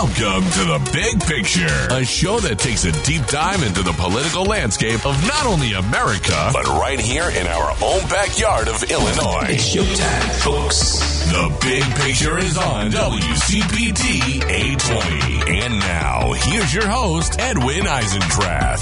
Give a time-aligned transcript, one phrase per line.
[0.00, 4.44] Welcome to the Big Picture, a show that takes a deep dive into the political
[4.44, 9.44] landscape of not only America, but right here in our own backyard of Illinois.
[9.50, 11.00] It's showtime, folks.
[11.28, 15.60] The Big Picture is on WCPT 820.
[15.60, 18.80] And now, here's your host, Edwin Eisendrath.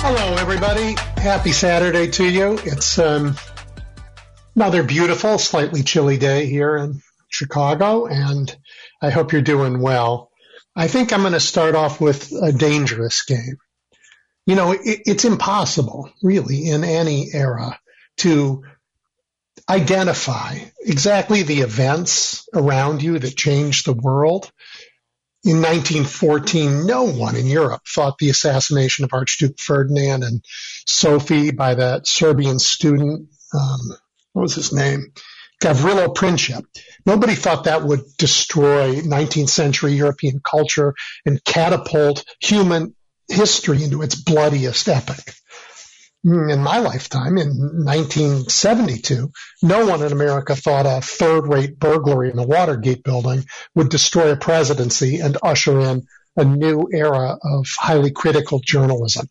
[0.00, 0.96] Hello, everybody.
[1.16, 2.58] Happy Saturday to you.
[2.62, 3.36] It's um,
[4.54, 8.56] another beautiful, slightly chilly day here in Chicago, and
[9.00, 10.30] I hope you're doing well.
[10.74, 13.56] I think I'm going to start off with a dangerous game.
[14.46, 17.78] You know, it, it's impossible, really, in any era
[18.18, 18.62] to
[19.68, 24.50] identify exactly the events around you that changed the world.
[25.44, 30.44] In 1914, no one in Europe thought the assassination of Archduke Ferdinand and
[30.86, 33.80] Sophie by that Serbian student, um,
[34.32, 35.12] what was his name?
[35.62, 36.64] Gavrilo Princip.
[37.06, 42.96] Nobody thought that would destroy 19th century European culture and catapult human
[43.28, 45.34] history into its bloodiest epoch.
[46.24, 47.48] Hmm, in my lifetime, in
[47.84, 49.30] 1972,
[49.62, 53.44] no one in America thought a third rate burglary in the Watergate building
[53.76, 56.02] would destroy a presidency and usher in
[56.36, 59.28] a new era of highly critical journalism.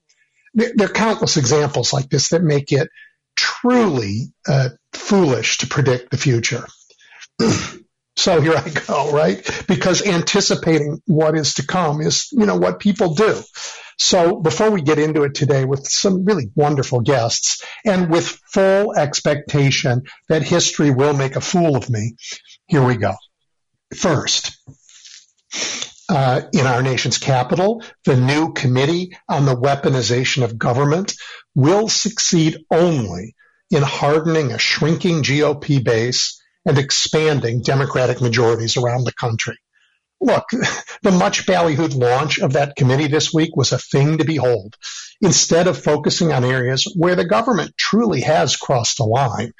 [0.53, 2.89] There are countless examples like this that make it
[3.35, 6.65] truly uh, foolish to predict the future.
[8.15, 9.63] so here I go, right?
[9.67, 13.41] Because anticipating what is to come is, you know, what people do.
[13.97, 18.93] So before we get into it today with some really wonderful guests and with full
[18.93, 22.15] expectation that history will make a fool of me,
[22.67, 23.13] here we go.
[23.95, 24.57] First,
[26.09, 31.13] uh, in our nation's capital, the new committee on the weaponization of government
[31.55, 33.35] will succeed only
[33.71, 39.57] in hardening a shrinking GOP base and expanding Democratic majorities around the country.
[40.21, 40.45] Look,
[41.03, 44.75] the much ballyhooed launch of that committee this week was a thing to behold.
[45.21, 49.53] Instead of focusing on areas where the government truly has crossed a line,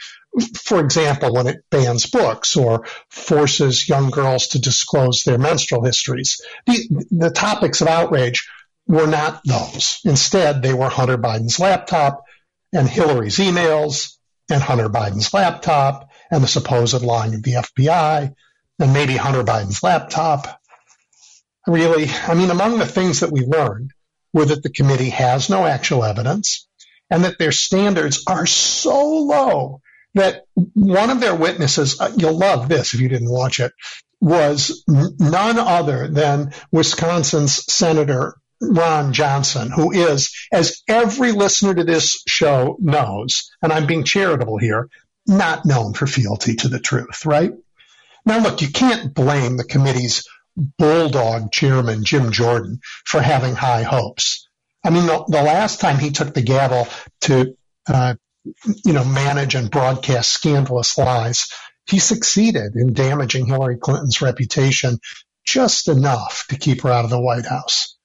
[0.58, 6.42] for example, when it bans books or forces young girls to disclose their menstrual histories,
[6.66, 8.50] the, the topics of outrage
[8.88, 10.00] were not those.
[10.04, 12.24] Instead, they were Hunter Biden's laptop
[12.74, 14.18] and Hillary's emails
[14.50, 18.34] and Hunter Biden's laptop and the supposed lying of the FBI
[18.80, 20.62] and maybe Hunter Biden's laptop.
[21.68, 23.92] Really, I mean, among the things that we learned
[24.34, 26.68] were that the committee has no actual evidence
[27.10, 29.82] and that their standards are so low
[30.14, 30.44] that
[30.74, 33.74] one of their witnesses, uh, you'll love this if you didn't watch it,
[34.22, 42.24] was none other than Wisconsin's Senator Ron Johnson, who is, as every listener to this
[42.28, 44.90] show knows, and I'm being charitable here,
[45.28, 47.52] not known for fealty to the truth, right?
[48.26, 54.48] Now, look, you can't blame the committee's bulldog chairman, Jim Jordan, for having high hopes.
[54.84, 56.88] I mean, the, the last time he took the gavel
[57.22, 57.56] to,
[57.88, 58.16] uh,
[58.86, 61.48] you know, manage and broadcast scandalous lies,
[61.88, 65.00] he succeeded in damaging Hillary Clinton's reputation
[65.46, 67.98] just enough to keep her out of the White House.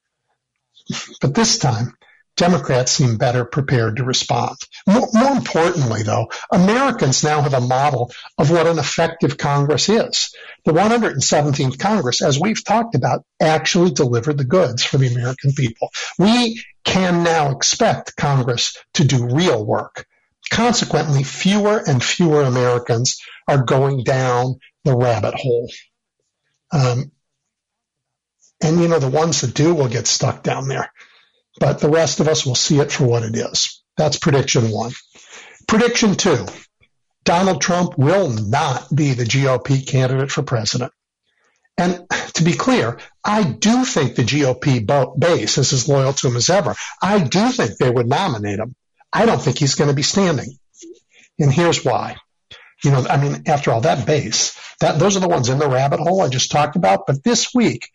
[1.21, 1.95] But this time,
[2.41, 4.57] Democrats seem better prepared to respond.
[4.87, 10.33] More, more, importantly, though, Americans now have a model of what an effective Congress is.
[10.65, 15.91] The 117th Congress, as we've talked about, actually delivered the goods for the American people.
[16.17, 20.07] We can now expect Congress to do real work.
[20.49, 25.69] Consequently, fewer and fewer Americans are going down the rabbit hole.
[26.71, 27.11] Um,
[28.63, 30.91] and, you know, the ones that do will get stuck down there
[31.59, 33.83] but the rest of us will see it for what it is.
[33.97, 34.91] That's prediction one.
[35.67, 36.45] Prediction two
[37.23, 40.91] Donald Trump will not be the GOP candidate for president.
[41.77, 44.85] And to be clear, I do think the GOP
[45.17, 46.75] base is as loyal to him as ever.
[47.01, 48.75] I do think they would nominate him.
[49.13, 50.57] I don't think he's going to be standing.
[51.39, 52.17] And here's why.
[52.83, 55.69] You know, I mean, after all, that base, that those are the ones in the
[55.69, 57.05] rabbit hole I just talked about.
[57.07, 57.89] But this week,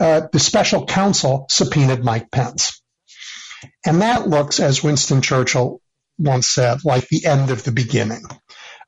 [0.00, 2.82] uh, the special counsel subpoenaed Mike Pence.
[3.84, 5.80] And that looks, as Winston Churchill
[6.18, 8.22] once said, like the end of the beginning.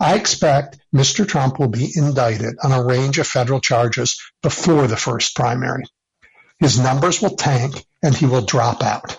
[0.00, 1.28] I expect Mr.
[1.28, 5.84] Trump will be indicted on a range of federal charges before the first primary.
[6.58, 9.18] His numbers will tank and he will drop out.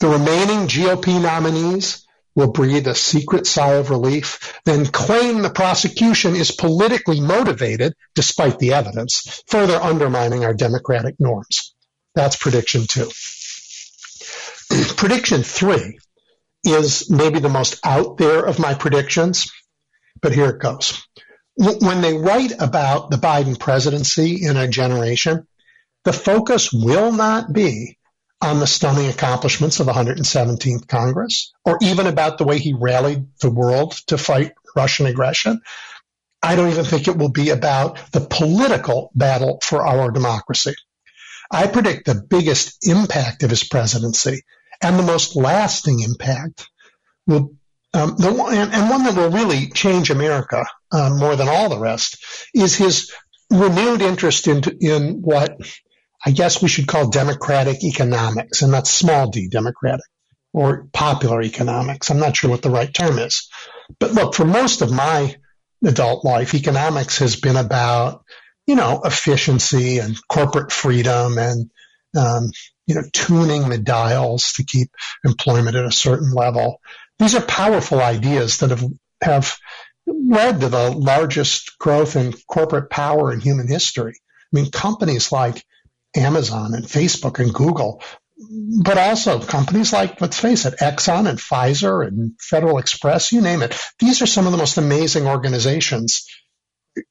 [0.00, 6.36] The remaining GOP nominees will breathe a secret sigh of relief, then claim the prosecution
[6.36, 11.74] is politically motivated despite the evidence, further undermining our democratic norms.
[12.14, 13.10] That's prediction two.
[14.96, 15.98] Prediction three
[16.64, 19.52] is maybe the most out there of my predictions,
[20.22, 21.06] but here it goes.
[21.58, 25.46] when they write about the Biden presidency in a generation,
[26.04, 27.98] the focus will not be
[28.42, 33.26] on the stunning accomplishments of the 117th Congress or even about the way he rallied
[33.40, 35.60] the world to fight Russian aggression.
[36.42, 40.74] I don't even think it will be about the political battle for our democracy.
[41.50, 44.42] I predict the biggest impact of his presidency
[44.82, 46.68] and the most lasting impact
[47.26, 47.54] will
[47.94, 51.78] um, the and, and, one that will really change America uh, more than all the
[51.78, 52.22] rest
[52.54, 53.10] is his
[53.50, 55.56] renewed interest in, in what
[56.24, 60.04] I guess we should call democratic economics, and that's small d democratic
[60.52, 62.10] or popular economics.
[62.10, 63.48] I'm not sure what the right term is.
[64.00, 65.36] But look, for most of my
[65.84, 68.24] adult life, economics has been about,
[68.66, 71.70] you know, efficiency and corporate freedom and,
[72.16, 72.50] um,
[72.86, 74.90] you know, tuning the dials to keep
[75.24, 76.80] employment at a certain level.
[77.18, 78.84] These are powerful ideas that have,
[79.22, 79.56] have
[80.06, 84.14] led to the largest growth in corporate power in human history.
[84.14, 85.64] I mean, companies like
[86.16, 88.02] Amazon and Facebook and Google,
[88.82, 93.62] but also companies like, let's face it, Exxon and Pfizer and Federal Express, you name
[93.62, 93.76] it.
[93.98, 96.26] These are some of the most amazing organizations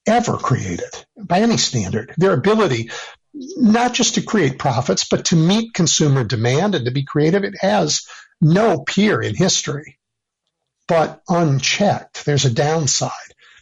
[0.07, 2.13] ever created by any standard.
[2.17, 2.91] Their ability
[3.57, 7.55] not just to create profits, but to meet consumer demand and to be creative, it
[7.59, 8.07] has
[8.41, 9.97] no peer in history.
[10.87, 13.11] But unchecked, there's a downside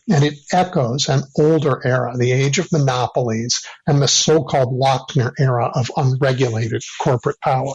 [0.10, 5.72] and it echoes an older era, the age of monopolies and the so-called Lochner era
[5.74, 7.74] of unregulated corporate power.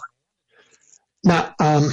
[1.24, 1.90] Now, um,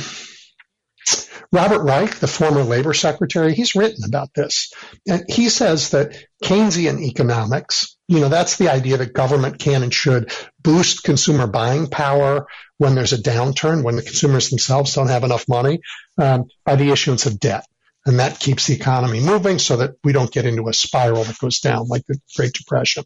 [1.52, 4.74] Robert Reich, the former labor secretary, he's written about this.
[5.08, 9.94] And he says that Keynesian economics, you know, that's the idea that government can and
[9.94, 10.32] should
[10.62, 12.48] boost consumer buying power
[12.78, 15.80] when there's a downturn, when the consumers themselves don't have enough money,
[16.18, 17.66] um, by the issuance of debt.
[18.06, 21.40] And that keeps the economy moving so that we don't get into a spiral that
[21.40, 23.04] goes down like the Great Depression.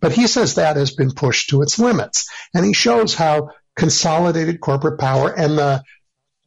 [0.00, 2.28] But he says that has been pushed to its limits.
[2.52, 5.82] And he shows how consolidated corporate power and the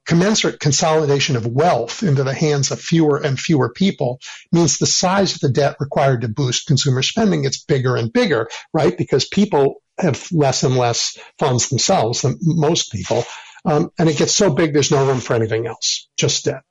[0.05, 4.19] commensurate consolidation of wealth into the hands of fewer and fewer people
[4.51, 8.49] means the size of the debt required to boost consumer spending gets bigger and bigger,
[8.73, 8.97] right?
[8.97, 13.23] Because people have less and less funds themselves than most people.
[13.65, 16.63] Um, and it gets so big, there's no room for anything else, just debt.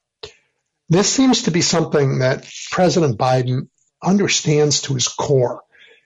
[0.88, 3.68] This seems to be something that President Biden
[4.02, 5.62] understands to his core.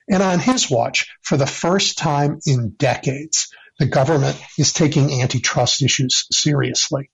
[0.09, 5.83] And on his watch, for the first time in decades, the government is taking antitrust
[5.83, 7.09] issues seriously.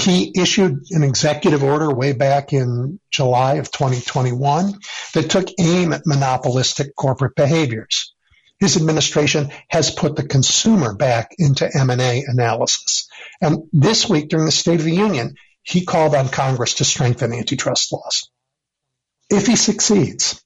[0.00, 4.78] He issued an executive order way back in July of 2021
[5.14, 8.14] that took aim at monopolistic corporate behaviors.
[8.58, 13.08] His administration has put the consumer back into M&A analysis.
[13.40, 17.32] And this week during the State of the Union, he called on Congress to strengthen
[17.32, 18.30] antitrust laws.
[19.30, 20.42] If he succeeds,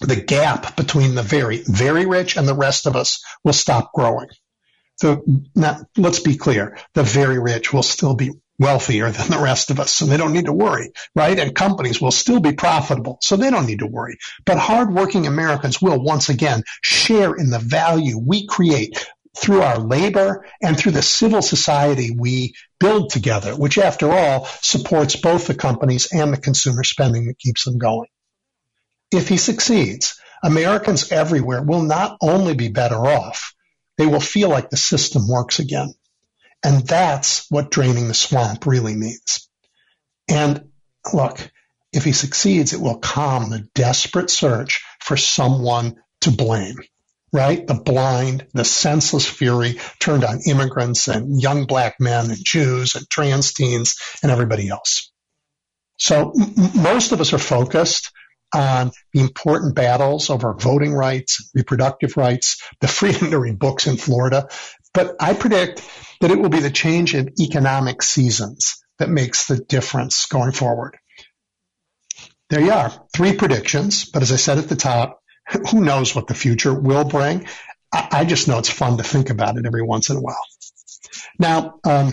[0.00, 4.28] the gap between the very, very rich and the rest of us will stop growing.
[5.56, 6.78] Now, let's be clear.
[6.94, 8.30] The very rich will still be
[8.62, 11.38] wealthier than the rest of us, so they don't need to worry, right?
[11.38, 14.18] And companies will still be profitable, so they don't need to worry.
[14.46, 19.06] But hardworking Americans will once again share in the value we create
[19.36, 25.16] through our labor and through the civil society we build together, which after all supports
[25.16, 28.08] both the companies and the consumer spending that keeps them going.
[29.10, 33.54] If he succeeds, Americans everywhere will not only be better off,
[33.98, 35.94] they will feel like the system works again.
[36.64, 39.48] And that's what draining the swamp really means.
[40.28, 40.70] And
[41.12, 41.50] look,
[41.92, 46.76] if he succeeds, it will calm the desperate search for someone to blame
[47.32, 47.66] right?
[47.66, 53.08] The blind, the senseless fury turned on immigrants and young black men and Jews and
[53.08, 55.10] trans teens and everybody else.
[55.98, 58.12] So m- most of us are focused
[58.54, 63.96] on the important battles over voting rights, reproductive rights, the freedom to read books in
[63.96, 64.48] Florida.
[64.92, 65.80] But I predict
[66.22, 70.96] that it will be the change in economic seasons that makes the difference going forward.
[72.48, 74.04] There you are, three predictions.
[74.04, 75.20] But as I said at the top,
[75.70, 77.48] who knows what the future will bring?
[77.92, 80.46] I, I just know it's fun to think about it every once in a while.
[81.40, 82.12] Now, um,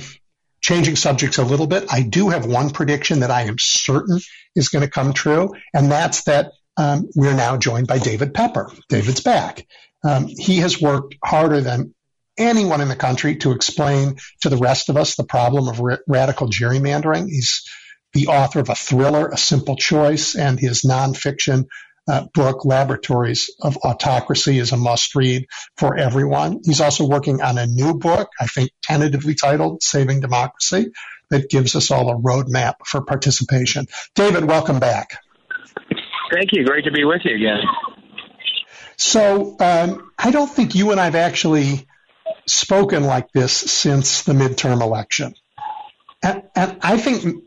[0.59, 4.19] changing subjects a little bit, I do have one prediction that I am certain
[4.55, 8.71] is going to come true, and that's that um, we're now joined by David Pepper.
[8.89, 9.67] David's back.
[10.03, 11.93] Um, he has worked harder than
[12.39, 15.97] anyone in the country to explain to the rest of us the problem of ra-
[16.07, 17.27] radical gerrymandering.
[17.27, 17.63] He's
[18.13, 21.65] the author of a thriller, A Simple Choice, and his nonfiction
[22.07, 25.45] uh, book, Laboratories of Autocracy, is a must read
[25.77, 26.61] for everyone.
[26.63, 30.87] He's also working on a new book, I think tentatively titled Saving Democracy,
[31.29, 33.85] that gives us all a roadmap for participation.
[34.15, 35.19] David, welcome back.
[36.33, 36.65] Thank you.
[36.65, 37.61] Great to be with you again.
[38.97, 41.87] So um, I don't think you and I've actually
[42.51, 45.33] spoken like this since the midterm election.
[46.21, 47.43] And, and I think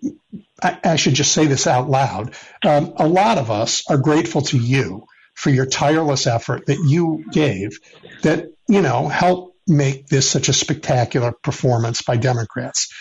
[0.62, 2.34] I, I, should just say this out loud.
[2.64, 5.04] Um, a lot of us are grateful to you
[5.34, 7.78] for your tireless effort that you gave
[8.22, 12.92] that, you know, helped make this such a spectacular performance by Democrats.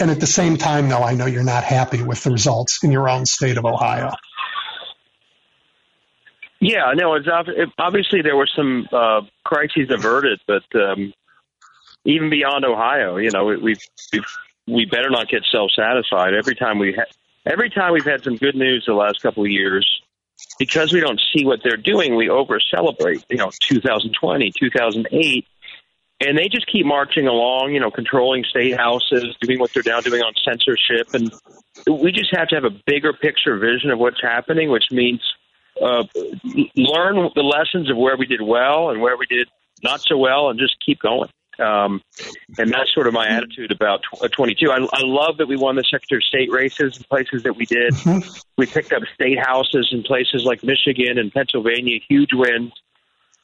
[0.00, 2.90] And at the same time, though, I know you're not happy with the results in
[2.90, 4.12] your own state of Ohio.
[6.60, 7.28] Yeah, no, it's
[7.78, 11.12] obviously there were some uh, crises averted, but um,
[12.08, 13.80] even beyond Ohio, you know, we've
[14.66, 16.34] we better not get self satisfied.
[16.34, 17.12] Every time we ha-
[17.46, 19.86] every time we've had some good news the last couple of years,
[20.58, 23.24] because we don't see what they're doing, we over celebrate.
[23.28, 25.46] You know, 2020, 2008,
[26.20, 27.74] and they just keep marching along.
[27.74, 31.30] You know, controlling state houses, doing what they're now doing on censorship, and
[31.86, 35.20] we just have to have a bigger picture vision of what's happening, which means
[35.82, 36.04] uh,
[36.74, 39.48] learn the lessons of where we did well and where we did
[39.82, 41.28] not so well, and just keep going.
[41.58, 42.02] Um,
[42.58, 44.70] and that's sort of my attitude about 22.
[44.70, 47.66] I, I love that we won the Secretary of State races in places that we
[47.66, 47.94] did.
[47.94, 48.28] Mm-hmm.
[48.56, 52.72] We picked up state houses in places like Michigan and Pennsylvania, huge wins.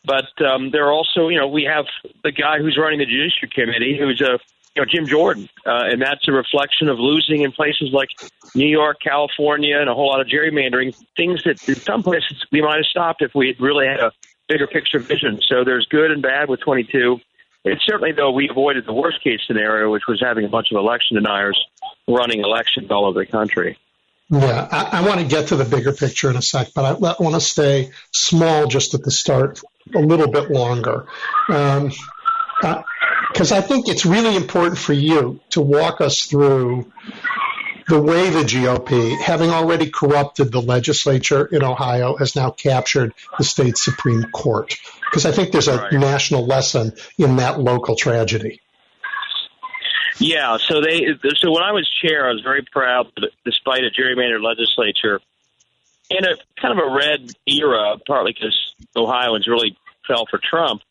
[0.04, 1.86] But um, there are also, you know, we have
[2.22, 4.38] the guy who's running the Judiciary Committee, who's a
[4.74, 8.08] you know, Jim Jordan, uh, and that's a reflection of losing in places like
[8.56, 10.96] New York, California, and a whole lot of gerrymandering.
[11.16, 14.10] Things that in some places we might have stopped if we had really had a
[14.48, 15.40] bigger picture vision.
[15.46, 17.20] So there's good and bad with 22.
[17.64, 20.76] It's certainly though we avoided the worst case scenario, which was having a bunch of
[20.76, 21.58] election deniers
[22.06, 23.78] running elections all over the country.
[24.30, 26.90] Yeah, I, I want to get to the bigger picture in a sec, but I,
[26.90, 29.60] I want to stay small just at the start
[29.94, 31.06] a little bit longer.
[31.48, 31.92] Um,
[32.62, 32.82] uh,
[33.32, 36.90] because I think it's really important for you to walk us through
[37.88, 43.44] the way the GOP, having already corrupted the legislature in Ohio, has now captured the
[43.44, 44.76] state Supreme Court.
[45.14, 45.92] Because I think there's a right.
[45.92, 48.60] national lesson in that local tragedy.
[50.18, 51.06] Yeah, so they
[51.36, 55.20] so when I was chair, I was very proud that despite a gerrymandered legislature
[56.10, 60.82] in a kind of a red era, partly because Ohioans really fell for Trump,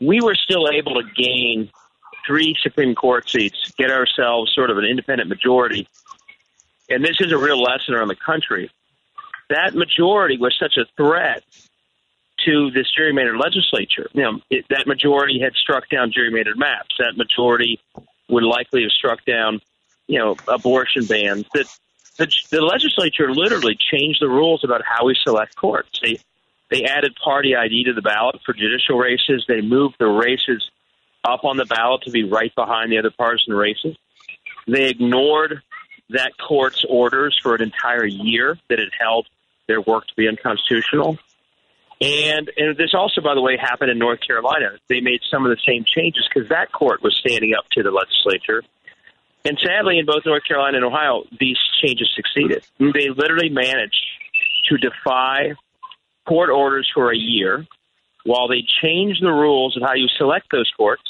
[0.00, 1.70] we were still able to gain
[2.26, 5.86] three Supreme Court seats, get ourselves sort of an independent majority.
[6.88, 8.70] And this is a real lesson around the country.
[9.50, 11.44] That majority was such a threat
[12.44, 14.08] to this gerrymandered legislature.
[14.12, 16.96] You know, it, that majority had struck down gerrymandered maps.
[16.98, 17.80] That majority
[18.28, 19.60] would likely have struck down,
[20.06, 21.44] you know, abortion bans.
[21.54, 21.66] That
[22.18, 26.00] the, the legislature literally changed the rules about how we select courts.
[26.02, 26.18] They
[26.70, 29.44] they added party ID to the ballot for judicial races.
[29.48, 30.70] They moved the races
[31.24, 33.96] up on the ballot to be right behind the other partisan races.
[34.66, 35.62] They ignored
[36.10, 39.26] that court's orders for an entire year that had held
[39.66, 41.18] their work to be unconstitutional.
[42.00, 44.78] And, and this also, by the way, happened in North Carolina.
[44.88, 47.90] They made some of the same changes because that court was standing up to the
[47.90, 48.62] legislature.
[49.44, 52.64] And sadly, in both North Carolina and Ohio, these changes succeeded.
[52.78, 54.00] They literally managed
[54.68, 55.54] to defy
[56.26, 57.66] court orders for a year
[58.24, 61.02] while they changed the rules of how you select those courts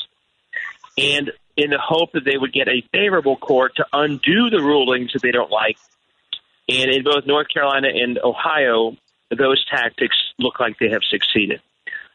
[0.97, 5.13] and in the hope that they would get a favorable court to undo the rulings
[5.13, 5.77] that they don't like.
[6.69, 8.97] And in both North Carolina and Ohio,
[9.37, 11.61] those tactics look like they have succeeded.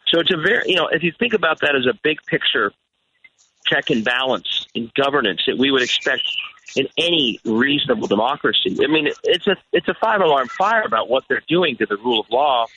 [0.08, 2.72] So it's a very, you know, if you think about that as a big picture
[3.66, 6.24] check and balance in governance that we would expect
[6.76, 8.78] in any reasonable democracy.
[8.84, 11.98] I mean, it's a it's a five alarm fire about what they're doing to the
[11.98, 12.68] rule of law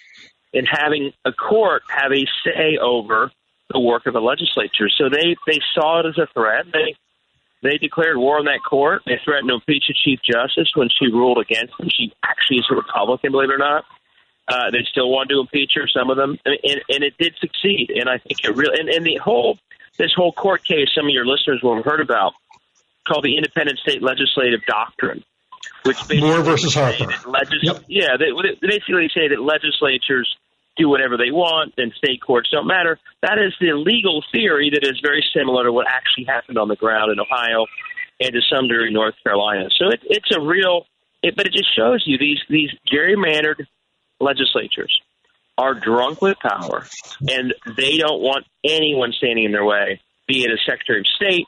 [0.54, 3.30] and having a court have a say over
[3.70, 4.88] the work of a legislature.
[4.96, 6.66] So they they saw it as a threat.
[6.72, 6.96] They
[7.62, 9.02] they declared war on that court.
[9.04, 11.88] They threatened to impeach the chief justice when she ruled against them.
[11.90, 13.84] She actually is a Republican, believe it or not.
[14.48, 17.34] Uh, they still wanted to impeach her, some of them, and, and, and it did
[17.38, 17.92] succeed.
[17.94, 19.58] And I think it really and, and the whole
[19.98, 22.32] this whole court case, some of your listeners will have heard about,
[23.06, 25.22] called the Independent State Legislative Doctrine,
[25.82, 27.12] which basically Moore versus Harper.
[27.28, 27.84] Legis- yep.
[27.88, 30.34] Yeah, they, they basically say that legislatures
[30.78, 32.98] do whatever they want, and state courts don't matter.
[33.20, 36.76] That is the legal theory that is very similar to what actually happened on the
[36.76, 37.66] ground in Ohio
[38.20, 39.68] and to some degree North Carolina.
[39.76, 40.86] So it, it's a real,
[41.22, 43.66] it, but it just shows you these these gerrymandered
[44.20, 45.00] legislatures
[45.56, 46.86] are drunk with power,
[47.28, 51.46] and they don't want anyone standing in their way, be it a Secretary of State,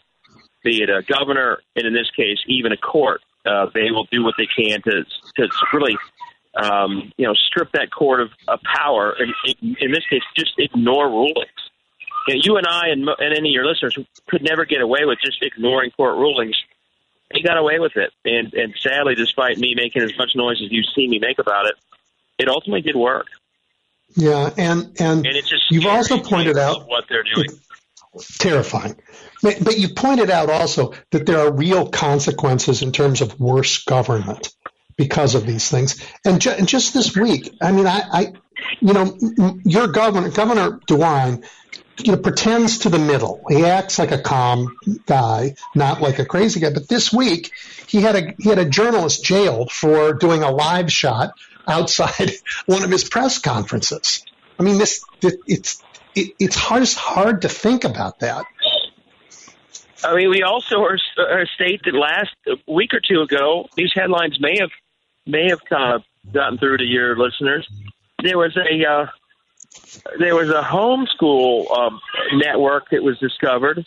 [0.64, 3.20] be it a governor, and in this case, even a court.
[3.46, 5.04] Uh, they will do what they can to
[5.36, 5.96] to really
[6.54, 11.08] um, you know, strip that court of, of power, and in this case, just ignore
[11.08, 11.48] rulings.
[12.26, 13.96] You, know, you and I and, and any of your listeners
[14.28, 16.56] could never get away with just ignoring court rulings.
[17.32, 20.72] They got away with it, and and sadly, despite me making as much noise as
[20.72, 21.74] you see me make about it,
[22.40, 23.26] it ultimately did work.
[24.16, 27.48] Yeah, and and, And it's just you've also pointed out what they're doing.
[28.38, 28.96] terrifying.
[29.42, 33.84] But, but you pointed out also that there are real consequences in terms of worse
[33.84, 34.52] government
[34.96, 36.04] because of these things.
[36.24, 38.32] And, ju- and just this week, I mean, I, I
[38.80, 39.16] you know,
[39.64, 41.44] your governor, Governor DeWine,
[42.02, 43.42] you know, pretends to the middle.
[43.48, 46.70] He acts like a calm guy, not like a crazy guy.
[46.72, 47.52] But this week,
[47.86, 51.32] he had a he had a journalist jailed for doing a live shot
[51.70, 52.32] outside
[52.66, 54.24] one of his press conferences.
[54.58, 55.82] I mean, this it's
[56.14, 58.44] it, it's hard, it's hard to think about that.
[60.02, 62.34] I mean, we also are, are state that last
[62.66, 64.70] week or two ago, these headlines may have
[65.26, 67.68] may have kind of gotten through to your listeners.
[68.22, 69.06] There was a uh,
[70.18, 72.00] there was a homeschool um,
[72.32, 73.86] network that was discovered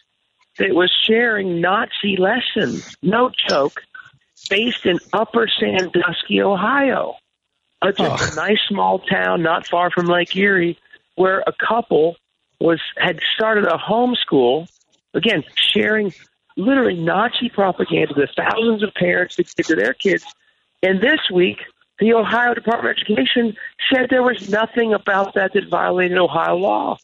[0.57, 2.95] that was sharing Nazi lessons.
[3.01, 3.81] No joke,
[4.49, 7.15] based in Upper Sandusky, Ohio.
[7.83, 10.77] It's just a nice small town not far from Lake Erie,
[11.15, 12.15] where a couple
[12.59, 14.67] was had started a homeschool.
[15.13, 16.13] Again, sharing
[16.57, 20.25] literally Nazi propaganda to thousands of parents to give to their kids.
[20.81, 21.59] And this week,
[21.99, 23.55] the Ohio Department of Education
[23.91, 26.97] said there was nothing about that that violated Ohio law.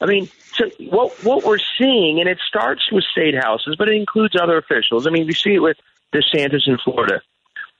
[0.00, 3.96] I mean, so what what we're seeing, and it starts with state houses, but it
[3.96, 5.06] includes other officials.
[5.06, 5.76] I mean, we see it with
[6.14, 7.20] DeSantis in Florida.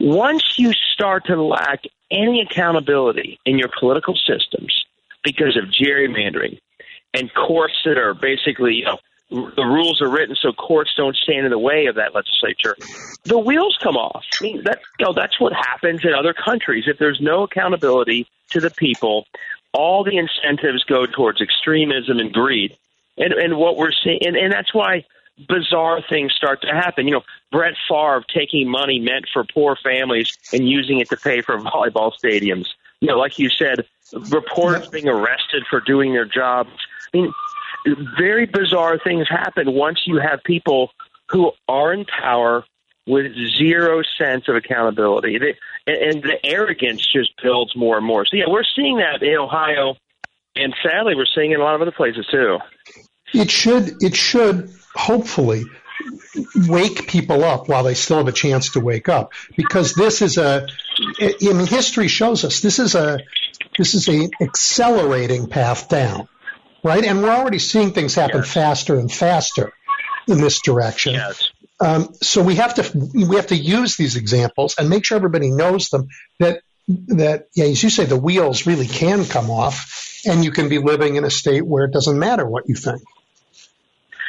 [0.00, 4.84] Once you start to lack any accountability in your political systems
[5.24, 6.58] because of gerrymandering
[7.14, 8.98] and courts that are basically, you know,
[9.30, 12.74] the rules are written so courts don't stand in the way of that legislature.
[13.24, 14.24] The wheels come off.
[14.40, 16.84] I mean, that you know that's what happens in other countries.
[16.86, 19.26] If there's no accountability to the people,
[19.74, 22.76] all the incentives go towards extremism and greed.
[23.18, 25.04] And and what we're seeing, and, and that's why
[25.46, 27.06] bizarre things start to happen.
[27.06, 31.42] You know, Brett Favre taking money meant for poor families and using it to pay
[31.42, 32.66] for volleyball stadiums.
[33.00, 33.86] You know, like you said,
[34.30, 36.70] reporters being arrested for doing their jobs.
[37.14, 37.32] I mean,
[38.18, 40.90] very bizarre things happen once you have people
[41.28, 42.64] who are in power
[43.06, 45.38] with zero sense of accountability.
[45.38, 48.26] They, and, and the arrogance just builds more and more.
[48.26, 49.96] So, yeah, we're seeing that in Ohio,
[50.54, 52.58] and sadly, we're seeing it in a lot of other places too.
[53.34, 55.64] It should it should hopefully
[56.54, 60.38] wake people up while they still have a chance to wake up because this is
[60.38, 60.66] a
[61.20, 63.18] I mean history shows us this is a
[63.76, 66.28] this is a accelerating path down
[66.84, 68.52] right and we're already seeing things happen Yes.
[68.52, 69.72] faster and faster
[70.26, 71.48] in this direction Yes.
[71.80, 75.50] um, so we have to we have to use these examples and make sure everybody
[75.50, 76.62] knows them that
[77.08, 80.78] that yeah as you say the wheels really can come off and you can be
[80.78, 83.02] living in a state where it doesn't matter what you think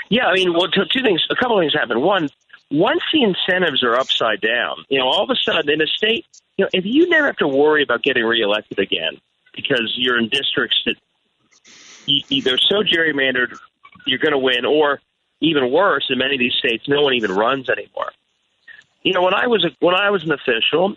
[0.10, 1.24] Yeah, I mean, well, two things.
[1.30, 2.02] A couple of things happen.
[2.02, 2.30] One,
[2.72, 6.26] once the incentives are upside down, you know, all of a sudden in a state,
[6.58, 9.20] you know, if you never have to worry about getting reelected again
[9.56, 10.96] because you're in districts that
[12.06, 13.56] you, so gerrymandered,
[14.06, 15.00] you're going to win, or
[15.42, 18.12] even worse, in many of these states, no one even runs anymore.
[19.04, 20.96] You know, when I was a, when I was an official,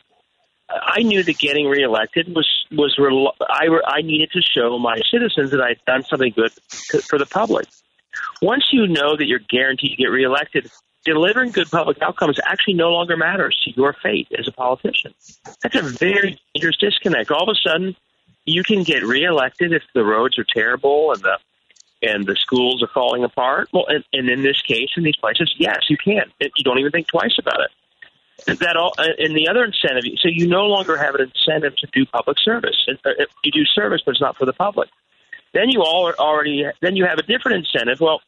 [0.69, 5.51] I knew that getting reelected was was rel- I I needed to show my citizens
[5.51, 6.53] that I'd done something good
[6.91, 7.67] to, for the public.
[8.41, 10.71] Once you know that you're guaranteed to get reelected,
[11.05, 15.15] delivering good public outcomes actually no longer matters to your fate as a politician.
[15.63, 17.31] That's a very dangerous disconnect.
[17.31, 17.97] All of a sudden,
[18.45, 21.39] you can get reelected if the roads are terrible and the
[22.05, 23.69] and the schools are falling apart.
[23.73, 26.25] Well, and, and in this case, in these places, yes, you can.
[26.41, 27.71] You don't even think twice about it
[28.47, 32.05] that all and the other incentive so you no longer have an incentive to do
[32.07, 33.11] public service uh,
[33.45, 34.89] you do service but it's not for the public
[35.53, 38.01] then you all are already then you have a different incentive.
[38.01, 38.21] Well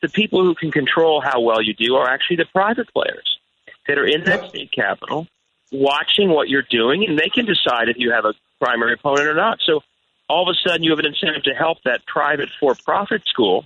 [0.00, 3.38] the people who can control how well you do are actually the private players
[3.86, 5.26] that are in that state capital
[5.70, 9.34] watching what you're doing and they can decide if you have a primary opponent or
[9.34, 9.58] not.
[9.64, 9.80] So
[10.28, 13.64] all of a sudden you have an incentive to help that private for-profit school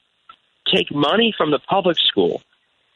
[0.72, 2.42] take money from the public school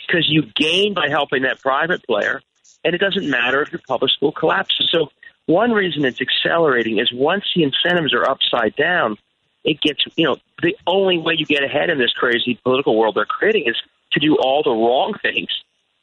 [0.07, 2.43] because you gain by helping that private player
[2.85, 4.91] and it doesn't matter if your public school collapses.
[4.91, 5.11] So
[5.47, 9.19] one reason it's accelerating is once the incentives are upside down,
[9.65, 13.15] it gets you know the only way you get ahead in this crazy political world
[13.15, 13.77] they're creating is
[14.13, 15.49] to do all the wrong things.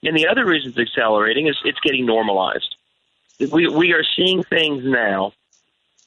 [0.03, 2.75] And the other reason it's accelerating is it's getting normalized.
[3.39, 5.33] We we are seeing things now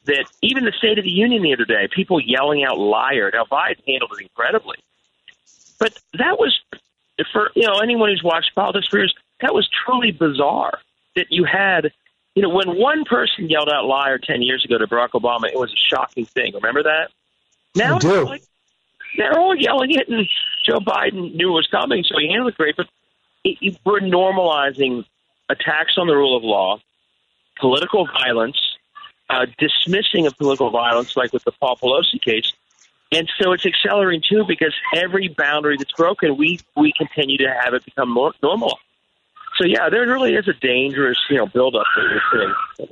[0.05, 3.31] that even the State of the Union the other day, people yelling out liar.
[3.33, 4.77] Now Biden handled it incredibly,
[5.79, 6.59] but that was
[7.33, 10.79] for you know anyone who's watched politics for years that was truly bizarre
[11.17, 11.93] that you had,
[12.35, 15.59] you know, when one person yelled out liar 10 years ago to Barack Obama, it
[15.59, 16.55] was a shocking thing.
[16.55, 17.11] Remember that?
[17.75, 18.25] Now I do.
[18.25, 18.43] Like,
[19.17, 20.27] they're all yelling it, and
[20.65, 22.77] Joe Biden knew it was coming, so he handled it great.
[22.77, 22.87] But
[23.45, 25.05] it, it, we're normalizing
[25.49, 26.81] attacks on the rule of law,
[27.59, 28.59] political violence,
[29.29, 32.53] uh, dismissing of political violence, like with the Paul Pelosi case.
[33.13, 37.75] And so it's accelerating too because every boundary that's broken, we we continue to have
[37.75, 38.79] it become more normal.
[39.59, 41.85] So yeah, there really is a dangerous, you know, buildup.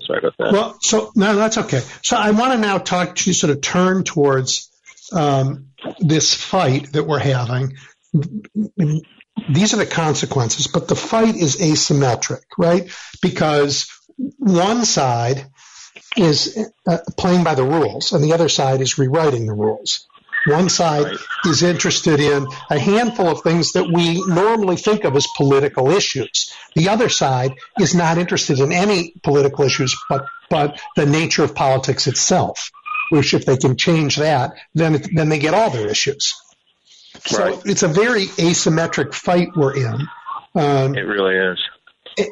[0.07, 0.53] Sorry about that.
[0.53, 1.81] Well, so no, that's okay.
[2.03, 4.71] So I want to now talk to sort of turn towards
[5.13, 5.69] um,
[5.99, 7.77] this fight that we're having.
[8.13, 12.91] These are the consequences, but the fight is asymmetric, right?
[13.23, 13.89] Because
[14.39, 15.47] one side
[16.17, 20.08] is uh, playing by the rules, and the other side is rewriting the rules.
[20.47, 21.17] One side right.
[21.47, 26.53] is interested in a handful of things that we normally think of as political issues.
[26.75, 31.55] The other side is not interested in any political issues, but, but the nature of
[31.55, 32.71] politics itself.
[33.11, 36.35] Which, if they can change that, then then they get all their issues.
[37.15, 37.55] Right.
[37.55, 40.07] So it's a very asymmetric fight we're in.
[40.55, 41.59] Um, it really is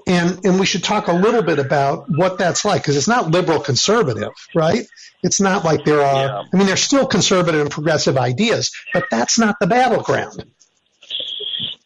[0.07, 3.31] and and we should talk a little bit about what that's like because it's not
[3.31, 4.87] liberal conservative, right?
[5.23, 6.27] It's not like there are.
[6.27, 6.43] Yeah.
[6.53, 10.45] I mean, there's still conservative and progressive ideas, but that's not the battleground.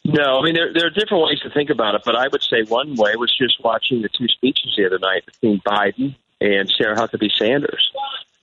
[0.04, 2.42] No, I mean there there are different ways to think about it, but I would
[2.42, 6.72] say one way was just watching the two speeches the other night between Biden and
[6.76, 7.90] Sarah Huckabee Sanders.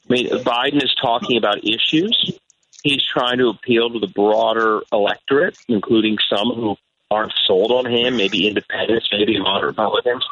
[0.10, 2.40] I mean, Biden is talking about issues.
[2.84, 6.78] He's trying to appeal to the broader electorate, including some who
[7.10, 10.26] aren't sold on him, maybe independents, maybe of Republicans.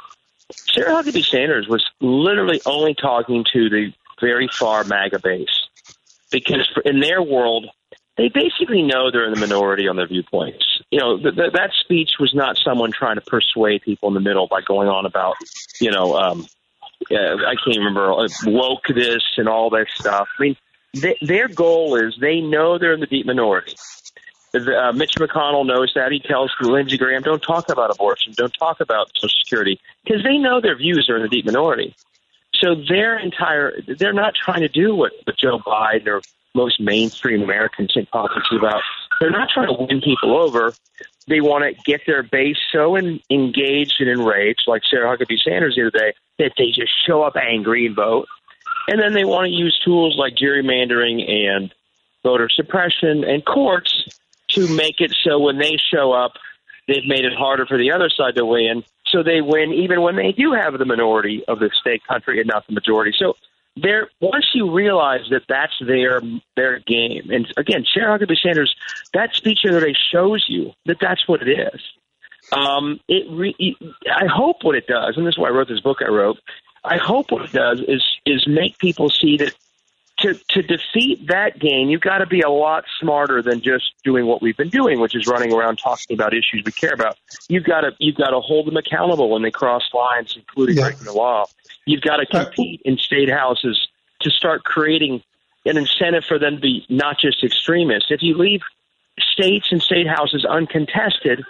[0.51, 5.67] Sarah Huckabee Sanders was literally only talking to the very far MAGA base
[6.31, 7.67] because in their world,
[8.17, 10.63] they basically know they're in the minority on their viewpoints.
[10.91, 14.21] You know, th- th- that speech was not someone trying to persuade people in the
[14.21, 15.35] middle by going on about,
[15.81, 16.47] you know, um,
[17.11, 20.29] uh, I can't remember, uh, woke this and all that stuff.
[20.39, 20.57] I mean,
[20.93, 23.75] th- their goal is they know they're in the deep minority.
[24.55, 26.11] Uh, Mitch McConnell knows that.
[26.11, 30.37] He tells Lindsey Graham, don't talk about abortion, don't talk about Social Security, because they
[30.37, 31.95] know their views are in the deep minority.
[32.55, 36.21] So their entire, they're not trying to do what, what Joe Biden or
[36.53, 38.81] most mainstream Americans think politics is about.
[39.19, 40.73] They're not trying to win people over.
[41.27, 45.75] They want to get their base so in, engaged and enraged, like Sarah Huckabee Sanders
[45.75, 48.27] the other day, that they just show up angry and vote.
[48.87, 51.73] And then they want to use tools like gerrymandering and
[52.23, 54.05] voter suppression and courts
[54.55, 56.33] to make it so when they show up,
[56.87, 58.83] they've made it harder for the other side to win.
[59.07, 62.47] So they win even when they do have the minority of the state country and
[62.47, 63.15] not the majority.
[63.17, 63.35] So
[63.77, 66.21] there, once you realize that that's their
[66.55, 68.73] their game, and again, Sarah Huckabee Sanders,
[69.13, 71.81] that speech the other day shows you that that's what it is.
[72.51, 73.77] Um, it re-
[74.09, 75.97] I hope what it does, and this is why I wrote this book.
[76.01, 76.37] I wrote.
[76.83, 79.53] I hope what it does is is make people see that
[80.19, 84.25] to to defeat that game, you've got to be a lot smarter than just doing
[84.25, 87.17] what we've been doing, which is running around talking about issues we care about.
[87.49, 90.83] You've got to you've got to hold them accountable when they cross lines, including yeah.
[90.83, 91.45] breaking the law.
[91.85, 93.87] You've got to uh, compete in state houses
[94.21, 95.21] to start creating
[95.65, 98.09] an incentive for them to be not just extremists.
[98.09, 98.61] If you leave
[99.19, 101.43] states and state houses uncontested,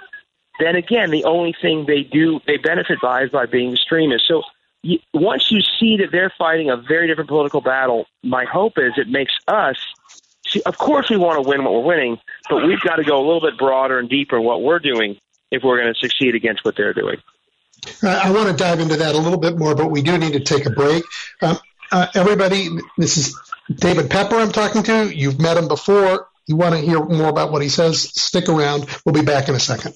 [0.59, 4.27] then again, the only thing they do they benefit by is by being extremists.
[4.27, 4.41] So
[5.13, 9.07] once you see that they're fighting a very different political battle, my hope is it
[9.07, 9.77] makes us.
[10.47, 12.19] See, of course, we want to win what we're winning,
[12.49, 15.17] but we've got to go a little bit broader and deeper in what we're doing
[15.51, 17.17] if we're going to succeed against what they're doing.
[18.03, 20.39] I want to dive into that a little bit more, but we do need to
[20.39, 21.03] take a break.
[21.41, 21.57] Um,
[21.91, 23.39] uh, everybody, this is
[23.73, 25.15] David Pepper I'm talking to.
[25.15, 26.27] You've met him before.
[26.47, 28.01] You want to hear more about what he says?
[28.01, 28.85] Stick around.
[29.05, 29.95] We'll be back in a second.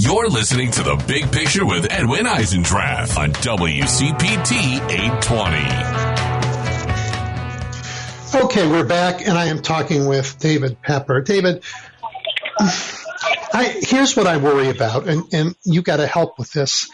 [0.00, 4.52] You're listening to The Big Picture with Edwin Eisendrath on WCPT
[8.32, 8.44] 820.
[8.44, 11.20] Okay, we're back, and I am talking with David Pepper.
[11.22, 11.64] David,
[12.60, 16.88] I, here's what I worry about, and, and you got to help with this.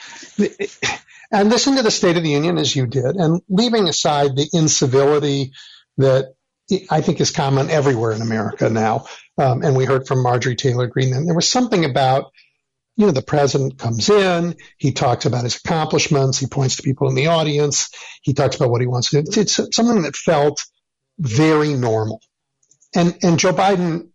[1.31, 4.49] And listen to the State of the Union as you did, and leaving aside the
[4.51, 5.53] incivility
[5.99, 6.33] that
[6.91, 9.05] I think is common everywhere in America now.
[9.37, 12.33] Um, and we heard from Marjorie Taylor Greene, and there was something about
[12.97, 17.09] you know, the president comes in, he talks about his accomplishments, he points to people
[17.09, 17.91] in the audience,
[18.23, 19.41] he talks about what he wants to do.
[19.41, 20.65] It's something that felt
[21.19, 22.21] very normal.
[22.95, 24.11] And, and Joe Biden,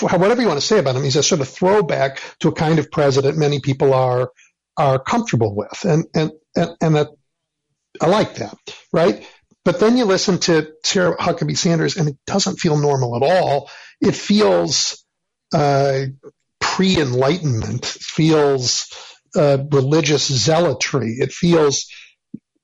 [0.00, 2.78] whatever you want to say about him, he's a sort of throwback to a kind
[2.78, 4.30] of president many people are,
[4.76, 5.84] are comfortable with.
[5.84, 7.08] And, and, and, and that,
[8.00, 8.56] I like that,
[8.92, 9.26] right?
[9.64, 13.70] But then you listen to Sarah Huckabee Sanders and it doesn't feel normal at all.
[14.00, 15.04] It feels,
[15.52, 16.04] uh,
[16.78, 18.86] pre-enlightenment feels
[19.34, 21.16] uh, religious zealotry.
[21.18, 21.88] It feels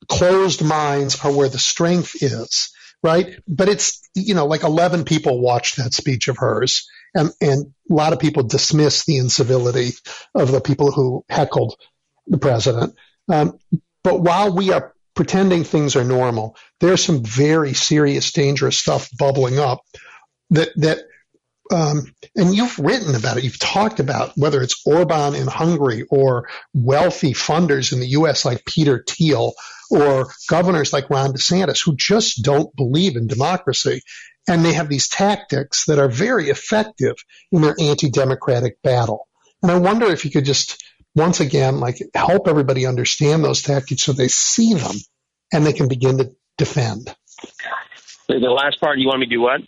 [0.08, 2.72] closed minds are where the strength is,
[3.02, 3.40] right?
[3.48, 7.92] But it's, you know, like 11 people watched that speech of hers and, and a
[7.92, 9.94] lot of people dismiss the incivility
[10.32, 11.74] of the people who heckled
[12.28, 12.94] the president.
[13.28, 13.58] Um,
[14.04, 19.58] but while we are pretending things are normal, there's some very serious, dangerous stuff bubbling
[19.58, 19.80] up
[20.50, 20.98] that that
[21.72, 23.44] um, and you've written about it.
[23.44, 28.44] You've talked about whether it's Orban in Hungary or wealthy funders in the U.S.
[28.44, 29.54] like Peter Thiel
[29.90, 34.02] or governors like Ron DeSantis who just don't believe in democracy.
[34.46, 37.16] And they have these tactics that are very effective
[37.50, 39.26] in their anti-democratic battle.
[39.62, 40.82] And I wonder if you could just
[41.14, 44.96] once again, like help everybody understand those tactics so they see them
[45.52, 47.14] and they can begin to defend.
[48.28, 49.60] The last part, you want me to do what?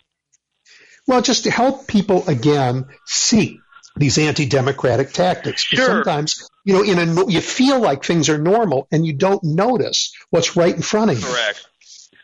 [1.07, 3.61] Well, just to help people again see
[3.95, 5.63] these anti-democratic tactics.
[5.63, 5.85] Sure.
[5.85, 10.13] Sometimes, you know, in a you feel like things are normal and you don't notice
[10.29, 11.25] what's right in front of you.
[11.25, 11.65] Correct.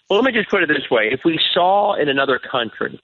[0.10, 3.00] Well, let me just put it this way: if we saw in another country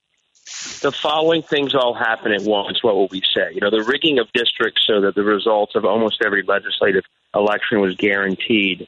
[0.82, 3.54] the following things all happen at once, what would we say?
[3.54, 7.80] You know, the rigging of districts so that the results of almost every legislative election
[7.80, 8.88] was guaranteed,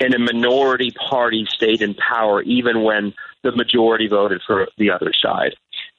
[0.00, 5.12] and a minority party stayed in power even when the majority voted for the other
[5.12, 5.56] side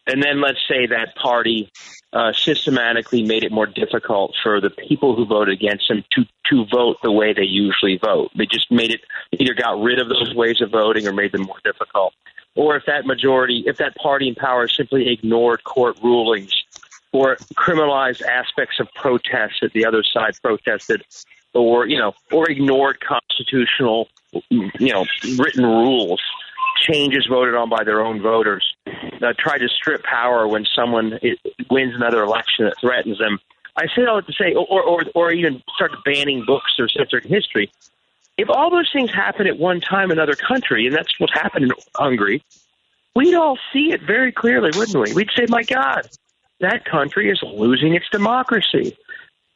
[0.08, 1.72] and then let's say that party
[2.14, 6.66] uh, systematically made it more difficult for the people who voted against him to to
[6.66, 8.32] vote the way they usually vote.
[8.36, 11.44] They just made it either got rid of those ways of voting or made them
[11.44, 12.14] more difficult.
[12.56, 16.52] Or if that majority, if that party in power simply ignored court rulings
[17.14, 21.04] or criminalized aspects of protests that the other side protested,
[21.54, 24.10] or you know, or ignored constitutional,
[24.50, 25.06] you know,
[25.38, 26.22] written rules
[26.82, 31.20] changes voted on by their own voters, uh, try to strip power when someone
[31.70, 33.40] wins another election that threatens them.
[33.76, 37.72] I say all to say, or, or, or even start banning books or censoring history.
[38.38, 41.66] If all those things happen at one time in another country, and that's what happened
[41.66, 42.44] in Hungary,
[43.16, 45.14] we'd all see it very clearly, wouldn't we?
[45.14, 46.10] We'd say, my God,
[46.60, 48.98] that country is losing its democracy.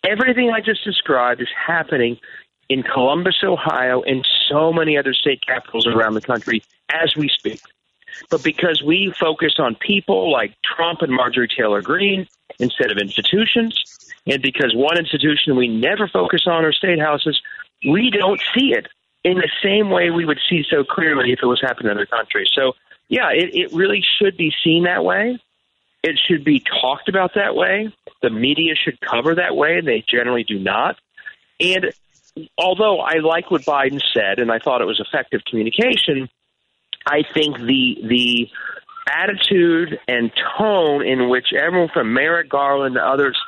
[0.04, 2.18] Everything I just described is happening
[2.70, 7.62] in Columbus, Ohio, and so many other state capitals around the country as we speak.
[8.30, 12.28] But because we focus on people like Trump and Marjorie Taylor Greene
[12.60, 13.84] instead of institutions,
[14.28, 17.40] and because one institution we never focus on are state houses,
[17.88, 18.88] we don't see it
[19.24, 22.06] in the same way we would see so clearly if it was happening in other
[22.06, 22.50] countries.
[22.54, 22.74] So,
[23.08, 25.40] yeah, it, it really should be seen that way.
[26.04, 27.92] It should be talked about that way.
[28.22, 30.98] The media should cover that way, and they generally do not.
[31.60, 31.92] And
[32.58, 36.30] although I like what Biden said, and I thought it was effective communication,
[37.06, 38.50] I think the the
[39.08, 43.40] attitude and tone in which everyone from Merrick Garland to others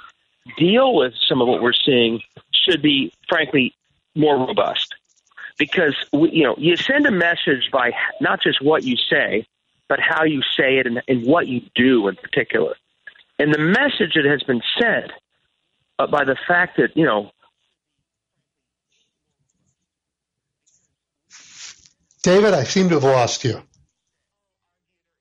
[0.57, 3.73] deal with some of what we're seeing should be, frankly,
[4.15, 4.95] more robust.
[5.57, 7.91] Because we, you know, you send a message by
[8.21, 9.47] not just what you say,
[9.89, 12.75] but how you say it and, and what you do in particular.
[13.39, 15.11] And the message that has been sent
[15.99, 17.31] uh, by the fact that you know
[22.23, 23.61] David, I seem to have lost you.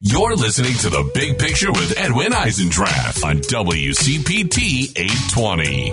[0.01, 5.91] You're listening to The Big Picture with Edwin Eisendrath on WCPT 820.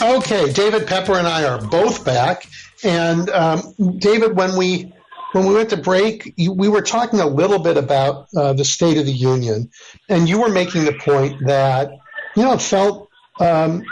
[0.00, 2.46] Okay, David Pepper and I are both back.
[2.84, 4.92] And um, David, when we
[5.32, 8.64] when we went to break, you, we were talking a little bit about uh, the
[8.64, 9.70] State of the Union,
[10.08, 11.90] and you were making the point that
[12.36, 13.08] you know it felt
[13.40, 13.82] um,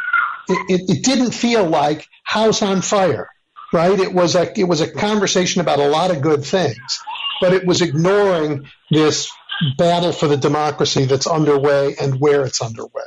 [0.48, 3.33] it, it, it didn't feel like House on Fire
[3.74, 3.98] right?
[3.98, 7.00] It was a it was a conversation about a lot of good things,
[7.40, 9.30] but it was ignoring this
[9.76, 13.02] battle for the democracy that's underway and where it's underway.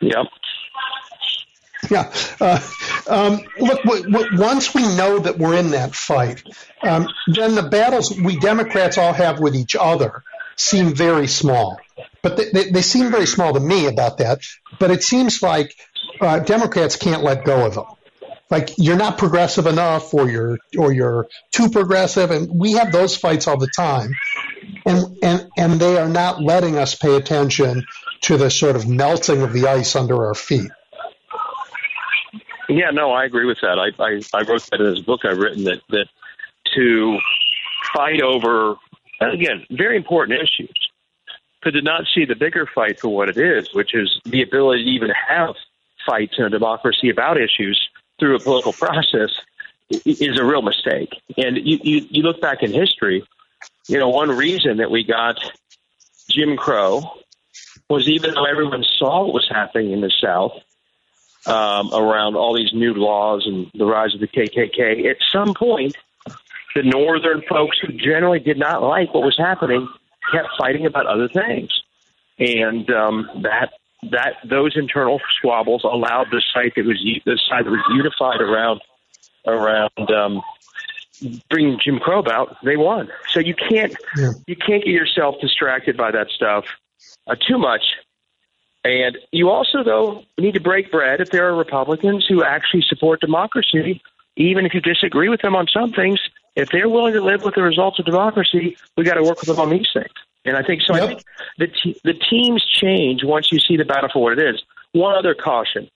[0.00, 0.26] Yep.
[1.90, 2.12] Yeah.
[2.40, 2.60] Uh,
[3.06, 6.42] um, look, w- w- once we know that we're in that fight,
[6.82, 10.22] um, then the battles we Democrats all have with each other
[10.56, 11.78] seem very small.
[12.22, 14.40] But they, they, they seem very small to me about that.
[14.78, 15.74] But it seems like
[16.20, 17.86] uh, Democrats can't let go of them
[18.52, 23.16] like you're not progressive enough or you're or you're too progressive and we have those
[23.16, 24.12] fights all the time.
[24.84, 27.84] And and and they are not letting us pay attention
[28.22, 30.70] to the sort of melting of the ice under our feet.
[32.68, 33.78] Yeah no i agree with that.
[33.78, 36.08] I i, I wrote that in this book i've written that that
[36.74, 37.18] to
[37.96, 38.76] fight over
[39.20, 40.78] again very important issues.
[41.64, 44.84] But to not see the bigger fight for what it is which is the ability
[44.84, 45.54] to even have
[46.04, 47.80] fights in a democracy about issues
[48.22, 49.30] through a political process
[49.90, 51.20] is a real mistake.
[51.36, 53.24] And you, you, you look back in history,
[53.88, 55.40] you know, one reason that we got
[56.30, 57.02] Jim Crow
[57.90, 60.52] was even though everyone saw what was happening in the South
[61.46, 65.96] um, around all these new laws and the rise of the KKK, at some point,
[66.76, 69.88] the Northern folks who generally did not like what was happening
[70.32, 71.70] kept fighting about other things.
[72.38, 73.72] And um, that
[74.10, 78.80] that those internal squabbles allowed the site that was the side that was unified around
[79.46, 80.42] around um,
[81.48, 83.08] bringing Jim Crow about, they won.
[83.30, 84.32] So you can't yeah.
[84.46, 86.64] you can't get yourself distracted by that stuff
[87.26, 87.82] uh, too much.
[88.84, 93.20] And you also, though, need to break bread if there are Republicans who actually support
[93.20, 94.02] democracy,
[94.36, 96.18] even if you disagree with them on some things.
[96.54, 99.48] If they're willing to live with the results of democracy, we got to work with
[99.48, 100.12] them on these things.
[100.44, 100.94] And I think so.
[100.94, 101.02] Yep.
[101.02, 101.24] I think
[101.58, 104.62] the te- the teams change once you see the battle for what it is.
[104.92, 105.88] One other caution: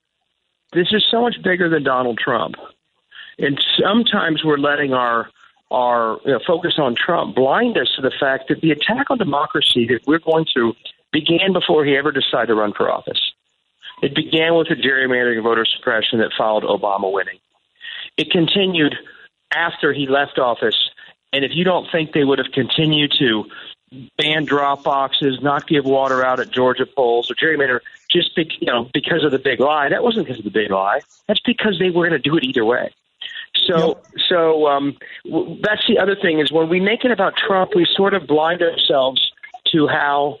[0.73, 2.55] this is so much bigger than Donald Trump.
[3.39, 5.29] And sometimes we're letting our
[5.69, 9.17] our you know, focus on Trump blind us to the fact that the attack on
[9.17, 10.73] democracy that we're going through
[11.11, 13.19] began before he ever decided to run for office.
[14.01, 17.39] It began with the gerrymandering of voter suppression that followed Obama winning.
[18.15, 18.95] It continued
[19.53, 20.89] after he left office.
[21.33, 23.45] And if you don't think they would have continued to
[24.17, 27.79] ban drop boxes, not give water out at Georgia polls, or gerrymander
[28.09, 30.71] just be, you know because of the big lie, that wasn't because of the big
[30.71, 31.01] lie.
[31.27, 32.93] That's because they were going to do it either way.
[33.65, 34.05] So, yep.
[34.29, 38.13] so um, that's the other thing is when we make it about Trump, we sort
[38.13, 39.31] of blind ourselves
[39.71, 40.39] to how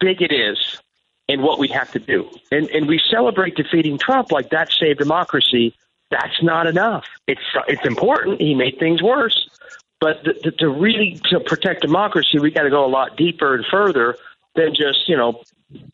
[0.00, 0.80] big it is
[1.28, 2.28] and what we have to do.
[2.50, 5.74] And, and we celebrate defeating Trump like that saved democracy.
[6.14, 7.04] That's not enough.
[7.26, 8.40] It's it's important.
[8.40, 9.50] He made things worse,
[9.98, 13.56] but the, the, to really to protect democracy, we got to go a lot deeper
[13.56, 14.16] and further
[14.54, 15.42] than just you know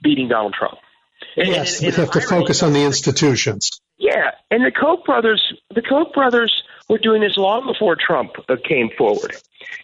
[0.02, 0.76] beating Donald Trump.
[1.36, 3.80] And, yes, and, and we have to focus on the institutions.
[3.96, 8.56] Yeah, and the Koch brothers, the Koch brothers were doing this long before Trump uh,
[8.62, 9.36] came forward.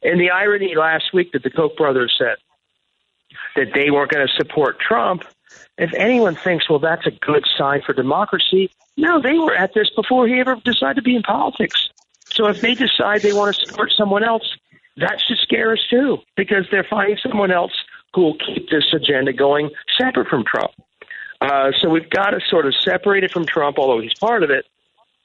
[0.03, 2.37] And the irony last week that the Koch brothers said
[3.55, 5.23] that they weren't going to support Trump.
[5.79, 9.91] If anyone thinks, well, that's a good sign for democracy, no, they were at this
[9.95, 11.91] before he ever decided to be in politics.
[12.25, 14.57] So if they decide they want to support someone else,
[14.97, 17.73] that should scare us too, because they're finding someone else
[18.15, 20.73] who will keep this agenda going separate from Trump.
[21.41, 24.51] Uh, so we've got to sort of separate it from Trump, although he's part of
[24.51, 24.65] it,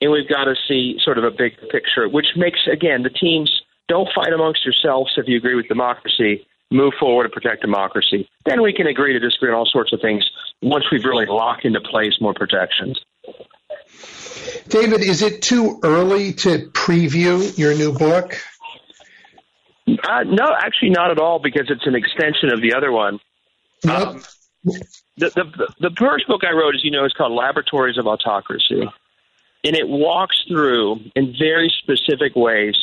[0.02, 3.62] and we've got to see sort of a big picture, which makes, again, the teams
[3.88, 6.46] don't fight amongst yourselves if you agree with democracy.
[6.70, 8.30] Move forward to protect democracy.
[8.46, 10.30] Then we can agree to disagree on all sorts of things
[10.62, 13.00] once we've really locked into place more protections.
[14.68, 18.38] David, is it too early to preview your new book?
[19.88, 23.20] Uh, no, actually, not at all, because it's an extension of the other one.
[23.90, 24.22] Um,
[24.64, 28.82] the, the the first book I wrote, as you know, is called Laboratories of Autocracy,
[29.64, 32.76] and it walks through in very specific ways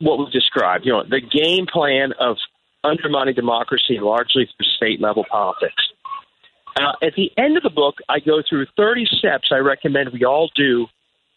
[0.00, 0.84] what we've described.
[0.84, 2.36] You know, the game plan of
[2.82, 5.82] undermining democracy largely through state level politics.
[6.76, 10.24] Uh, at the end of the book, I go through 30 steps I recommend we
[10.24, 10.86] all do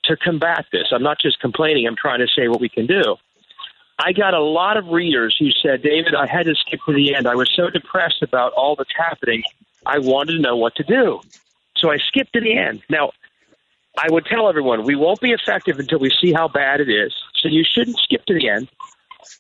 [0.06, 0.88] to combat this.
[0.92, 3.16] I'm not just complaining, I'm trying to say what we can do.
[4.00, 7.16] I got a lot of readers who said, David, I had to skip to the
[7.16, 7.28] end.
[7.28, 9.44] I was so depressed about all that's happening.
[9.86, 11.22] I wanted to know what to do.
[11.78, 12.82] So I skipped to the end.
[12.90, 13.12] Now,
[13.98, 17.14] I would tell everyone we won't be effective until we see how bad it is.
[17.36, 18.70] So you shouldn't skip to the end.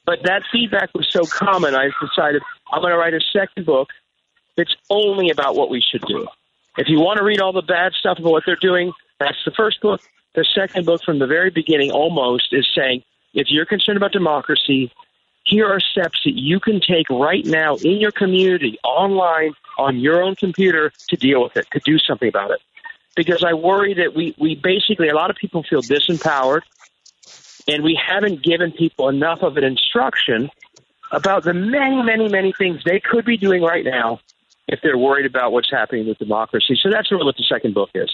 [0.06, 3.90] But that feedback was so common, I decided I'm going to write a second book
[4.58, 6.28] that's only about what we should do.
[6.78, 9.52] If you want to read all the bad stuff about what they're doing, that's the
[9.52, 10.02] first book.
[10.36, 14.92] The second book, from the very beginning, almost is saying if you're concerned about democracy,
[15.46, 20.24] here are steps that you can take right now in your community, online, on your
[20.24, 22.60] own computer to deal with it, to do something about it.
[23.16, 26.62] Because I worry that we, we basically, a lot of people feel disempowered,
[27.68, 30.50] and we haven't given people enough of an instruction
[31.12, 34.20] about the many, many, many things they could be doing right now
[34.68, 36.78] if they're worried about what's happening with democracy.
[36.82, 38.10] So that's really what the second book is.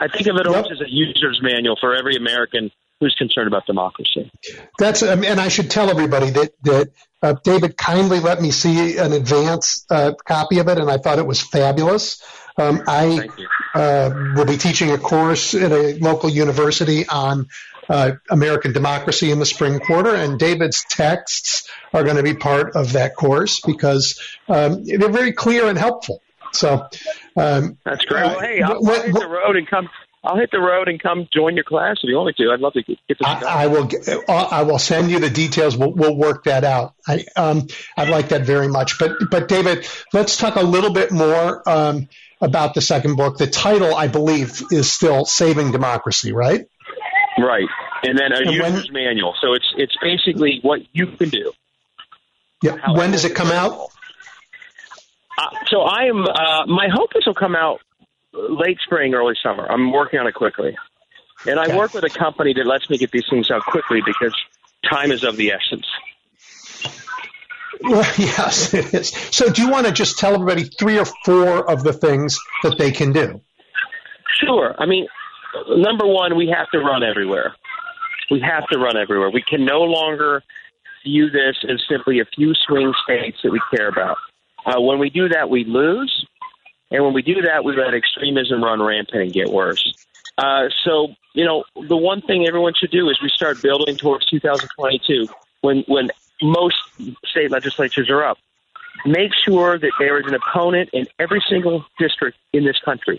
[0.00, 0.66] I think of it yep.
[0.70, 4.30] as a user's manual for every American who's concerned about democracy.
[4.78, 6.90] That's um, and I should tell everybody that that
[7.22, 11.18] uh, David kindly let me see an advance uh, copy of it, and I thought
[11.18, 12.22] it was fabulous.
[12.56, 13.28] Um, I
[13.74, 17.46] uh, will be teaching a course at a local university on
[17.88, 22.76] uh, American democracy in the spring quarter, and David's texts are going to be part
[22.76, 26.22] of that course because um, they're very clear and helpful.
[26.52, 26.88] So
[27.36, 28.24] um, that's great.
[28.24, 29.88] Well, hey, I'll, I'll hit the road and come
[30.24, 32.52] I'll hit the road and come join your class if you want me to.
[32.52, 33.18] I'd love to get this.
[33.24, 33.88] I, I, will.
[34.28, 35.76] Uh, I will send you the details.
[35.76, 36.94] We'll, we'll work that out.
[37.06, 38.98] I um, I'd like that very much.
[38.98, 42.08] But but David, let's talk a little bit more um,
[42.40, 43.38] about the second book.
[43.38, 46.68] The title, I believe, is still "Saving Democracy," right?
[47.38, 47.68] Right,
[48.02, 49.34] and then a and user's when, manual.
[49.40, 51.52] So it's it's basically what you can do.
[52.62, 52.92] Yeah.
[52.92, 53.90] When does it come out?
[55.38, 56.24] Uh, so I am.
[56.24, 57.80] Uh, my hope is it'll come out
[58.32, 59.66] late spring, early summer.
[59.70, 60.76] I'm working on it quickly.
[61.46, 61.76] And I okay.
[61.76, 64.34] work with a company that lets me get these things out quickly because
[64.90, 65.86] time is of the essence.
[67.80, 69.10] Well, yes, it is.
[69.10, 72.76] So, do you want to just tell everybody three or four of the things that
[72.76, 73.40] they can do?
[74.40, 74.74] Sure.
[74.78, 75.06] I mean,
[75.76, 77.54] number one, we have to run everywhere.
[78.30, 79.30] We have to run everywhere.
[79.30, 80.42] We can no longer
[81.04, 84.18] view this as simply a few swing states that we care about.
[84.66, 86.26] Uh, when we do that, we lose.
[86.90, 89.94] And when we do that, we let extremism run rampant and get worse.
[90.36, 94.26] Uh, so, you know, the one thing everyone should do is we start building towards
[94.26, 95.26] 2022
[95.62, 96.10] when, when
[96.42, 96.76] most
[97.26, 98.38] state legislatures are up.
[99.04, 103.18] Make sure that there is an opponent in every single district in this country,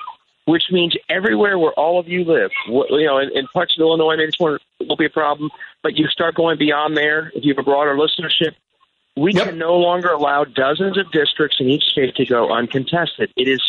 [0.50, 2.50] which means everywhere where all of you live.
[2.68, 4.62] You know, in, in parts of Illinois, maybe it's won't
[4.98, 5.52] be a problem,
[5.84, 7.32] but you start going beyond there.
[7.36, 8.56] If you have a broader listenership,
[9.16, 9.50] we yep.
[9.50, 13.32] can no longer allow dozens of districts in each state to go uncontested.
[13.38, 13.62] It is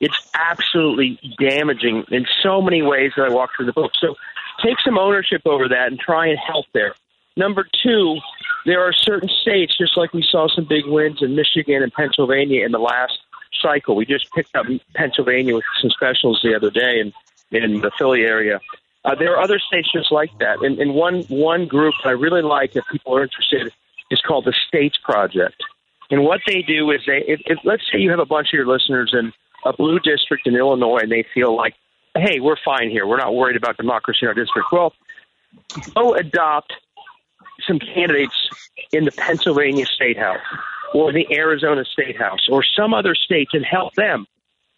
[0.00, 3.90] it's absolutely damaging in so many ways that I walk through the book.
[4.00, 4.14] So
[4.62, 6.94] take some ownership over that and try and help there.
[7.36, 8.18] Number two,
[8.64, 12.64] there are certain states, just like we saw some big wins in Michigan and Pennsylvania
[12.64, 13.18] in the last
[13.60, 13.96] cycle.
[13.96, 17.12] We just picked up Pennsylvania with some specials the other day in,
[17.50, 18.60] in the Philly area.
[19.04, 20.62] Uh, there are other states just like that.
[20.62, 23.72] And, and one, one group I really like, if people are interested,
[24.10, 25.62] is called the States Project.
[26.10, 28.52] And what they do is they, if, if, let's say you have a bunch of
[28.54, 29.32] your listeners in
[29.64, 31.74] a blue district in Illinois and they feel like,
[32.14, 33.06] hey, we're fine here.
[33.06, 34.68] We're not worried about democracy in our district.
[34.72, 34.92] Well,
[35.94, 36.72] go adopt
[37.66, 38.34] some candidates
[38.92, 40.40] in the Pennsylvania State House
[40.94, 44.26] or the Arizona State House or some other states and help them.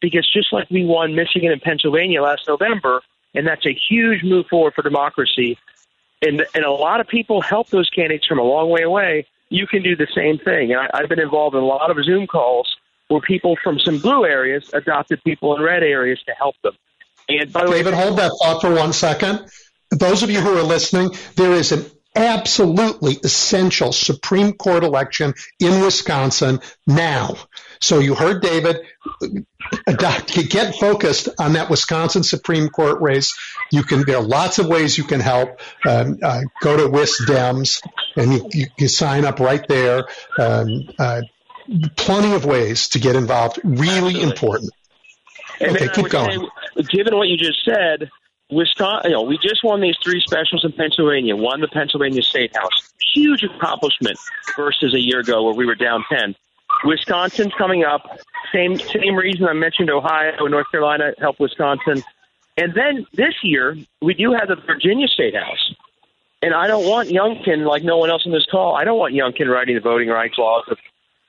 [0.01, 3.03] Because just like we won Michigan and Pennsylvania last November,
[3.35, 5.59] and that's a huge move forward for democracy,
[6.23, 9.67] and, and a lot of people help those candidates from a long way away, you
[9.67, 10.73] can do the same thing.
[10.73, 12.75] And I, I've been involved in a lot of Zoom calls
[13.09, 16.75] where people from some blue areas adopted people in red areas to help them.
[17.29, 19.47] And by the David, way, hold that thought for one second.
[19.91, 21.85] Those of you who are listening, there is an
[22.15, 27.37] absolutely essential Supreme Court election in Wisconsin now.
[27.81, 28.81] So you heard David,
[29.87, 33.35] get focused on that Wisconsin Supreme Court race.
[33.73, 35.61] You can, there are lots of ways you can help.
[35.87, 37.83] Um, uh, go to WisDems
[38.17, 40.07] and you, you, you, sign up right there.
[40.39, 41.23] Um, uh,
[41.97, 43.61] plenty of ways to get involved.
[43.65, 44.23] Really Absolutely.
[44.23, 44.71] important.
[45.61, 46.49] And okay, keep going.
[46.77, 48.11] Say, given what you just said,
[48.51, 52.57] Wisconsin, you know, we just won these three specials in Pennsylvania, won the Pennsylvania State
[52.57, 52.92] House.
[53.14, 54.18] Huge accomplishment
[54.57, 56.34] versus a year ago where we were down 10.
[56.84, 58.18] Wisconsin's coming up.
[58.53, 62.03] Same same reason I mentioned Ohio and North Carolina help Wisconsin.
[62.57, 65.74] And then this year we do have the Virginia State House.
[66.42, 69.14] And I don't want Youngkin, like no one else in this call, I don't want
[69.14, 70.78] Youngkin writing the voting rights laws of,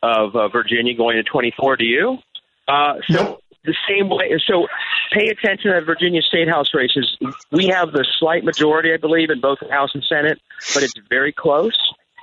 [0.02, 1.76] of uh, Virginia going to 24.
[1.78, 2.18] Do you?
[2.68, 4.40] Uh, so the same way.
[4.46, 4.68] So
[5.12, 7.18] pay attention to Virginia State House races.
[7.52, 10.42] We have the slight majority, I believe, in both House and Senate,
[10.74, 11.78] but it's very close,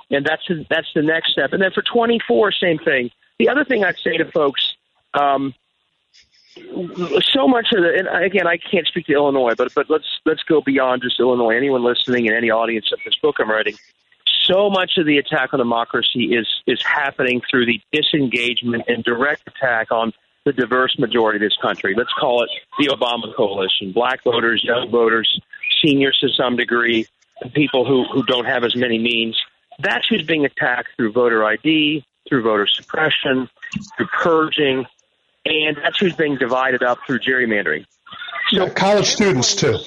[0.09, 1.53] and that's that's the next step.
[1.53, 3.09] And then for 24, same thing.
[3.37, 4.75] The other thing I'd say to folks.
[5.13, 5.53] Um,
[7.21, 10.43] so much of the, and again, I can't speak to Illinois, but but let's let's
[10.43, 11.55] go beyond just Illinois.
[11.55, 13.75] Anyone listening in any audience of this book I'm writing,
[14.45, 19.47] so much of the attack on democracy is is happening through the disengagement and direct
[19.47, 20.11] attack on
[20.45, 21.93] the diverse majority of this country.
[21.95, 25.39] Let's call it the Obama coalition black voters, young voters,
[25.83, 27.07] seniors to some degree,
[27.53, 29.37] people who, who don't have as many means.
[29.79, 33.49] That's who's being attacked through voter ID, through voter suppression,
[33.97, 34.85] through purging,
[35.45, 37.85] and that's who's being divided up through gerrymandering.
[38.49, 39.77] So yeah, college students too.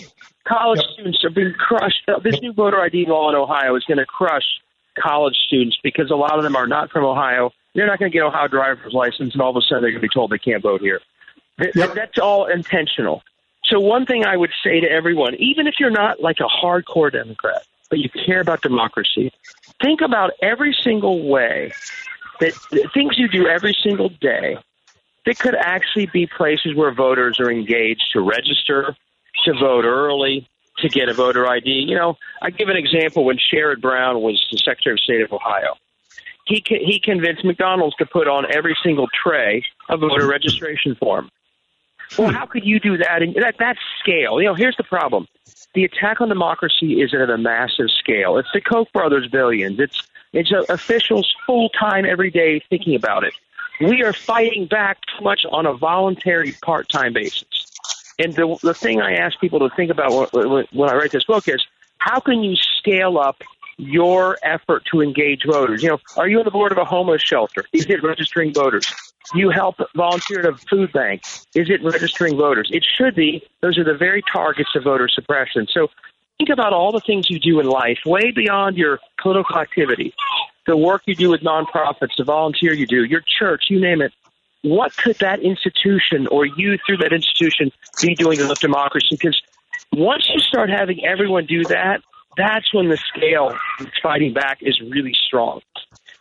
[0.47, 0.91] College yep.
[0.95, 2.09] students are being crushed.
[2.23, 4.45] This new voter ID law in Ohio is going to crush
[4.99, 8.17] college students because a lot of them are not from Ohio they're not going to
[8.17, 10.39] get Ohio driver's license, and all of a sudden they're going to be told they
[10.39, 11.01] can't vote here.
[11.75, 11.95] Yep.
[11.95, 13.23] That's all intentional.
[13.65, 17.13] So one thing I would say to everyone, even if you're not like a hardcore
[17.13, 19.33] Democrat, but you care about democracy,
[19.83, 21.73] think about every single way
[22.41, 22.53] that
[22.93, 24.57] things you do every single day
[25.27, 28.97] that could actually be places where voters are engaged to register,
[29.45, 30.49] to vote early,
[30.79, 31.71] to get a voter ID.
[31.71, 35.33] You know, I give an example when Sherrod Brown was the Secretary of State of
[35.33, 35.75] Ohio
[36.45, 41.31] he he convinced McDonald's to put on every single tray a voter registration form.
[42.19, 43.23] Well, how could you do that?
[43.23, 44.41] And that that's scale.
[44.41, 45.29] You know, here's the problem:
[45.75, 48.39] the attack on democracy is at a massive scale.
[48.39, 49.79] It's the Koch brothers' billions.
[49.79, 53.35] It's it's uh, officials full time every day thinking about it.
[53.81, 57.73] We are fighting back too much on a voluntary part time basis.
[58.19, 61.25] And the the thing I ask people to think about when, when I write this
[61.25, 61.65] book is
[61.99, 63.43] how can you scale up
[63.79, 65.83] your effort to engage voters.
[65.83, 67.65] You know, are you on the board of a homeless shelter?
[67.73, 68.87] Is it registering voters?
[69.35, 71.23] You help volunteer at a food bank.
[71.55, 72.69] Is it registering voters?
[72.73, 73.43] It should be.
[73.61, 75.67] Those are the very targets of voter suppression.
[75.71, 75.89] So
[76.39, 80.13] think about all the things you do in life, way beyond your political activity,
[80.67, 84.13] the work you do with nonprofits, the volunteer you do, your church, you name it.
[84.63, 89.09] What could that institution or you through that institution be doing to lift democracy?
[89.11, 89.41] Because
[89.93, 92.03] once you start having everyone do that,
[92.37, 93.57] that's when the scale
[94.03, 95.61] fighting back is really strong.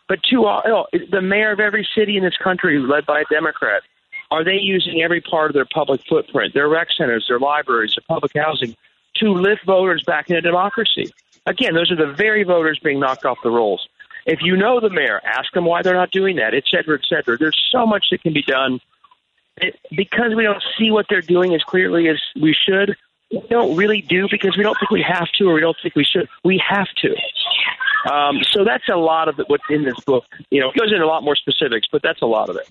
[0.08, 3.24] But too, you know, the mayor of every city in this country, led by a
[3.30, 3.82] Democrat,
[4.30, 8.04] are they using every part of their public footprint, their rec centers, their libraries, their
[8.08, 8.74] public housing,
[9.16, 11.12] to lift voters back into democracy?
[11.46, 13.88] Again, those are the very voters being knocked off the rolls.
[14.26, 17.04] If you know the mayor, ask them why they're not doing that, et cetera, et
[17.08, 17.36] cetera.
[17.36, 18.80] There's so much that can be done.
[19.56, 22.96] It, because we don't see what they're doing as clearly as we should,
[23.32, 25.94] we don't really do because we don't think we have to or we don't think
[25.94, 26.28] we should.
[26.44, 27.14] We have to.
[28.12, 30.24] Um, so that's a lot of what's in this book.
[30.50, 32.68] You know, it goes into a lot more specifics, but that's a lot of it.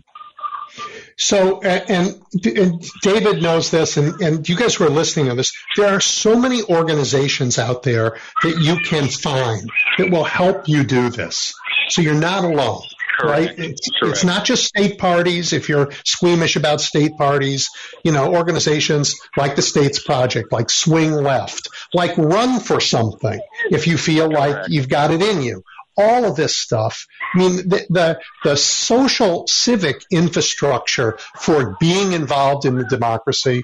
[1.18, 5.52] So, and, and, David knows this, and, and you guys who are listening to this,
[5.76, 10.84] there are so many organizations out there that you can find that will help you
[10.84, 11.54] do this.
[11.90, 12.84] So you're not alone.
[13.22, 13.60] Correct.
[13.60, 13.70] Right?
[13.70, 15.54] It's, it's, not just state parties.
[15.54, 17.70] If you're squeamish about state parties,
[18.04, 23.88] you know, organizations like the States Project, like Swing Left, like Run for Something, if
[23.88, 24.58] you feel Correct.
[24.58, 25.64] like you've got it in you
[25.98, 27.06] all of this stuff.
[27.34, 33.64] I mean, the, the, the social civic infrastructure for being involved in the democracy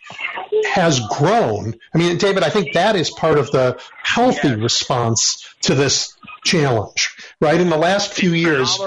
[0.66, 1.76] has grown.
[1.94, 6.17] I mean, David, I think that is part of the healthy response to this
[6.48, 7.60] challenge, right?
[7.60, 8.78] In the last few years.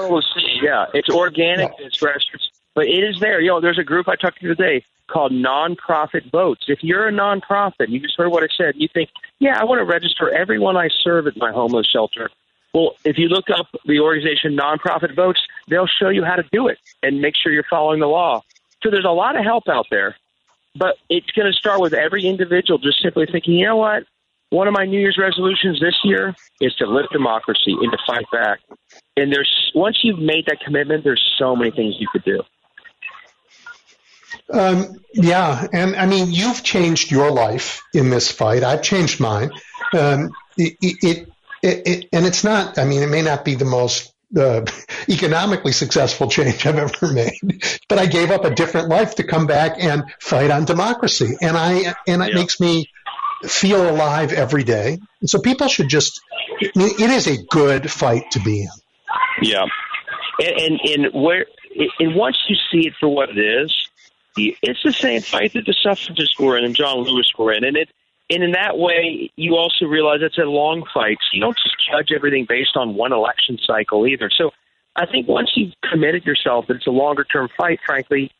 [0.61, 1.85] Yeah, it's organic, yeah.
[1.85, 3.39] it's grassroots, but it is there.
[3.39, 6.65] You know, there's a group I talked to today called Nonprofit Votes.
[6.67, 9.09] If you're a nonprofit, you just heard what I said, you think,
[9.39, 12.29] yeah, I want to register everyone I serve at my homeless shelter
[12.73, 16.67] well, if you look up the organization Nonprofit Votes, they'll show you how to do
[16.67, 18.41] it and make sure you're following the law.
[18.81, 20.15] So there's a lot of help out there,
[20.75, 24.05] but it's going to start with every individual just simply thinking, you know what?
[24.51, 28.25] One of my New Year's resolutions this year is to lift democracy and to fight
[28.33, 28.59] back.
[29.15, 32.41] And there's once you've made that commitment, there's so many things you could do.
[34.51, 38.63] Um, yeah, and I mean, you've changed your life in this fight.
[38.63, 39.51] I've changed mine.
[39.97, 41.29] Um, it, it,
[41.63, 44.65] it, it, and it's not, I mean, it may not be the most uh,
[45.09, 49.47] economically successful change I've ever made, but I gave up a different life to come
[49.47, 51.37] back and fight on democracy.
[51.41, 52.35] And I, and it yeah.
[52.35, 52.89] makes me
[53.43, 54.99] feel alive every day.
[55.19, 56.21] And so people should just,
[56.59, 58.69] it is a good fight to be in.
[59.41, 59.65] Yeah.
[60.39, 61.45] And, and, and where,
[61.99, 63.75] and once you see it for what it is,
[64.37, 67.63] it's the same fight that the suffragists were in and John Lewis were in.
[67.63, 67.89] And it,
[68.29, 71.17] and in that way, you also realize it's a long fight.
[71.19, 74.29] So you don't just judge everything based on one election cycle either.
[74.29, 74.51] So
[74.95, 78.31] I think once you've committed yourself that it's a longer term fight, frankly,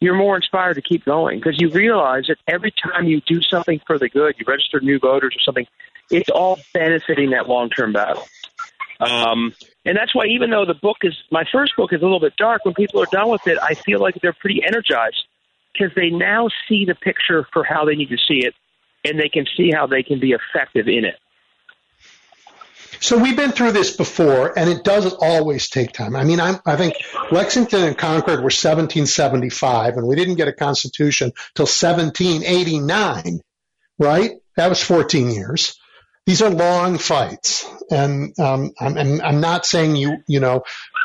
[0.00, 3.80] you're more inspired to keep going because you realize that every time you do something
[3.86, 5.66] for the good, you register new voters or something,
[6.10, 8.26] it's all benefiting that long term battle.
[9.00, 12.20] Um, and that's why, even though the book is my first book is a little
[12.20, 15.24] bit dark, when people are done with it, I feel like they're pretty energized
[15.72, 18.54] because they now see the picture for how they need to see it
[19.04, 21.16] and they can see how they can be effective in it.
[23.00, 26.16] So we've been through this before, and it does always take time.
[26.16, 26.94] I mean, I'm, i think
[27.30, 33.40] Lexington and Concord were 1775, and we didn't get a constitution till 1789,
[33.98, 34.32] right?
[34.56, 35.78] That was 14 years.
[36.26, 40.64] These are long fights, and um, I'm, I'm, not saying you, you know,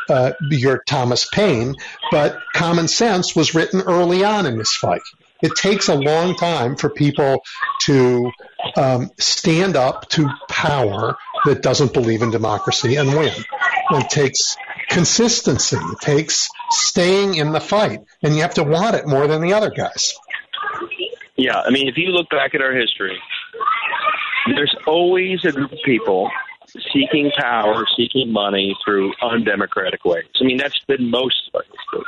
[0.09, 1.75] uh, you're Thomas Paine,
[2.11, 5.01] but common sense was written early on in this fight
[5.43, 7.43] it takes a long time for people
[7.81, 8.31] to
[8.77, 13.33] um, stand up to power that doesn't believe in democracy and win.
[13.91, 14.55] It takes
[14.89, 15.75] consistency.
[15.75, 19.53] It takes staying in the fight, and you have to want it more than the
[19.53, 20.13] other guys.
[21.35, 23.19] Yeah, I mean, if you look back at our history,
[24.55, 26.31] there's always a group of people
[26.93, 30.25] seeking power, seeking money through undemocratic ways.
[30.39, 32.05] I mean, that's been most of our history.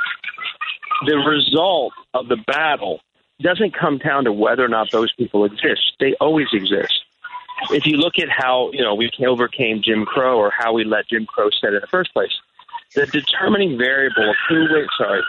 [1.06, 3.00] The result of the battle
[3.40, 5.92] doesn't come down to whether or not those people exist.
[6.00, 6.94] They always exist.
[7.70, 11.08] If you look at how you know we overcame Jim Crow or how we let
[11.08, 12.32] Jim Crow set in the first place,
[12.94, 14.88] the determining variable of who wins.
[14.98, 15.22] Sorry,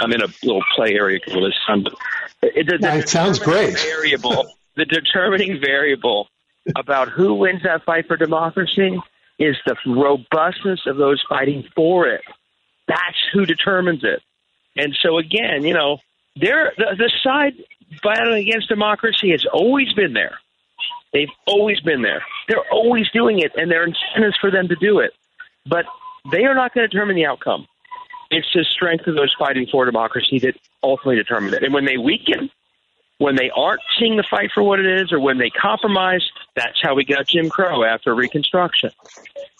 [0.00, 1.94] I'm in a little play area with this but
[2.42, 3.78] it, the, the it sounds great.
[3.78, 6.28] Variable, the determining variable
[6.76, 8.98] about who wins that fight for democracy
[9.38, 12.22] is the robustness of those fighting for it.
[12.88, 14.22] That's who determines it.
[14.76, 15.98] And so again, you know,
[16.36, 17.54] they're, the, the side
[18.02, 20.38] battling against democracy has always been there.
[21.12, 22.22] They've always been there.
[22.48, 25.12] They're always doing it, and there are incentives for them to do it.
[25.64, 25.86] But
[26.30, 27.66] they are not going to determine the outcome.
[28.30, 31.62] It's the strength of those fighting for democracy that ultimately determine it.
[31.62, 32.50] And when they weaken,
[33.18, 36.78] when they aren't seeing the fight for what it is, or when they compromise, that's
[36.82, 38.90] how we got Jim Crow after Reconstruction.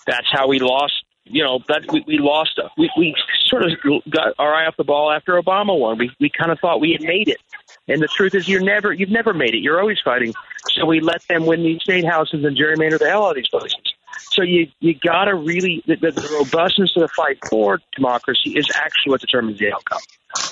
[0.07, 3.15] That's how we lost you know that we, we lost A, we we
[3.47, 3.71] sort of
[4.11, 5.99] got our eye off the ball after Obama won.
[5.99, 7.39] We we kind of thought we had made it,
[7.89, 9.59] And the truth is, you're never, you've never made it.
[9.59, 10.35] You're always fighting.
[10.71, 13.49] So we let them win these state houses and gerrymander the hell out of these
[13.49, 13.81] places.
[14.31, 18.51] So you you got to really the, the, the robustness of the fight for democracy
[18.57, 20.01] is actually what determines the outcome.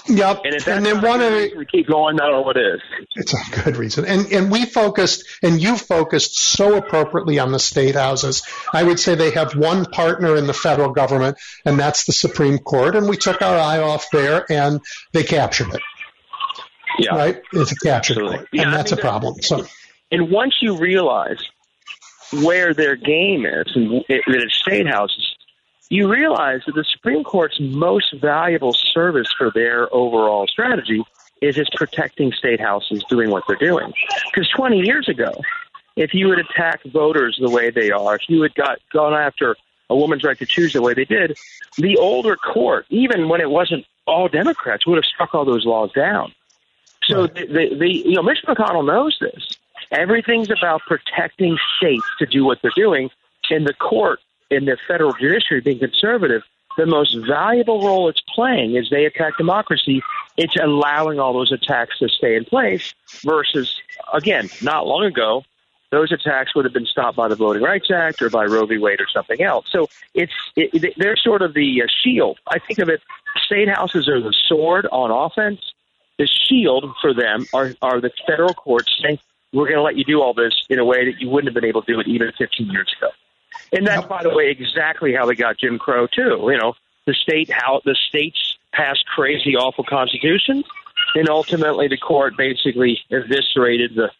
[0.08, 0.42] Yep.
[0.44, 2.80] And if and then one of the, reason keep going, I don't know what is.
[3.16, 4.04] It's a good reason.
[4.04, 8.42] And and we focused and you focused so appropriately on the state houses.
[8.72, 12.58] I would say they have one partner in the federal government and that's the Supreme
[12.58, 14.80] Court and we took our eye off there and
[15.12, 15.82] they captured it.
[16.98, 17.16] Yeah.
[17.16, 17.42] Right?
[17.52, 18.36] It's a captured Absolutely.
[18.36, 18.48] court.
[18.52, 19.34] Yeah, and I that's mean, a problem.
[19.42, 19.66] So
[20.10, 21.42] And once you realize
[22.42, 25.34] where their game is and it, that it's state houses,
[25.90, 31.02] you realize that the Supreme Court's most valuable service for their overall strategy
[31.40, 33.92] is it's protecting state houses doing what they're doing.
[34.32, 35.32] Because 20 years ago,
[35.96, 39.56] if you had attacked voters the way they are, if you had got gone after
[39.90, 41.36] a woman's right to choose the way they did,
[41.76, 45.92] the older court, even when it wasn't all Democrats, would have struck all those laws
[45.92, 46.32] down.
[47.04, 47.34] So Right.
[47.34, 49.58] the, the, the you know Mitch McConnell knows this.
[49.90, 53.10] Everything's about protecting states to do what they're doing.
[53.50, 54.20] In the court,
[54.50, 56.42] in the federal judiciary, being conservative,
[56.76, 60.02] the most valuable role it's playing is they attack democracy.
[60.36, 62.94] It's allowing all those attacks to stay in place.
[63.24, 63.80] Versus,
[64.12, 65.44] again, not long ago,
[65.90, 68.78] those attacks would have been stopped by the Voting Rights Act or by Roe v.
[68.78, 69.66] Wade or something else.
[69.70, 72.38] So it's it, they're sort of the uh, shield.
[72.48, 73.00] I think of it.
[73.46, 75.60] State houses are the sword on offense.
[76.18, 79.20] The shield for them are are the federal courts saying
[79.54, 81.54] we're going to let you do all this in a way that you wouldn't have
[81.54, 83.10] been able to do it even 15 years ago.
[83.72, 86.48] And that's, by the way, exactly how they got Jim Crow too.
[86.50, 86.74] You know,
[87.06, 90.64] the state how the states passed crazy, awful constitutions,
[91.14, 94.10] and ultimately the court basically eviscerated the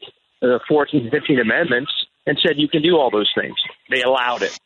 [0.40, 1.90] the 14, 15 amendments
[2.26, 3.56] and said you can do all those things.
[3.90, 4.58] They allowed it.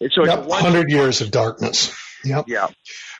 [0.00, 1.94] And so it's yep, one, 100 years of darkness.
[2.24, 2.46] Yep.
[2.48, 2.68] yeah.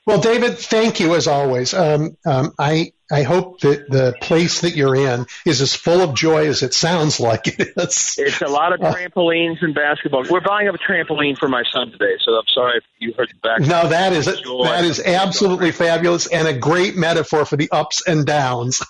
[0.04, 1.74] Well, David, thank you as always.
[1.74, 6.14] Um, um, I I hope that the place that you're in is as full of
[6.14, 8.14] joy as it sounds like it is.
[8.18, 10.24] It's a lot of Uh, trampolines and basketball.
[10.28, 13.28] We're buying up a trampoline for my son today, so I'm sorry if you heard
[13.28, 13.60] the back.
[13.60, 14.64] No, that is Joy.
[14.64, 18.80] that is absolutely fabulous and a great metaphor for the ups and downs.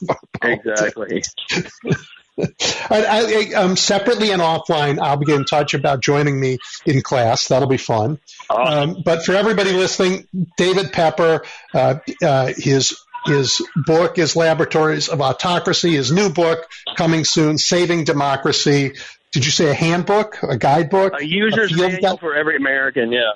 [0.43, 1.23] Exactly.
[2.39, 7.49] I, I, um, separately and offline, I'll be in touch about joining me in class.
[7.49, 8.19] That'll be fun.
[8.49, 8.91] Awesome.
[8.97, 10.27] Um, but for everybody listening,
[10.57, 15.93] David Pepper, uh, uh, his his book is Laboratories of Autocracy.
[15.95, 18.95] His new book coming soon, Saving Democracy.
[19.31, 22.21] Did you say a handbook, a guidebook, A user's field manual guide?
[22.21, 23.13] for every American.
[23.13, 23.31] Yeah.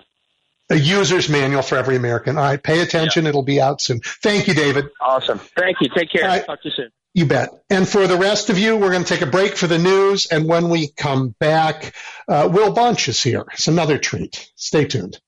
[0.71, 2.37] a user's manual for every American?
[2.37, 3.27] All right, pay attention.
[3.27, 4.01] It'll be out soon.
[4.01, 4.87] Thank you, David.
[5.01, 5.39] Awesome.
[5.39, 5.89] Thank you.
[5.95, 6.25] Take care.
[6.27, 6.45] Right.
[6.45, 6.91] Talk to you soon.
[7.17, 7.49] You bet.
[7.71, 10.27] And for the rest of you, we're going to take a break for the news.
[10.27, 11.95] And when we come back,
[12.29, 13.47] uh, Will Bunch is here.
[13.55, 14.53] It's another treat.
[14.55, 15.19] Stay tuned.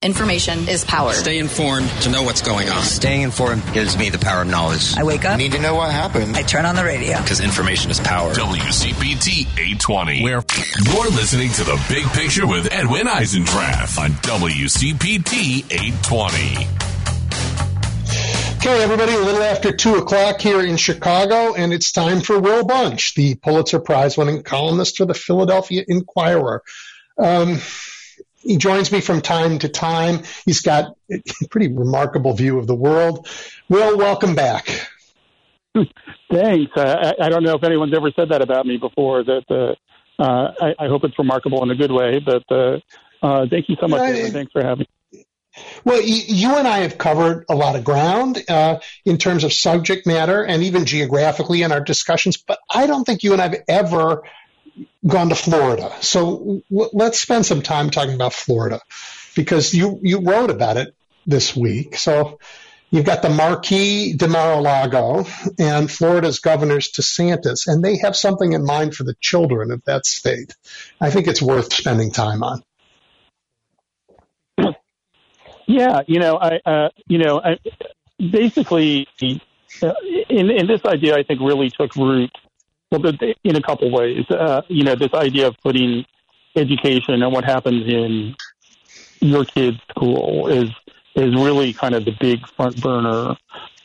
[0.00, 1.12] Information is power.
[1.12, 2.82] Stay informed to know what's going on.
[2.82, 4.96] Staying informed gives me the power of knowledge.
[4.96, 6.36] I wake up, I need to know what happened.
[6.36, 7.20] I turn on the radio.
[7.20, 8.32] Because information is power.
[8.32, 10.44] WCPT 820, where
[10.84, 16.95] you're listening to the big picture with Edwin Eisendrath on WCPT 820.
[18.66, 22.64] Okay, everybody, a little after two o'clock here in Chicago, and it's time for Will
[22.64, 26.64] Bunch, the Pulitzer Prize winning columnist for the Philadelphia Inquirer.
[27.16, 27.60] Um,
[28.40, 30.24] he joins me from time to time.
[30.44, 33.28] He's got a pretty remarkable view of the world.
[33.68, 34.66] Will, welcome back.
[35.72, 36.72] Thanks.
[36.74, 39.22] I, I don't know if anyone's ever said that about me before.
[39.22, 42.18] That uh, uh, I, I hope it's remarkable in a good way.
[42.18, 42.80] But uh,
[43.22, 44.00] uh, thank you so much.
[44.00, 44.32] Edwin.
[44.32, 44.80] Thanks for having.
[44.80, 44.95] me.
[45.84, 50.06] Well, you, and I have covered a lot of ground uh, in terms of subject
[50.06, 53.62] matter and even geographically in our discussions, but I don't think you and I have
[53.68, 54.22] ever
[55.06, 55.92] gone to Florida.
[56.00, 58.80] So w- let's spend some time talking about Florida
[59.34, 60.94] because you, you wrote about it
[61.26, 61.96] this week.
[61.96, 62.38] So
[62.90, 65.26] you've got the Marquis de Mar-a-Lago
[65.58, 70.04] and Florida's Governor's DeSantis, and they have something in mind for the children of that
[70.04, 70.54] state.
[71.00, 72.62] I think it's worth spending time on.
[75.66, 77.58] Yeah, you know, I, uh, you know, I,
[78.18, 79.06] basically,
[79.82, 79.92] uh,
[80.28, 82.30] in, in this idea, I think really took root.
[82.90, 83.02] Well,
[83.42, 86.06] in a couple ways, uh, you know, this idea of putting
[86.54, 88.36] education and what happens in
[89.20, 90.70] your kid's school is
[91.16, 93.36] is really kind of the big front burner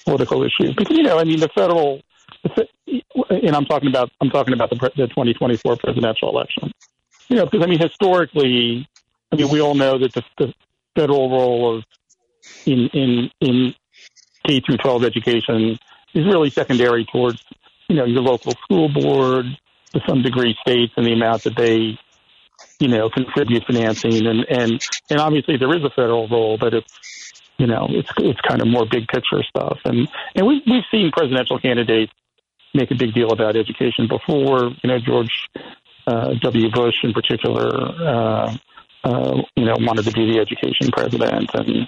[0.06, 2.02] political issue because you know, I mean, the federal,
[3.30, 6.72] and I'm talking about I'm talking about the, the 2024 presidential election.
[7.30, 8.88] You know, because I mean, historically,
[9.32, 10.54] I mean, we all know that the, the
[10.96, 11.84] federal role of
[12.66, 13.76] in in in
[14.46, 15.78] K through 12 education
[16.14, 17.44] is really secondary towards
[17.88, 19.46] you know your local school board
[19.94, 21.98] to some degree states and the amount that they
[22.80, 26.94] you know contribute financing and and and obviously there is a federal role but it's
[27.58, 31.12] you know it's it's kind of more big picture stuff and and we we've seen
[31.12, 32.12] presidential candidates
[32.74, 34.72] make a big deal about education before.
[34.82, 35.50] You know, George
[36.08, 36.72] uh, W.
[36.72, 37.70] Bush in particular,
[38.08, 38.58] uh,
[39.04, 41.88] uh, you know, wanted to be the education president and,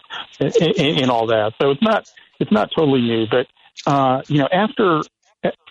[0.80, 1.54] and all that.
[1.62, 2.10] So it's not
[2.40, 3.48] it's not totally new, but
[3.86, 5.02] uh, you know, after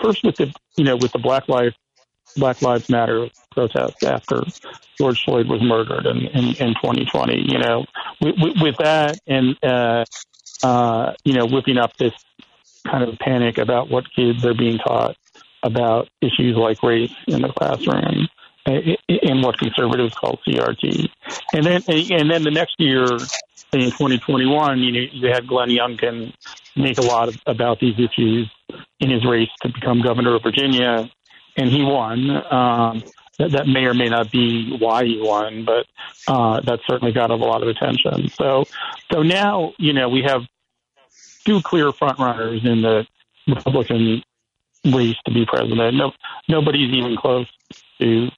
[0.01, 1.75] first with the you know with the Black Lives
[2.37, 4.43] Black Lives Matter protest after
[4.99, 7.45] George Floyd was murdered in, in, in 2020.
[7.51, 7.85] You know,
[8.21, 10.05] with, with that and uh,
[10.63, 12.15] uh, you know whipping up this
[12.87, 15.17] kind of panic about what kids are being taught
[15.63, 18.29] about issues like race in the classroom
[18.67, 21.09] in what conservatives call CRT.
[21.53, 23.05] And then and then the next year
[23.73, 26.33] in 2021, you know, you had Glenn Youngkin
[26.77, 28.51] make a lot of, about these issues
[29.01, 31.11] in his race to become governor of Virginia,
[31.57, 32.31] and he won.
[32.31, 33.03] Um,
[33.39, 35.87] that, that may or may not be why he won, but
[36.29, 38.29] uh, that certainly got a lot of attention.
[38.29, 38.65] So,
[39.11, 40.43] so now you know we have
[41.45, 43.07] two clear frontrunners in the
[43.49, 44.23] Republican
[44.85, 45.97] race to be president.
[45.97, 46.13] No,
[46.49, 47.49] nobody's even close
[48.01, 48.29] to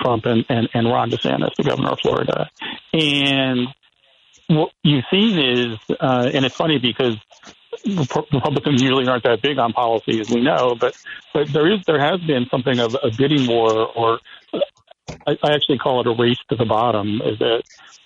[0.00, 2.50] Trump and, and, and Ron DeSantis, the governor of Florida.
[2.92, 3.68] And
[4.48, 7.16] what you've seen is, uh, and it's funny because
[7.86, 10.96] Republicans usually aren't that big on policy, as we know, but
[11.32, 14.18] but there is there has been something of a bidding war, or
[15.26, 17.62] I, I actually call it a race to the bottom, is a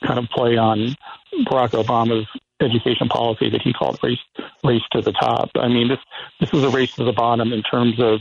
[0.06, 0.96] kind of play on
[1.46, 2.28] Barack Obama's
[2.60, 4.18] education policy that he called race
[4.62, 5.50] race to the top.
[5.54, 6.00] I mean, this
[6.40, 8.20] this is a race to the bottom in terms of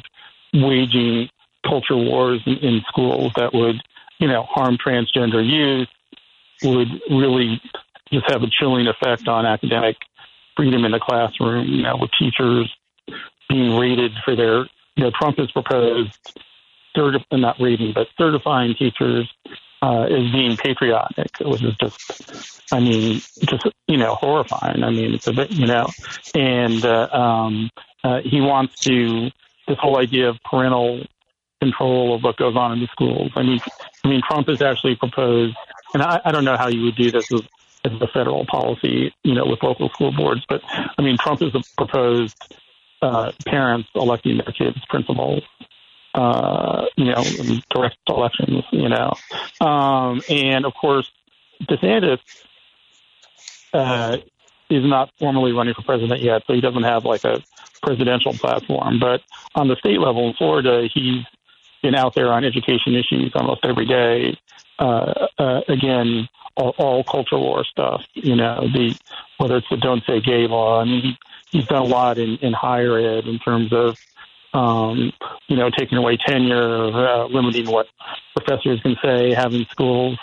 [0.53, 1.29] waging
[1.65, 3.81] culture wars in, in schools that would,
[4.19, 5.87] you know, harm transgender youth,
[6.63, 7.61] would really
[8.11, 9.97] just have a chilling effect on academic
[10.55, 12.73] freedom in the classroom, you know, with teachers
[13.49, 14.59] being rated for their,
[14.95, 16.11] you know, Trump has proposed,
[16.95, 19.31] certi- not rating, but certifying teachers
[19.81, 24.83] uh, as being patriotic, which is just, I mean, just, you know, horrifying.
[24.83, 25.87] I mean, it's a bit, you know,
[26.35, 27.69] and uh, um,
[28.03, 29.31] uh, he wants to,
[29.67, 31.05] this whole idea of parental
[31.61, 33.31] control of what goes on in the schools.
[33.35, 33.59] I mean,
[34.03, 35.55] I mean, Trump has actually proposed,
[35.93, 37.41] and I, I don't know how you would do this as,
[37.85, 41.51] as a federal policy, you know, with local school boards, but I mean, Trump has
[41.77, 42.35] proposed
[43.01, 45.43] uh, parents electing their kids principals.
[46.13, 47.23] Uh, you know,
[47.69, 49.13] direct elections, you know.
[49.65, 51.09] Um, and of course,
[51.63, 52.19] DeSantis
[53.73, 54.17] uh,
[54.69, 57.41] is not formally running for president yet, so he doesn't have like a
[57.81, 58.99] presidential platform.
[58.99, 59.21] But
[59.55, 61.23] on the state level in Florida, he's
[61.81, 64.37] been out there on education issues almost every day.
[64.79, 68.03] Uh, uh, again, all, all culture war stuff.
[68.13, 68.97] You know, the
[69.37, 70.81] whether it's the "Don't Say Gay" law.
[70.81, 71.17] I mean, he,
[71.51, 73.97] he's done a lot in, in higher ed in terms of
[74.53, 75.13] um,
[75.47, 77.87] you know taking away tenure, uh, limiting what
[78.35, 80.17] professors can say, having schools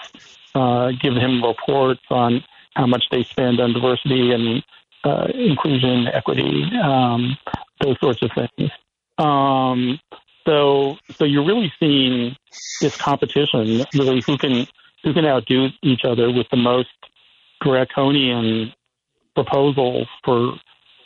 [0.55, 2.43] uh, give him reports on
[2.75, 4.63] how much they spend on diversity and
[5.05, 7.37] uh, inclusion, equity, um,
[7.81, 8.71] those sorts of things.
[9.19, 9.99] Um,
[10.49, 12.35] so so you're really seeing
[12.81, 14.67] this competition, really who can
[15.05, 16.89] who can outdo each other with the most
[17.61, 18.73] draconian
[19.35, 20.55] proposals for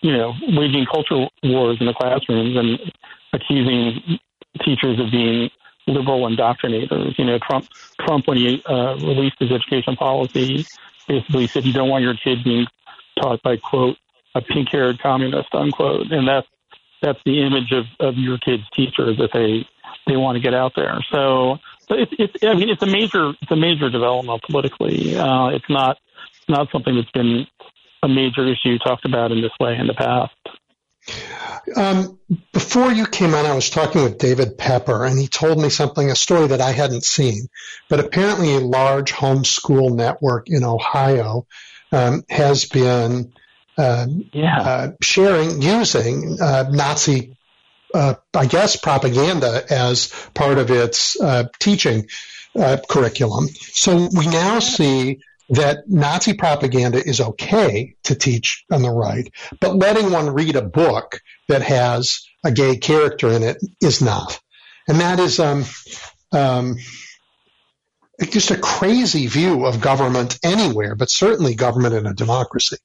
[0.01, 2.93] you know waging culture wars in the classrooms and
[3.33, 4.19] accusing
[4.65, 5.51] teachers of being
[5.89, 7.19] liberal indoctrinators.
[7.19, 7.67] You know, Trump
[8.01, 10.65] Trump when he uh, released his education policy
[11.09, 12.67] basically said you don't want your kid being
[13.21, 13.97] taught by quote
[14.37, 16.47] a pink-haired communist unquote, and that's
[17.03, 19.67] that's the image of, of your kid's teacher that they
[20.07, 20.99] they want to get out there.
[21.11, 25.17] So, so it's it's I mean it's a major it's a major development politically.
[25.17, 25.99] Uh, it's not
[26.49, 27.47] not something that's been
[28.03, 30.33] a major issue talked about in this way in the past.
[31.77, 32.19] Um,
[32.53, 36.11] before you came on, I was talking with David Pepper, and he told me something,
[36.11, 37.49] a story that I hadn't seen.
[37.89, 41.47] But apparently, a large homeschool network in Ohio
[41.93, 43.33] um, has been
[44.33, 44.61] yeah.
[44.61, 47.37] uh, sharing, using uh, Nazi,
[47.95, 52.07] uh, I guess, propaganda as part of its uh, teaching
[52.59, 53.49] uh, curriculum.
[53.49, 55.21] So we now see
[55.51, 60.63] that Nazi propaganda is okay to teach on the right, but letting one read a
[60.63, 64.41] book that has a gay character in it is not.
[64.89, 65.65] And that is um,
[66.33, 66.77] um,
[68.31, 72.77] just a crazy view of government anywhere, but certainly government in a democracy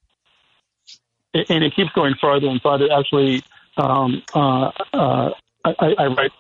[1.34, 2.88] and it keeps going farther and farther.
[2.92, 3.44] Actually,
[3.78, 5.30] um, uh, uh,
[5.64, 6.32] I, I, write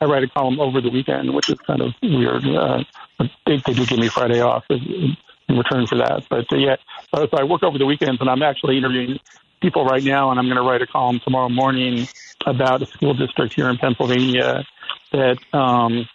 [0.00, 2.46] I write a column over the weekend, which is kind of weird.
[2.46, 2.84] Uh,
[3.46, 5.16] they, they do give me Friday off in,
[5.48, 6.76] in return for that, but uh, yeah.
[7.14, 9.18] So I work over the weekends, and I'm actually interviewing
[9.60, 12.06] people right now, and I'm going to write a column tomorrow morning
[12.46, 14.64] about a school district here in Pennsylvania
[15.12, 16.06] that um,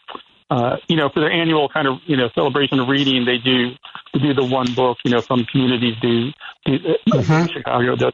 [0.50, 3.72] uh, you know, for their annual kind of, you know, celebration of reading, they do
[4.14, 4.98] they do the one book.
[5.06, 6.32] You know, some communities do.
[6.66, 7.54] do uh, mm-hmm.
[7.54, 8.14] Chicago does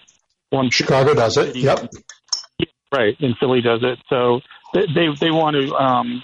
[0.49, 0.69] one.
[0.69, 1.55] Chicago does it.
[1.55, 1.89] Yep.
[2.93, 3.99] right, and Philly does it.
[4.09, 4.41] So
[4.73, 6.23] they they, they want to, um,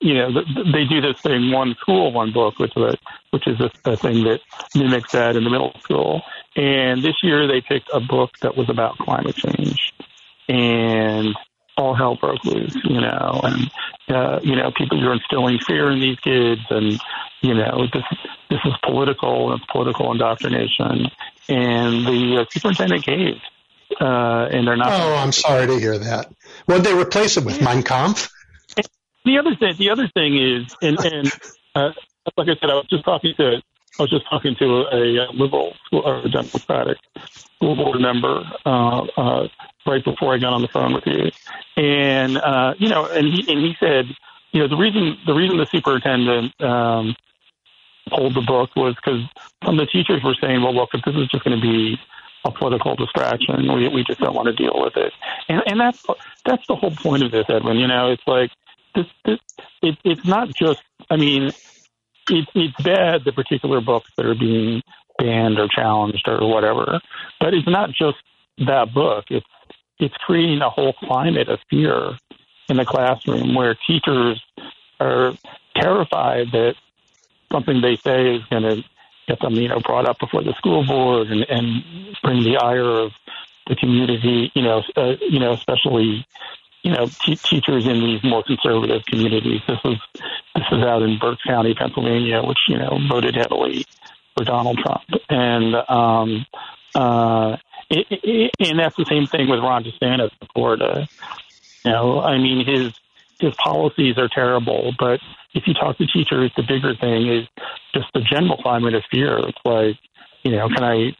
[0.00, 2.96] you know, they do this thing one school, one book, which is a,
[3.30, 4.40] which is a, a thing that
[4.76, 6.22] mimics that in the middle school.
[6.54, 9.92] And this year they picked a book that was about climate change,
[10.48, 11.34] and
[11.76, 13.70] all hell broke loose, you know, and
[14.08, 16.98] uh, you know people are instilling fear in these kids, and
[17.42, 18.04] you know this
[18.50, 21.10] this is political and it's political indoctrination,
[21.48, 23.42] and the uh, superintendent caved,
[24.00, 24.92] uh, and they're not.
[24.92, 26.32] Oh, I'm sorry to hear that.
[26.66, 27.60] What they replace it with?
[27.60, 28.30] Mein Kampf.
[29.24, 31.32] The other thing, the other thing is, and and
[31.74, 31.92] uh,
[32.36, 33.60] like I said, I was just talking to
[33.98, 36.98] I was just talking to a, a liberal or a Democratic
[37.56, 39.48] school board member uh, uh,
[39.86, 41.30] right before I got on the phone with you,
[41.76, 44.06] and uh, you know, and he and he said,
[44.52, 47.14] you know, the reason the reason the superintendent um,
[48.10, 49.20] pulled the book was because
[49.64, 51.98] some of the teachers were saying, well, look, if this is just going to be
[52.44, 55.12] a political distraction, we we just don't want to deal with it,
[55.48, 56.04] and and that's
[56.44, 57.76] that's the whole point of this, Edwin.
[57.78, 58.50] You know, it's like
[58.94, 59.38] this, this
[59.82, 60.82] it, it's not just.
[61.10, 61.52] I mean,
[62.30, 64.82] it, it's bad the particular books that are being
[65.18, 67.00] banned or challenged or whatever,
[67.40, 68.16] but it's not just
[68.58, 69.24] that book.
[69.30, 69.46] It's
[69.98, 72.18] it's creating a whole climate of fear
[72.68, 74.42] in the classroom where teachers
[75.00, 75.32] are
[75.74, 76.74] terrified that
[77.52, 78.84] something they say is going to
[79.28, 81.82] get them, you know, brought up before the school board and, and
[82.22, 83.12] bring the ire of
[83.66, 86.26] the community, you know, uh, you know, especially
[86.86, 89.60] you know, teachers in these more conservative communities.
[89.66, 89.98] This is
[90.54, 93.84] this is out in Berks County, Pennsylvania, which you know voted heavily
[94.36, 96.46] for Donald Trump, and um,
[96.94, 97.56] uh,
[97.90, 101.08] it, it, and that's the same thing with Ron DeSantis in Florida.
[101.84, 102.92] You know, I mean his
[103.40, 105.20] his policies are terrible, but
[105.54, 107.48] if you talk to teachers, the bigger thing is
[107.94, 109.38] just the general climate of fear.
[109.38, 109.96] It's like,
[110.42, 111.16] you know, can I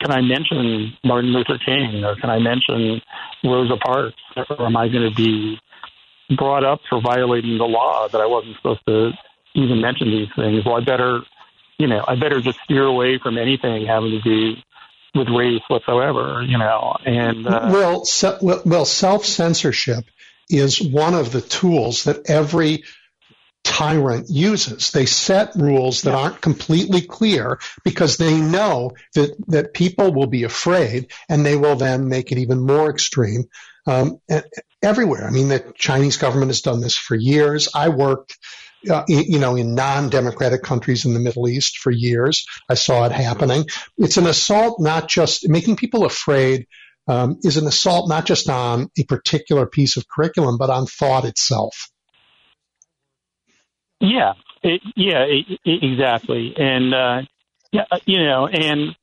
[0.00, 3.00] can I mention Martin Luther King or can I mention
[3.44, 5.58] Rosa Parks or am I going to be
[6.36, 9.12] brought up for violating the law that I wasn't supposed to
[9.54, 10.64] even mention these things?
[10.64, 11.20] Well, I better,
[11.78, 14.60] you know, I better just steer away from anything having to do
[15.18, 16.96] with race whatsoever, you know.
[17.04, 20.04] And uh, well, se- well, self censorship
[20.48, 22.84] is one of the tools that every
[23.64, 24.90] tyrant uses.
[24.92, 30.44] They set rules that aren't completely clear because they know that, that people will be
[30.44, 33.44] afraid and they will then make it even more extreme.
[33.86, 34.20] Um,
[34.82, 35.26] everywhere.
[35.26, 37.68] I mean, the Chinese government has done this for years.
[37.74, 38.36] I worked,
[38.88, 42.46] uh, you know, in non-democratic countries in the Middle East for years.
[42.68, 43.66] I saw it happening.
[43.96, 46.66] It's an assault, not just making people afraid.
[47.06, 51.24] Um, is an assault not just on a particular piece of curriculum, but on thought
[51.24, 51.88] itself.
[53.98, 57.22] Yeah, it, yeah, it, it, exactly, and uh,
[57.72, 58.94] yeah, uh, you know, and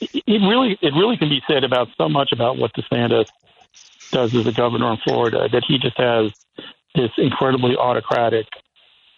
[0.00, 3.28] it really it really can be said about so much about what DeSantis
[4.10, 6.32] does as a governor in Florida that he just has
[6.96, 8.46] this incredibly autocratic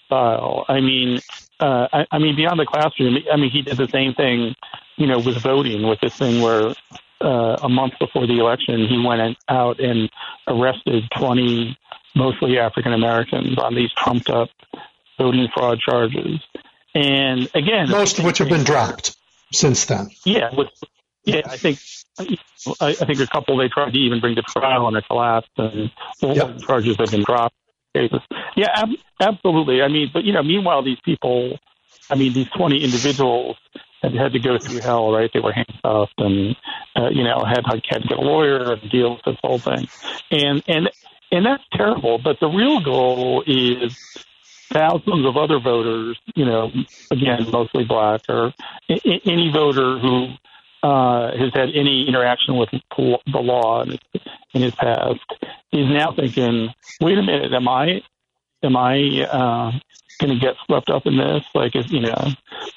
[0.06, 0.64] style.
[0.68, 1.20] I mean,
[1.60, 4.54] uh, I, I mean beyond the classroom, I mean he did the same thing,
[4.96, 6.74] you know, with voting with this thing where
[7.20, 10.10] uh, a month before the election he went out and
[10.46, 11.78] arrested twenty
[12.14, 14.48] mostly African Americans on these trumped up
[15.18, 16.40] voting fraud charges.
[16.94, 19.16] And again, most of which have been dropped
[19.52, 20.10] since then.
[20.24, 20.68] Yeah, with,
[21.24, 21.78] yeah, I think
[22.18, 22.38] I,
[22.80, 25.90] I think a couple they tried to even bring to trial and it collapsed, and
[26.22, 26.56] all yep.
[26.56, 27.54] the charges have been dropped.
[28.56, 29.82] Yeah, ab- absolutely.
[29.82, 31.58] I mean, but you know, meanwhile, these people,
[32.10, 33.56] I mean, these twenty individuals
[34.02, 35.30] had had to go through hell, right?
[35.32, 36.56] They were handcuffed and
[36.96, 39.88] uh, you know had had to get a lawyer and deal with this whole thing,
[40.30, 40.90] and and
[41.30, 42.18] and that's terrible.
[42.18, 43.92] But the real goal is
[44.72, 46.70] thousands of other voters, you know,
[47.10, 48.52] again, mostly black, or
[48.88, 50.28] any voter who
[50.82, 54.00] uh, has had any interaction with the law in his,
[54.54, 55.20] in his past
[55.72, 58.02] is now thinking, wait a minute, am I,
[58.62, 59.72] am I uh,
[60.20, 61.44] going to get swept up in this?
[61.54, 62.28] Like, is, you know,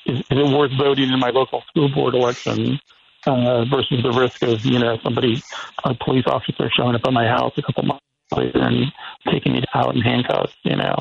[0.06, 2.80] is, is it worth voting in my local school board election?
[3.28, 5.43] Uh, versus the risk of, you know, somebody,
[5.84, 8.04] a police officer showing up at my house a couple months
[8.36, 8.91] later and
[9.30, 10.95] taking me out in handcuffs, you know.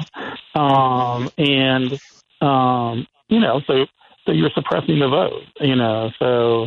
[0.55, 1.99] Um, and,
[2.43, 3.87] um, you know, so,
[4.31, 6.11] so you're suppressing the vote, you know.
[6.19, 6.67] So,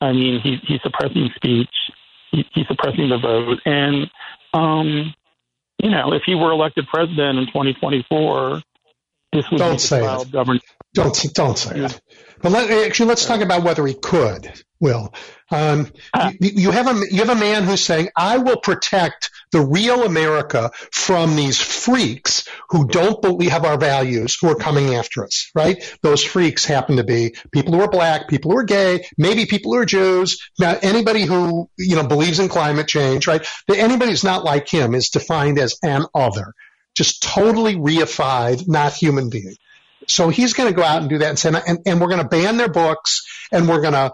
[0.00, 1.74] I mean, he, he's suppressing speech,
[2.30, 3.58] he, he's suppressing the vote.
[3.64, 4.06] And,
[4.54, 5.14] um,
[5.82, 8.62] you know, if he were elected president in 2024,
[9.32, 10.30] this would don't be say it.
[10.30, 10.62] Government.
[10.94, 12.00] Don't don't say it.
[12.42, 14.52] But let, actually, let's talk about whether he could.
[14.80, 15.12] Will
[15.52, 15.92] um,
[16.40, 20.02] you, you have a you have a man who's saying, "I will protect the real
[20.02, 25.50] America from these freaks who don't believe have our values, who are coming after us."
[25.54, 25.82] Right?
[26.02, 29.72] Those freaks happen to be people who are black, people who are gay, maybe people
[29.72, 30.38] who are Jews.
[30.58, 33.46] Now, anybody who you know believes in climate change, right?
[33.72, 36.54] Anybody who's not like him is defined as an other,
[36.96, 39.56] just totally reified, not human being.
[40.06, 42.22] So he's going to go out and do that and say, and, and we're going
[42.22, 44.12] to ban their books and we're going to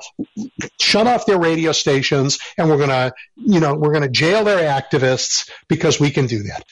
[0.80, 4.44] shut off their radio stations and we're going to, you know, we're going to jail
[4.44, 6.64] their activists because we can do that.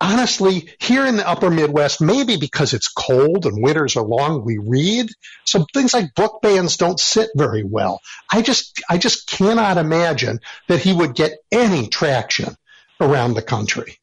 [0.00, 4.58] Honestly, here in the upper Midwest, maybe because it's cold and winters are long, we
[4.58, 5.08] read.
[5.44, 8.00] So things like book bans don't sit very well.
[8.30, 12.56] I just, I just cannot imagine that he would get any traction
[13.00, 13.98] around the country.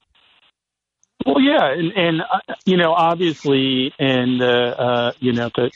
[1.26, 5.70] Well, yeah, and, and uh, you know, obviously, and uh, uh, you know, to,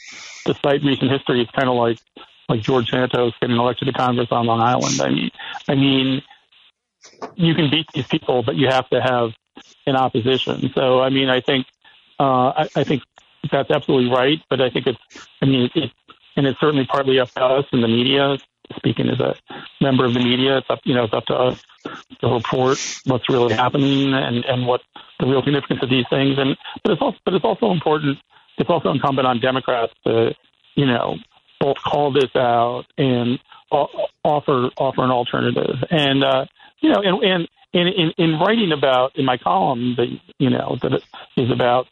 [0.46, 1.98] despite recent history, it's kind of like
[2.48, 5.00] like George Santos getting elected to Congress on Long Island.
[5.00, 5.30] I mean,
[5.68, 6.22] I mean,
[7.36, 9.30] you can beat these people, but you have to have
[9.86, 10.70] an opposition.
[10.74, 11.66] So, I mean, I think
[12.18, 13.02] uh, I, I think
[13.50, 14.38] that's absolutely right.
[14.48, 15.90] But I think it's, I mean, it,
[16.36, 18.38] and it's certainly partly up to us in the media
[18.76, 19.34] speaking as a
[19.80, 21.62] member of the media, it's up, you know, it's up to us
[22.20, 24.80] to report what's really happening and, and what
[25.20, 26.38] the real significance of these things.
[26.38, 28.18] And, but it's also, but it's also important,
[28.58, 30.34] it's also incumbent on Democrats to,
[30.74, 31.16] you know,
[31.60, 33.38] both call this out and
[33.70, 35.76] offer, offer an alternative.
[35.90, 36.46] And, uh,
[36.80, 40.06] you know, and, and, in, in, in writing about in my column that
[40.38, 41.02] you know that
[41.36, 41.88] is about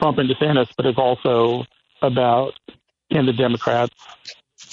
[0.00, 1.64] Trump and DeSantis, but it's also
[2.02, 2.52] about
[3.10, 3.94] can the Democrats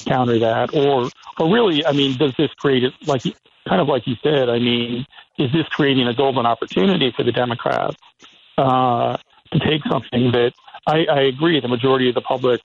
[0.06, 3.24] counter that, or or really, I mean, does this create it like
[3.68, 4.50] kind of like you said?
[4.50, 5.06] I mean,
[5.38, 7.98] is this creating a golden opportunity for the Democrats
[8.58, 9.18] uh,
[9.52, 10.54] to take something that
[10.88, 12.62] I, I agree the majority of the public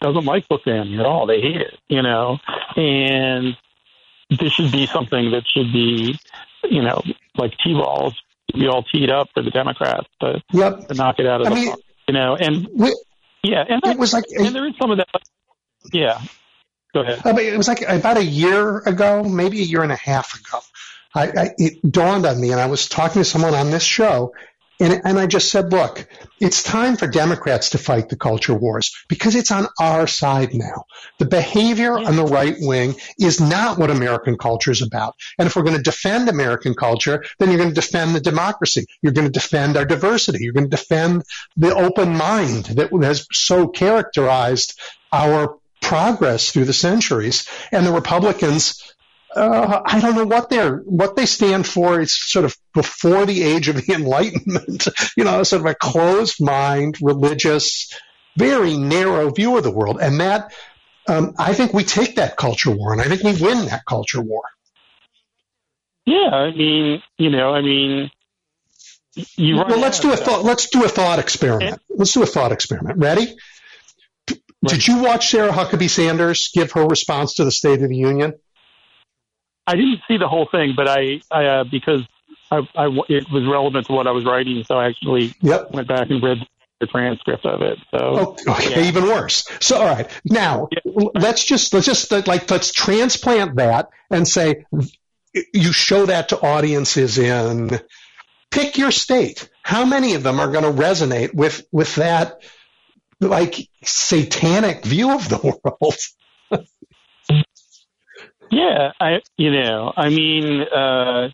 [0.00, 1.26] doesn't like book banning at all.
[1.26, 2.38] They hate it, you know,
[2.76, 3.56] and
[4.30, 6.18] this should be something that should be,
[6.64, 7.02] you know,
[7.36, 8.20] like T-balls,
[8.52, 10.88] be all teed up for the Democrats to, yep.
[10.88, 12.94] to knock it out of I the mean, park, you know, and we,
[13.42, 15.08] yeah, and that, it was like, and there is some of that.
[15.92, 16.20] Yeah,
[16.94, 17.20] Go ahead.
[17.24, 20.38] Uh, mean, it was like about a year ago, maybe a year and a half
[20.38, 20.60] ago.
[21.14, 24.32] I, I, it dawned on me, and I was talking to someone on this show,
[24.80, 26.08] and, and I just said, look,
[26.40, 30.86] it's time for Democrats to fight the culture wars because it's on our side now.
[31.18, 35.14] The behavior on the right wing is not what American culture is about.
[35.38, 38.86] And if we're going to defend American culture, then you're going to defend the democracy.
[39.02, 40.42] You're going to defend our diversity.
[40.42, 41.22] You're going to defend
[41.56, 44.80] the open mind that has so characterized
[45.12, 47.46] our progress through the centuries.
[47.70, 48.94] And the Republicans,
[49.34, 52.00] uh, I don't know what they're what they stand for.
[52.00, 56.36] It's sort of before the age of the Enlightenment, you know, sort of a closed
[56.40, 57.92] mind, religious,
[58.36, 59.98] very narrow view of the world.
[60.00, 60.52] And that
[61.08, 64.20] um, I think we take that culture war, and I think we win that culture
[64.20, 64.42] war.
[66.04, 68.10] Yeah, I mean, you know, I mean,
[69.36, 69.56] you.
[69.56, 70.44] Well, let's do a thought.
[70.44, 71.80] Let's do a thought experiment.
[71.88, 72.98] Let's do a thought experiment.
[72.98, 73.36] Ready?
[74.64, 78.34] Did you watch Sarah Huckabee Sanders give her response to the State of the Union?
[79.66, 82.02] I didn't see the whole thing, but I, I uh, because
[82.50, 85.70] I, I, it was relevant to what I was writing, so I actually yep.
[85.70, 86.38] went back and read
[86.80, 87.78] the transcript of it.
[87.90, 87.98] So
[88.46, 88.88] oh, okay, yeah.
[88.88, 89.48] even worse.
[89.60, 91.08] So all right, now yeah.
[91.14, 94.66] let's just let's just like let's transplant that and say
[95.54, 97.80] you show that to audiences in
[98.50, 99.48] pick your state.
[99.62, 102.42] How many of them are going to resonate with with that?
[103.22, 105.38] Like satanic view of the
[106.50, 106.64] world.
[108.50, 111.28] yeah, I you know, I mean, uh,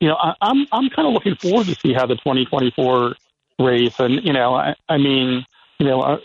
[0.00, 3.14] you know, I, I'm I'm kind of looking forward to see how the 2024
[3.58, 5.44] race, and you know, I, I mean,
[5.78, 6.18] you know, I,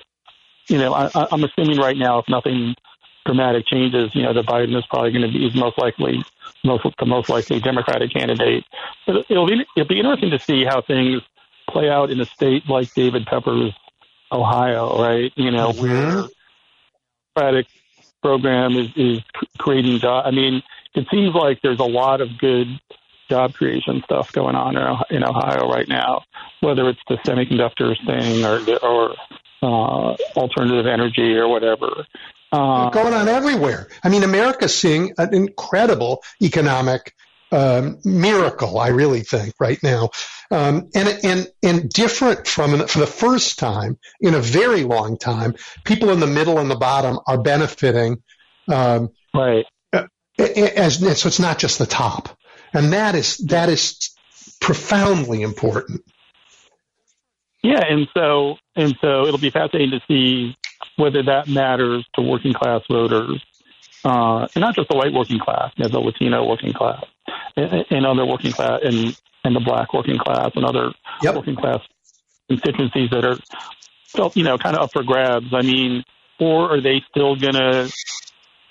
[0.67, 2.75] you know, I, I'm assuming right now if nothing
[3.25, 6.23] dramatic changes, you know, that Biden is probably going to be most likely
[6.63, 8.65] most the most likely Democratic candidate.
[9.05, 11.21] But it'll be it'll be interesting to see how things
[11.69, 13.73] play out in a state like David Pepper's
[14.31, 15.31] Ohio, right?
[15.35, 15.81] You know, mm-hmm.
[15.81, 16.27] where
[17.35, 17.67] Democratic
[18.21, 19.19] program is, is
[19.57, 20.27] creating jobs.
[20.27, 20.61] I mean,
[20.93, 22.67] it seems like there's a lot of good
[23.29, 24.75] job creation stuff going on
[25.09, 26.23] in Ohio right now,
[26.59, 29.15] whether it's the semiconductors thing or or
[29.63, 32.05] uh, alternative energy or whatever.
[32.51, 33.87] Uh, going on everywhere.
[34.03, 37.15] I mean, America's seeing an incredible economic
[37.51, 40.09] um, miracle, I really think, right now.
[40.49, 45.55] Um, and, and, and different from for the first time in a very long time,
[45.83, 48.21] people in the middle and the bottom are benefiting.
[48.67, 49.65] Um, right.
[50.39, 52.37] As, so it's not just the top.
[52.73, 54.11] And that is, that is
[54.59, 56.01] profoundly important.
[57.63, 57.83] Yeah.
[57.87, 60.55] And so, and so it'll be fascinating to see
[60.95, 63.43] whether that matters to working class voters,
[64.03, 67.03] uh, and not just the white working class, you know, the Latino working class,
[67.55, 70.91] and, and other working class, and and the black working class, and other
[71.23, 71.35] Yep.
[71.35, 71.79] working class
[72.47, 73.37] constituencies that are
[74.07, 75.53] still, you know, kind of up for grabs.
[75.53, 76.03] I mean,
[76.39, 77.91] or are they still going to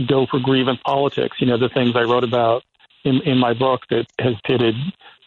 [0.08, 1.36] go for grievance politics?
[1.40, 2.62] You know, the things I wrote about
[3.04, 4.74] in, in my book that has pitted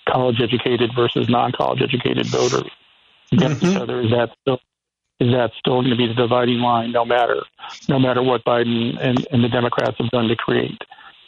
[0.08, 2.70] college educated versus non college educated voters
[3.32, 3.72] against Mhm.
[3.72, 4.02] each other.
[4.02, 4.60] Is that still
[5.20, 6.92] is that still going to be the dividing line?
[6.92, 7.44] No matter
[7.88, 10.82] no matter what Biden and, and the Democrats have done to create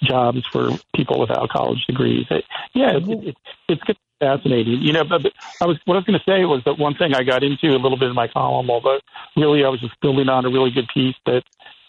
[0.04, 2.26] jobs for people without college degrees.
[2.30, 4.82] It, yeah, it, it, it's fascinating.
[4.82, 6.96] You know, but, but I was what I was going to say was that one
[6.96, 9.00] thing I got into a little bit in my column, although
[9.36, 11.44] really I was just building on a really good piece that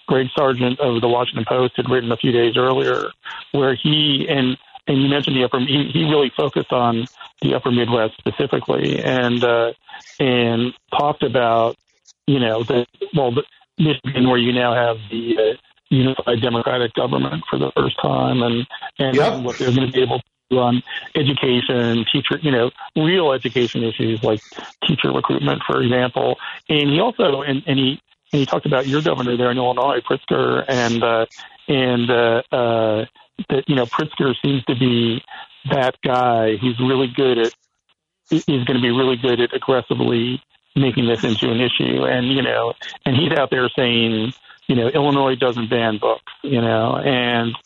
[0.07, 3.11] Greg Sargent of the Washington Post had written a few days earlier,
[3.53, 7.07] where he and and you mentioned the upper he, he really focused on
[7.43, 9.73] the upper Midwest specifically and uh,
[10.21, 11.77] and talked about
[12.27, 13.45] you know the well the
[13.79, 15.57] Michigan where you now have the uh,
[15.91, 18.67] unified democratic government for the first time and
[18.99, 19.43] and Yep.
[19.43, 20.83] what they're going to be able to do on
[21.15, 24.41] education, teacher, you know, real education issues like
[24.87, 26.37] teacher recruitment, for example.
[26.69, 28.01] And he also and, and he
[28.33, 31.27] and he talked about your governor there in Illinois, Pritzker, and uh,
[31.69, 33.05] and uh, uh,
[33.51, 35.23] that you know Pritzker seems to be
[35.71, 36.57] that guy.
[36.57, 37.55] He's really good at
[38.29, 40.43] he's going to be really good at aggressively
[40.77, 42.05] making this into an issue.
[42.05, 42.75] And you know,
[43.05, 44.33] and he's out there saying,
[44.67, 47.57] you know, Illinois doesn't ban books, you know, and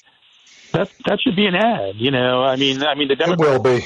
[0.72, 1.96] that that should be an ad.
[1.96, 3.50] You know, I mean, I mean the It Democrats.
[3.52, 3.84] will be.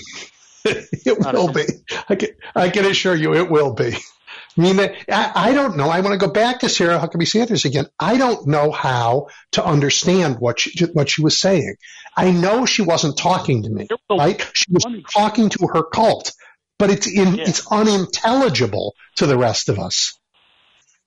[0.64, 1.64] it will be.
[2.08, 3.94] I can, I can assure you it will be.
[4.56, 5.88] I mean, I, I don't know.
[5.88, 7.86] I want to go back to Sarah Huckabee Sanders again.
[7.98, 11.74] I don't know how to understand what she, what she was saying.
[12.16, 14.40] I know she wasn't talking to me, right?
[14.54, 16.32] She was talking to her cult,
[16.78, 17.44] but it's in, Yeah.
[17.46, 20.18] it's unintelligible to the rest of us.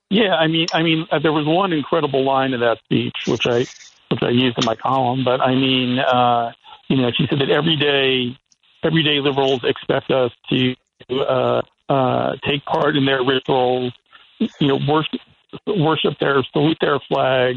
[0.10, 3.46] Yeah, I mean, I mean, uh, there was one incredible line in that speech which
[3.46, 3.66] I
[4.10, 6.54] which I used in my column, but I mean, uh,
[6.88, 8.38] you know, she said that every day,
[8.84, 10.76] everyday liberals expect us to
[11.10, 13.92] uh, uh, take part in their rituals,
[14.40, 15.20] you know, worship
[15.66, 17.56] worship their salute their flag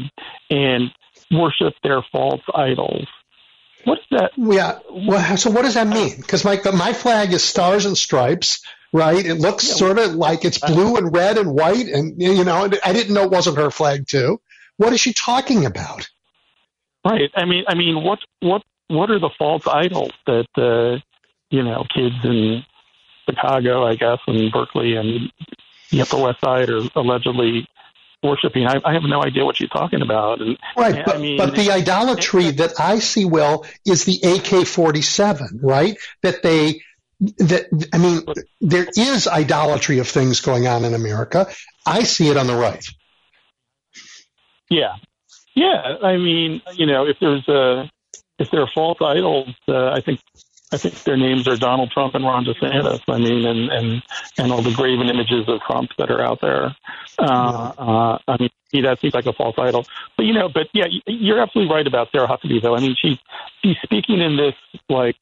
[0.49, 0.91] and
[1.31, 3.07] worship their false idols.
[3.85, 4.31] What's that?
[4.37, 4.79] Yeah.
[4.89, 6.17] Well, so what does that mean?
[6.17, 8.63] Because my my flag is stars and stripes,
[8.93, 9.25] right?
[9.25, 12.93] It looks sort of like it's blue and red and white, and you know, I
[12.93, 14.41] didn't know it wasn't her flag too.
[14.77, 16.09] What is she talking about?
[17.05, 17.31] Right.
[17.35, 20.99] I mean, I mean, what what what are the false idols that uh,
[21.49, 22.63] you know kids in
[23.29, 25.31] Chicago, I guess, and Berkeley and
[25.89, 27.67] the Upper West Side are allegedly
[28.23, 28.67] worshiping?
[28.67, 30.41] I, I have no idea what she's talking about.
[30.41, 35.59] And Right, I but, mean, but the idolatry that I see, Will, is the AK-47,
[35.61, 35.97] right?
[36.21, 36.81] That they,
[37.19, 38.25] that I mean,
[38.61, 41.47] there is idolatry of things going on in America.
[41.85, 42.85] I see it on the right.
[44.69, 44.95] Yeah,
[45.55, 45.97] yeah.
[46.01, 47.89] I mean, you know, if there's a
[48.39, 50.19] if there are false idols, uh, I think
[50.73, 53.01] I think their names are Donald Trump and Ron DeSantis.
[53.07, 54.03] I mean, and and
[54.37, 56.75] and all the graven images of Trump that are out there.
[57.19, 59.85] Uh, uh, I mean, that seems like a false idol.
[60.15, 62.75] But you know, but yeah, you're absolutely right about Sarah Huckabee, though.
[62.75, 63.17] I mean, she's
[63.61, 64.55] she's speaking in this
[64.89, 65.17] like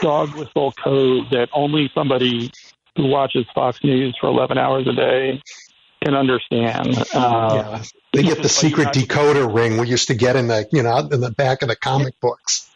[0.00, 2.50] dog whistle code that only somebody
[2.96, 5.42] who watches Fox News for 11 hours a day
[6.02, 6.96] can understand.
[7.12, 7.82] Uh, yeah.
[8.12, 11.20] They get the secret decoder ring we used to get in the, you know, in
[11.20, 12.69] the back of the comic books.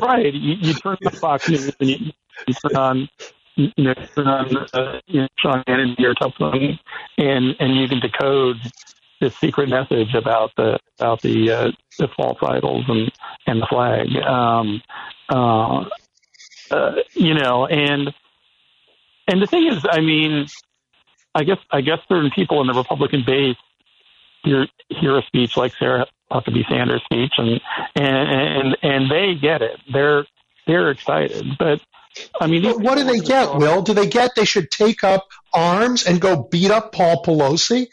[0.00, 0.32] Right.
[0.32, 1.96] You, you turn on Fox News and you,
[2.46, 3.08] you turn on
[3.56, 6.78] you know, on uh, you know, Sean Hannity or something,
[7.18, 8.56] and and you can decode
[9.20, 13.10] this secret message about the about the uh, the false idols and
[13.46, 14.14] and the flag.
[14.16, 14.80] Um,
[15.28, 15.88] uh,
[16.70, 18.14] uh, you know, and
[19.26, 20.46] and the thing is, I mean,
[21.34, 23.56] I guess I guess certain people in the Republican base
[24.44, 27.60] hear hear a speech like Sarah Huckabee Sanders' speech, and
[27.94, 29.80] and and and they get it.
[29.92, 30.26] They're
[30.66, 31.80] they're excited, but
[32.40, 33.82] I mean, But what do they get, Will?
[33.82, 37.86] Do they get they should take up arms and go beat up Paul Pelosi?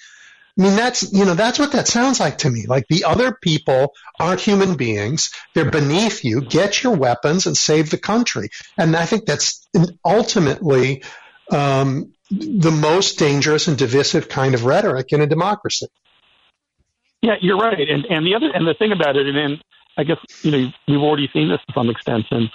[0.57, 2.65] I mean, that's, you know, that's what that sounds like to me.
[2.65, 5.31] Like the other people aren't human beings.
[5.53, 6.41] They're beneath you.
[6.41, 8.49] Get your weapons and save the country.
[8.77, 9.67] And I think that's
[10.05, 11.03] ultimately,
[11.51, 15.87] um, the most dangerous and divisive kind of rhetoric in a democracy.
[17.25, 17.89] Yeah, you're right.
[17.89, 19.63] And and the other and the thing about it, and, and
[19.97, 22.51] I guess you know we've already seen this to some extent since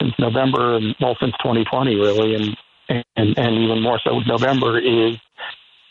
[0.00, 2.56] since November, and well since 2020 really, and
[3.16, 5.16] and and even more so with November is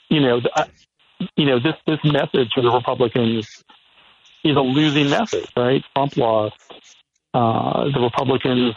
[0.10, 0.66] you know the, uh,
[1.36, 3.64] you know this this message for the Republicans
[4.46, 5.84] is a losing message, right?
[5.94, 6.56] Trump lost.
[7.34, 8.74] Uh, the Republicans,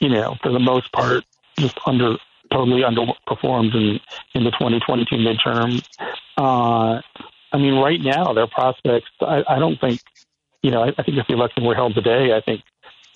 [0.00, 1.22] you know, for the most part,
[1.58, 2.16] just under
[2.50, 4.00] totally underperformed in
[4.34, 5.84] in the 2022 midterms.
[6.38, 7.02] Uh,
[7.52, 9.08] I mean, right now their prospects.
[9.20, 10.00] I, I don't think,
[10.62, 12.62] you know, I, I think if the election were held today, I think,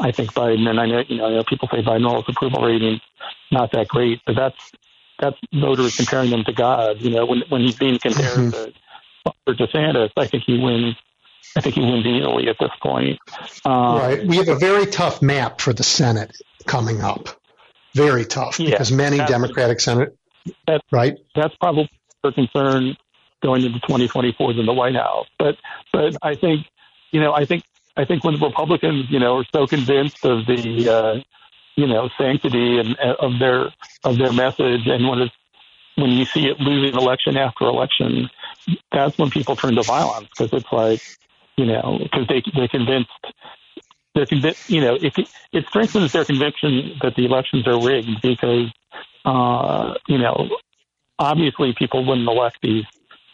[0.01, 3.01] I think Biden and I know, you know, I know people say Biden's approval rating
[3.51, 4.73] not that great, but that's
[5.19, 7.01] that's voters comparing them to God.
[7.01, 8.51] You know, when when he's being compared mm-hmm.
[8.51, 8.73] to
[9.45, 10.97] for DeSantis, I think he wins.
[11.57, 13.19] I think he wins easily at this point.
[13.65, 14.27] Um, right.
[14.27, 16.37] We have a very tough map for the Senate
[16.67, 17.29] coming up.
[17.95, 20.17] Very tough yeah, because many Democratic Senate.
[20.67, 21.15] That's, right.
[21.37, 21.91] That's probably
[22.25, 22.97] a concern
[23.43, 25.27] going into 2024 in the White House.
[25.39, 25.57] But
[25.93, 26.67] but I think
[27.11, 27.65] you know I think
[27.97, 31.21] I think when the Republicans you know are so convinced of the uh,
[31.77, 33.73] you know sanctity and uh, of their
[34.05, 35.35] of their message, and when it's
[35.97, 38.31] when you see it losing election after election,
[38.91, 41.03] that's when people turn to violence because it's like
[41.57, 43.11] you know because they they're convinced
[44.15, 45.13] they're convinced you know it,
[45.53, 48.73] it strengthens their conviction that the elections are rigged because
[49.25, 50.49] uh, you know
[51.19, 52.85] obviously people wouldn't elect these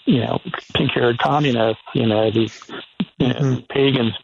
[0.08, 0.40] you know,
[0.74, 2.58] pink-haired communists, you know, these
[3.18, 3.60] you know, mm-hmm.
[3.68, 4.14] pagans,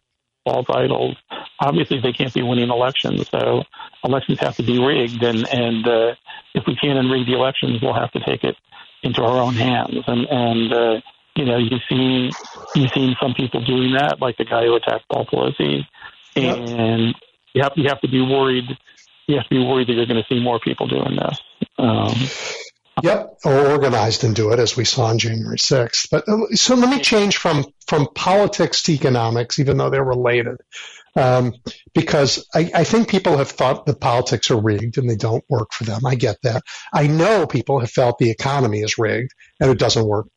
[0.43, 1.15] false idols.
[1.59, 3.63] Obviously, they can't be winning elections, so
[4.03, 5.21] elections have to be rigged.
[5.21, 6.15] And and uh,
[6.55, 8.55] if we can't unrig the elections, we'll have to take it
[9.03, 10.03] into our own hands.
[10.07, 11.01] And and uh,
[11.35, 12.31] you know, you've seen
[12.73, 15.85] you've seen some people doing that, like the guy who attacked Paul Pelosi,
[16.35, 17.15] and yep.
[17.53, 18.65] you have you have to be worried.
[19.27, 21.39] You have to be worried that you're going to see more people doing this.
[21.77, 22.13] Um,
[23.03, 26.07] Yep, or organized and do it as we saw on January 6th.
[26.09, 30.57] But uh, so let me change from from politics to economics, even though they're related,
[31.15, 31.53] um,
[31.93, 35.73] because I, I think people have thought that politics are rigged and they don't work
[35.73, 36.05] for them.
[36.05, 36.63] I get that.
[36.93, 40.27] I know people have felt the economy is rigged and it doesn't work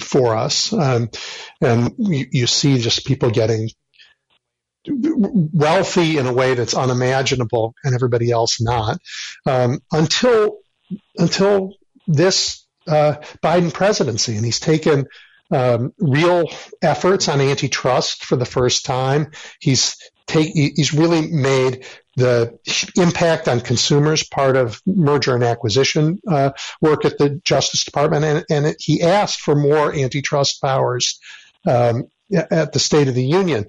[0.00, 0.72] for us.
[0.72, 1.10] Um,
[1.60, 3.70] and you, you see just people getting
[4.86, 8.98] wealthy in a way that's unimaginable and everybody else not
[9.46, 10.58] um, until
[11.16, 11.72] until
[12.06, 15.06] this uh, Biden presidency, and he's taken
[15.50, 16.44] um, real
[16.82, 19.30] efforts on antitrust for the first time.
[19.60, 21.84] He's take he's really made
[22.16, 22.58] the
[22.96, 26.50] impact on consumers part of merger and acquisition uh,
[26.80, 31.18] work at the Justice Department, and, and it, he asked for more antitrust powers
[31.66, 33.66] um, at the State of the Union.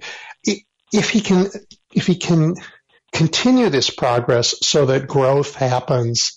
[0.92, 1.48] If he can,
[1.94, 2.54] if he can
[3.12, 6.35] continue this progress so that growth happens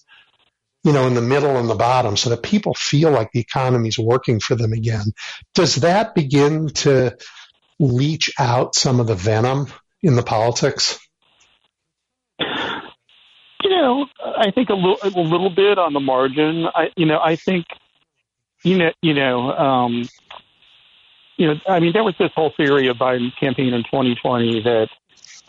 [0.83, 3.89] you know, in the middle and the bottom so that people feel like the economy
[3.89, 5.13] is working for them again.
[5.53, 7.17] Does that begin to
[7.79, 9.67] leach out some of the venom
[10.01, 10.99] in the politics?
[12.39, 16.65] You know, I think a little, a little bit on the margin.
[16.73, 17.65] I, you know, I think,
[18.63, 20.07] you know, you know, um,
[21.35, 24.89] you know, I mean, there was this whole theory of Biden's campaign in 2020 that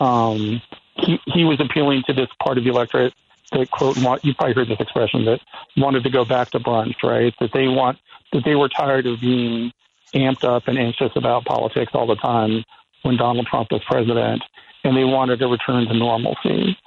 [0.03, 0.61] um,
[0.95, 3.13] he, he was appealing to this part of the electorate
[3.51, 5.39] that quote you probably heard this expression that
[5.77, 7.33] wanted to go back to brunch, right?
[7.39, 7.97] That they want
[8.33, 9.71] that they were tired of being
[10.13, 12.63] amped up and anxious about politics all the time
[13.03, 14.43] when Donald Trump was president,
[14.83, 16.77] and they wanted to return to normalcy.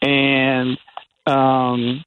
[0.00, 0.78] And
[1.26, 2.04] um,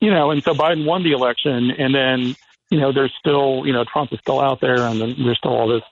[0.00, 2.36] you know, and so Biden won the election, and then
[2.70, 5.68] you know, there's still you know Trump is still out there, and there's still all
[5.68, 5.82] this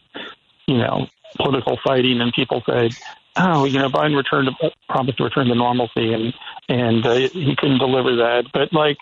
[0.67, 1.07] you know
[1.37, 2.91] political fighting, and people say,
[3.37, 6.35] oh, you know, Biden returned, uh, promised to return to normalcy, and
[6.69, 8.45] and uh, he couldn't deliver that.
[8.53, 8.99] But like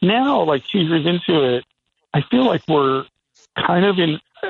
[0.00, 1.64] now, like two years into it,
[2.14, 3.04] I feel like we're
[3.56, 4.48] kind of in uh,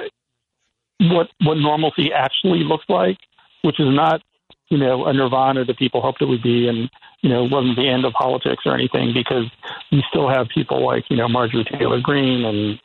[1.01, 3.18] what what normalcy actually looks like,
[3.62, 4.22] which is not
[4.68, 6.90] you know a nirvana that people hoped it would be, and
[7.20, 9.47] you know wasn't the end of politics or anything, because
[9.90, 12.80] we still have people like you know Marjorie Taylor Greene and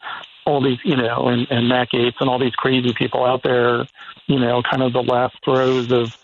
[0.47, 3.85] all these, you know, and, and Matt Gaetz and all these crazy people out there,
[4.27, 6.17] you know, kind of the last throes of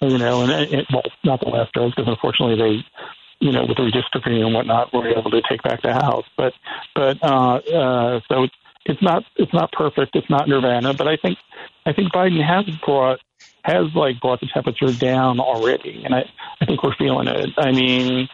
[0.00, 3.76] you know, and it, well, not the last throws because unfortunately they, you know, with
[3.76, 6.26] the redistricting and whatnot, were able to take back the house.
[6.36, 6.52] But,
[6.94, 8.46] but uh, uh, so
[8.86, 10.16] it's not it's not perfect.
[10.16, 11.38] It's not Nirvana, but I think
[11.84, 13.20] I think Biden has brought
[13.62, 16.24] has like brought the temperature down already, and I
[16.60, 17.50] I think we're feeling it.
[17.58, 18.28] I mean,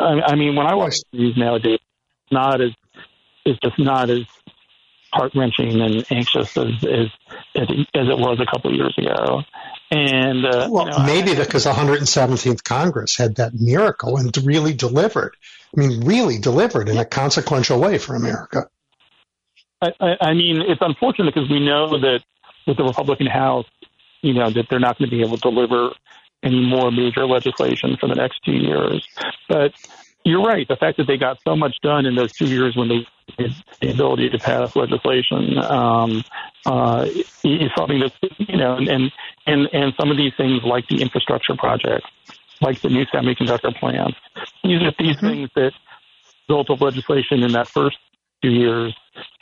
[0.00, 1.80] I, I mean when I watch these nowadays,
[2.30, 2.70] not as
[3.44, 4.22] it's just not as
[5.12, 7.08] heart wrenching and anxious as as
[7.54, 9.42] as it, as it was a couple of years ago.
[9.90, 14.36] And uh, well, you know, maybe I, because the 117th Congress had that miracle and
[14.44, 15.36] really delivered.
[15.76, 18.68] I mean, really delivered in a consequential way for America.
[19.82, 22.20] I, I, I mean, it's unfortunate because we know that
[22.66, 23.66] with the Republican House,
[24.22, 25.90] you know, that they're not going to be able to deliver
[26.42, 29.06] any more major legislation for the next two years.
[29.48, 29.72] But
[30.24, 30.66] you're right.
[30.66, 33.06] The fact that they got so much done in those two years when they
[33.38, 36.24] had the ability to pass legislation um,
[36.66, 37.06] uh,
[37.44, 39.12] is something that you know, and
[39.46, 42.08] and and some of these things like the infrastructure projects,
[42.60, 44.16] like the new semiconductor plants,
[44.62, 45.26] these are these mm-hmm.
[45.26, 45.72] things that
[46.48, 47.98] built of legislation in that first
[48.42, 48.94] two years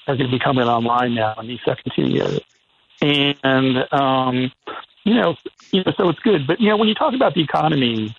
[0.06, 2.40] are going to be coming online now in these second two years.
[3.00, 4.50] and um,
[5.04, 5.36] you know,
[5.70, 6.46] you know, so it's good.
[6.46, 8.14] But you know, when you talk about the economy,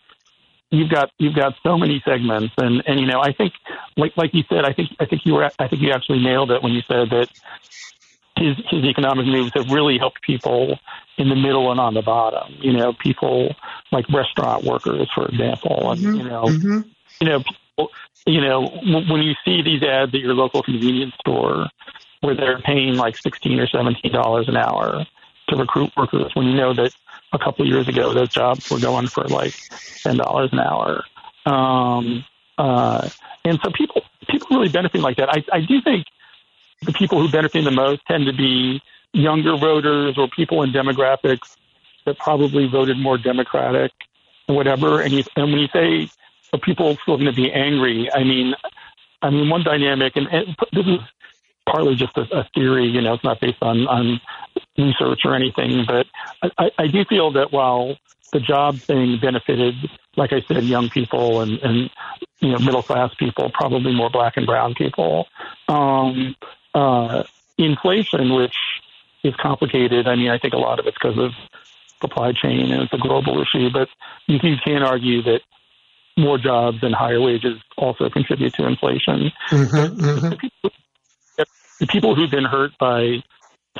[0.73, 3.53] you've got you've got so many segments, and and you know, I think
[3.95, 6.51] like like you said, I think I think you were I think you actually nailed
[6.51, 7.27] it when you said that
[8.37, 10.79] his his economic moves have really helped people
[11.17, 12.55] in the middle and on the bottom.
[12.59, 13.55] You know, people
[13.91, 16.17] like restaurant workers, for example, and Mm-hmm.
[16.17, 16.49] you know,
[17.21, 17.91] you know, people,
[18.25, 18.61] you know,
[19.09, 21.67] when you see these ads at your local convenience store
[22.21, 25.05] where they're paying like sixteen or seventeen dollars an hour
[25.49, 26.93] to recruit workers, when you know that
[27.34, 29.53] a couple years ago those jobs were going for like
[30.03, 31.03] ten dollars an hour,
[31.45, 32.23] um,
[32.57, 33.10] uh,
[33.43, 35.30] and so people people really benefiting like that.
[35.30, 36.05] I, I do think
[36.84, 38.81] the people who benefit the most tend to be
[39.14, 41.55] younger voters or people in demographics
[42.05, 43.91] that probably voted more Democratic
[44.47, 45.01] whatever.
[45.01, 46.10] And, you, and when you say
[46.51, 48.53] are people still going to be angry, I mean,
[49.22, 50.99] I mean one dynamic, and, and this is
[51.69, 52.85] partly just a, a theory.
[52.85, 54.22] You know, it's not based on on
[54.77, 56.07] research or anything, but
[56.57, 57.95] I, I, do feel that while
[58.31, 59.76] the job thing benefited,
[60.18, 61.90] like I said, young people and, and
[62.40, 65.27] you know middle class people, probably more black and brown people.
[65.68, 66.35] Um,
[66.73, 67.23] uh,
[67.57, 68.56] inflation, which
[69.23, 70.07] is complicated.
[70.07, 71.31] I mean, I think a lot of it's because of
[72.02, 73.88] supply chain and it's a global issue, but
[74.27, 75.41] you, you can argue that
[76.18, 79.31] more jobs and higher wages also contribute to inflation.
[79.49, 80.30] Mhm, mhm.
[80.30, 80.72] The, people,
[81.84, 83.22] the people who've been hurt by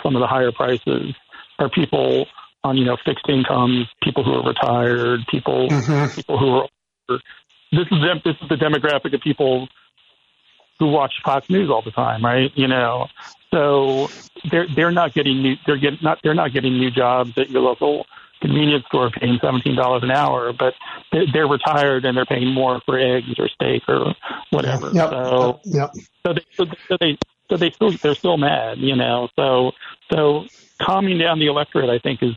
[0.04, 1.16] some of the higher prices
[1.58, 2.26] are people
[2.66, 6.14] on, you know, fixed incomes, people who are retired, people Mhm.
[6.14, 6.68] people who are
[7.10, 7.24] older.
[7.72, 9.70] This is them, this is the demographic of people
[10.80, 12.52] who watch Fox News all the time, right?
[12.56, 13.08] You know,
[13.52, 14.10] so
[14.52, 17.62] they're they're not getting new they're getting not they're not getting new jobs at your
[17.62, 18.06] local
[18.44, 20.74] convenience store paying seventeen dollars an hour, but
[21.12, 24.14] they're, they're retired and they're paying more for eggs or steak or
[24.52, 24.92] whatever.
[24.94, 25.10] Yep.
[25.10, 25.92] So Yep.
[26.28, 27.18] so they so, so they
[27.50, 29.30] so they still they're still mad, you know.
[29.40, 29.72] So
[30.12, 30.44] so
[30.82, 32.36] calming down the electorate, I think, is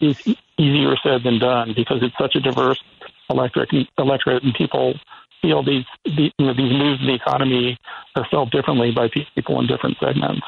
[0.00, 0.16] is
[0.58, 2.82] easier said than done because it's such a diverse
[3.30, 4.94] electorate electorate, and people
[5.42, 7.78] feel these the, you know these moves in the economy
[8.14, 10.42] are felt differently by people in different segments.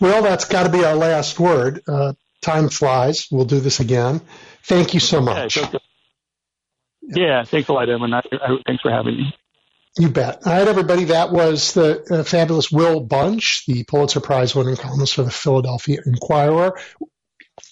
[0.00, 1.82] Well, that's got to be our last word.
[1.88, 2.12] Uh,
[2.46, 3.26] time flies.
[3.30, 4.20] We'll do this again.
[4.62, 5.54] Thank you so much.
[5.54, 5.78] so-
[7.02, 8.12] yeah, thanks a lot, Edwin.
[8.14, 9.34] I, I, thanks for having me.
[9.98, 10.46] You bet.
[10.46, 11.04] All right, everybody.
[11.04, 16.00] That was the uh, fabulous Will Bunch, the Pulitzer Prize winning columnist for the Philadelphia
[16.04, 16.78] Inquirer.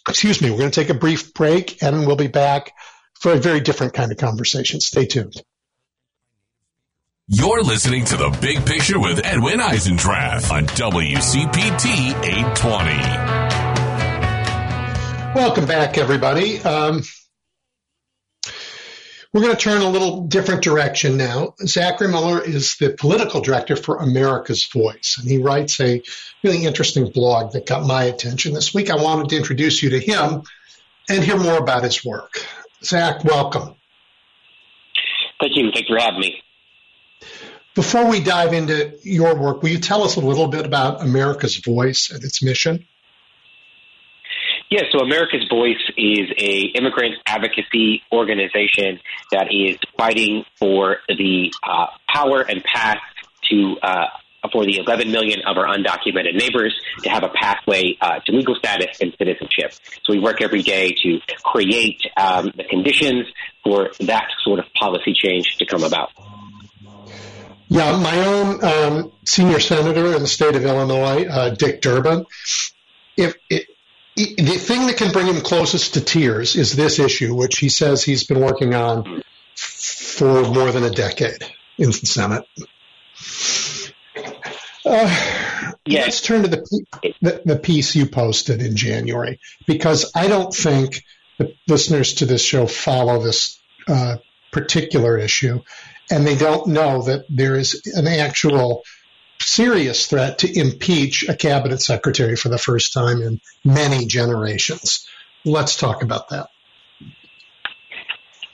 [0.08, 0.50] Excuse me.
[0.50, 2.72] We're going to take a brief break and we'll be back
[3.20, 4.80] for a very different kind of conversation.
[4.80, 5.34] Stay tuned.
[7.26, 13.43] You're listening to The Big Picture with Edwin Eisendrath on WCPT 820.
[15.34, 16.60] Welcome back, everybody.
[16.60, 17.02] Um,
[19.32, 21.54] we're going to turn a little different direction now.
[21.60, 26.00] Zachary Mueller is the political director for America's Voice, and he writes a
[26.44, 28.90] really interesting blog that got my attention this week.
[28.90, 30.44] I wanted to introduce you to him
[31.08, 32.46] and hear more about his work.
[32.84, 33.74] Zach, welcome.
[35.40, 35.72] Thank you.
[35.72, 36.42] Thanks for having me.
[37.74, 41.56] Before we dive into your work, will you tell us a little bit about America's
[41.56, 42.86] Voice and its mission?
[44.74, 48.98] Yeah, so America's Voice is a immigrant advocacy organization
[49.30, 52.98] that is fighting for the uh, power and path
[53.50, 54.06] to uh,
[54.50, 56.74] for the 11 million of our undocumented neighbors
[57.04, 59.74] to have a pathway uh, to legal status and citizenship.
[60.02, 63.28] So we work every day to create um, the conditions
[63.62, 66.10] for that sort of policy change to come about.
[67.68, 72.26] Yeah, my own um, senior senator in the state of Illinois, uh, Dick Durbin.
[73.16, 73.68] If it,
[74.16, 78.02] the thing that can bring him closest to tears is this issue, which he says
[78.02, 79.22] he's been working on
[79.56, 81.42] for more than a decade
[81.78, 82.44] in the Senate.
[84.86, 85.54] Uh,
[85.86, 86.06] Yes.
[86.06, 86.86] Let's turn to the,
[87.20, 91.04] the the piece you posted in January because I don't think
[91.36, 94.16] the listeners to this show follow this uh,
[94.50, 95.60] particular issue,
[96.10, 98.82] and they don't know that there is an actual
[99.40, 105.06] serious threat to impeach a cabinet secretary for the first time in many generations.
[105.44, 106.48] Let's talk about that.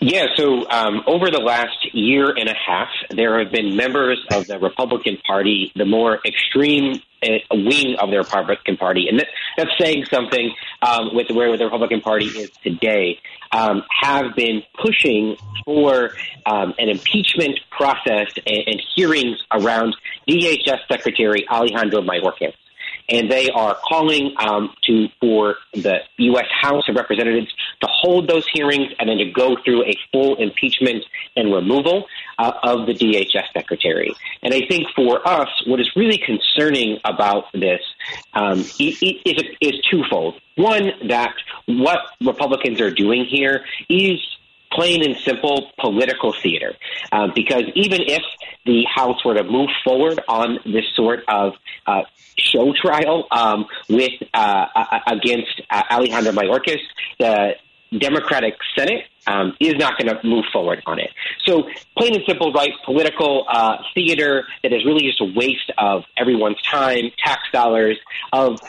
[0.03, 4.47] Yeah, so um, over the last year and a half, there have been members of
[4.47, 9.27] the Republican Party, the more extreme uh, wing of the Republican Party, and that,
[9.59, 13.19] that's saying something um, with where the Republican Party is today,
[13.53, 15.37] um, have been pushing
[15.67, 16.13] for
[16.47, 19.95] um, an impeachment process and, and hearings around
[20.27, 22.55] DHS Secretary Alejandro Mayorkas
[23.11, 26.47] and they are calling um, to for the U.S.
[26.63, 31.05] House of Representatives to hold those hearings and then to go through a full impeachment
[31.37, 32.07] and removal.
[32.41, 34.15] uh, of the DHS secretary.
[34.43, 37.81] And I think for us, what is really concerning about this
[38.33, 39.03] um, is,
[39.61, 40.41] is twofold.
[40.57, 41.35] One, that
[41.67, 44.19] what Republicans are doing here is
[44.73, 46.75] plain and simple political theater.
[47.13, 48.23] Uh, because even if
[48.65, 51.55] the House were to move forward on this sort of
[51.87, 52.03] uh,
[52.39, 54.67] show trial um, with uh,
[55.07, 56.81] against uh, Alejandro Mayorkas,
[57.19, 57.55] the
[57.99, 61.11] Democratic Senate um, is not going to move forward on it.
[61.47, 61.65] So,
[61.97, 62.71] plain and simple, right?
[62.85, 67.99] Political uh, theater that is really just a waste of everyone's time, tax dollars,
[68.33, 68.61] of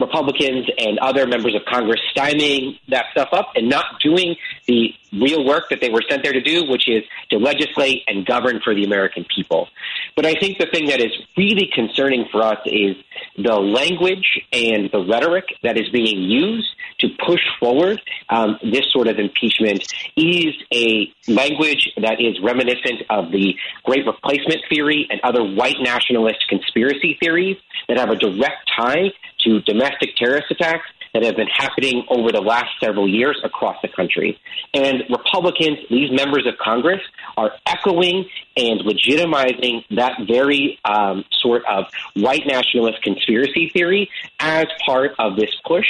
[0.00, 4.36] Republicans and other members of Congress stymieing that stuff up and not doing
[4.66, 8.26] the real work that they were sent there to do, which is to legislate and
[8.26, 9.68] govern for the American people.
[10.16, 12.96] But I think the thing that is really concerning for us is
[13.36, 16.68] the language and the rhetoric that is being used
[17.00, 19.82] to push forward um, this sort of impeachment
[20.16, 23.54] is a language that is reminiscent of the
[23.84, 27.56] Great Replacement theory and other white nationalist conspiracy theories
[27.88, 29.12] that have a direct tie
[29.44, 33.88] to domestic terrorist attacks that have been happening over the last several years across the
[33.88, 34.38] country.
[34.74, 37.00] And Republicans, these members of Congress,
[37.36, 44.10] are echoing and legitimizing that very um, sort of white nationalist conspiracy theory
[44.40, 45.86] as part of this push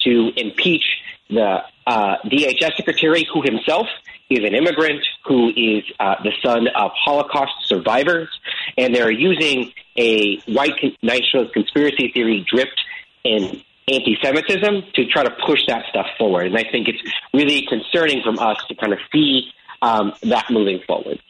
[0.00, 0.84] to impeach
[1.28, 3.86] the uh, DHS secretary, who himself
[4.30, 8.28] is an immigrant, who is uh, the son of Holocaust survivors,
[8.76, 12.80] and they're using a white nationalist conspiracy theory dripped
[13.24, 16.46] in anti-Semitism to try to push that stuff forward.
[16.46, 17.02] And I think it's
[17.34, 21.20] really concerning from us to kind of see um, that moving forward.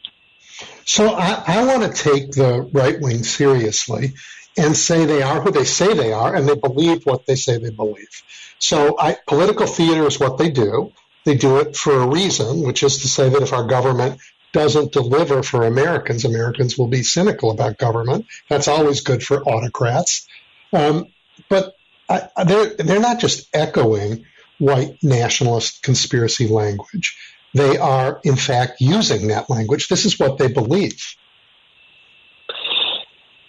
[0.85, 4.13] So I, I want to take the right wing seriously
[4.57, 7.57] and say they are who they say they are, and they believe what they say
[7.57, 8.23] they believe.
[8.59, 10.93] So I, political theater is what they do.
[11.25, 14.19] They do it for a reason, which is to say that if our government
[14.51, 18.27] doesn't deliver for Americans, Americans will be cynical about government.
[18.49, 20.27] That's always good for autocrats.
[20.71, 21.07] Um,
[21.49, 21.73] but
[22.09, 24.25] They're they're not just echoing
[24.59, 27.17] white nationalist conspiracy language.
[27.53, 29.87] They are, in fact, using that language.
[29.87, 31.15] This is what they believe.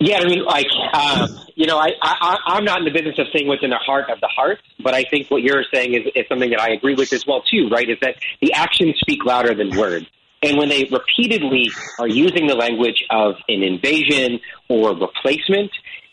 [0.00, 3.26] Yeah, I mean, like, uh, you know, I, I, I'm not in the business of
[3.32, 6.00] saying what's in the heart of the heart, but I think what you're saying is,
[6.14, 7.88] is something that I agree with as well, too, right?
[7.88, 10.06] Is that the actions speak louder than words.
[10.42, 15.70] And when they repeatedly are using the language of an invasion or replacement,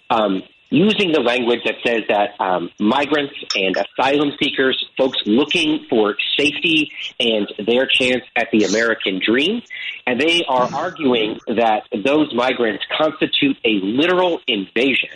[0.09, 6.15] um, using the language that says that um, migrants and asylum seekers, folks looking for
[6.37, 9.61] safety and their chance at the American dream,
[10.07, 15.09] and they are arguing that those migrants constitute a literal invasion.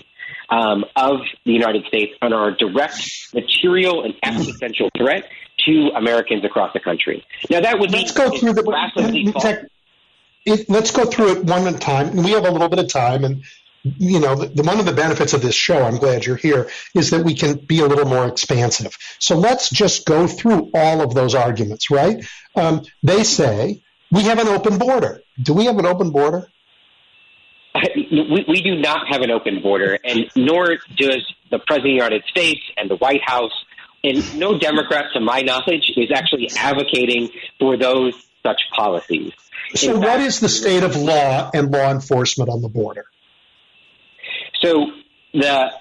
[0.48, 3.02] Um, of the United States and are a direct
[3.34, 5.28] material and existential threat
[5.66, 7.26] to Americans across the country.
[7.50, 8.62] Now, that would let's go through the.
[10.70, 12.16] Let's go through it one at a time.
[12.16, 13.44] We have a little bit of time, and
[13.86, 17.12] you know, the, one of the benefits of this show, I'm glad you're here, is
[17.12, 18.98] that we can be a little more expansive.
[19.20, 22.26] So let's just go through all of those arguments, right?
[22.56, 25.22] Um, they say we have an open border.
[25.42, 26.48] Do we have an open border?
[27.96, 31.90] We, we do not have an open border, and nor does the President of the
[31.90, 33.52] United States and the White House.
[34.04, 37.30] And no Democrat, to my knowledge, is actually advocating
[37.60, 38.14] for those
[38.44, 39.34] such policies.
[39.74, 43.06] So, In what fact, is the state of law and law enforcement on the border?
[44.66, 44.88] So
[45.34, 45.72] the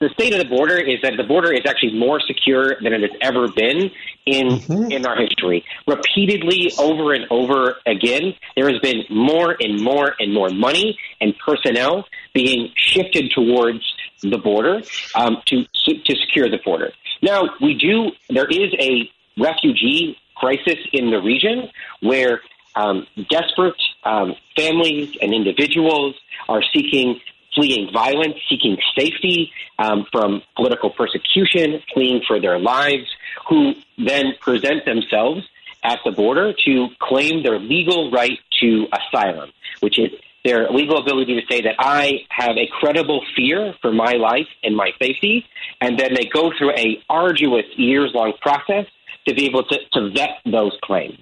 [0.00, 3.00] the state of the border is that the border is actually more secure than it
[3.00, 3.90] has ever been
[4.26, 4.92] in mm-hmm.
[4.92, 5.64] in our history.
[5.86, 11.34] Repeatedly, over and over again, there has been more and more and more money and
[11.38, 12.04] personnel
[12.34, 13.82] being shifted towards
[14.22, 14.82] the border
[15.14, 16.92] um, to to secure the border.
[17.22, 18.10] Now, we do.
[18.28, 22.42] There is a refugee crisis in the region where
[22.76, 26.14] um, desperate um, families and individuals
[26.48, 27.20] are seeking
[27.54, 33.06] fleeing violence, seeking safety um, from political persecution, fleeing for their lives,
[33.48, 35.42] who then present themselves
[35.82, 39.50] at the border to claim their legal right to asylum,
[39.80, 40.10] which is
[40.44, 44.76] their legal ability to say that I have a credible fear for my life and
[44.76, 45.46] my safety,
[45.80, 48.86] and then they go through a arduous years long process
[49.26, 51.18] to be able to, to vet those claims.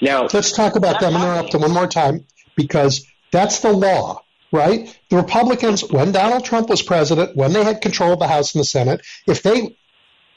[0.00, 1.14] Now, let's talk about them.
[1.14, 4.98] Interrupt them one more time because that's the law right?
[5.08, 8.60] The Republicans, when Donald Trump was president, when they had control of the House and
[8.60, 9.76] the Senate, if they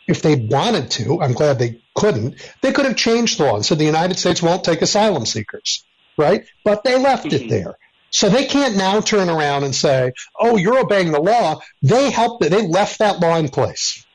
[0.07, 3.65] if they wanted to, I'm glad they couldn't, they could have changed the law and
[3.65, 5.85] said the United States won't take asylum seekers,
[6.17, 6.45] right?
[6.65, 7.49] But they left it mm-hmm.
[7.49, 7.77] there.
[8.09, 12.47] So they can't now turn around and say, "Oh, you're obeying the law." They helped.
[12.47, 14.05] They left that law in place.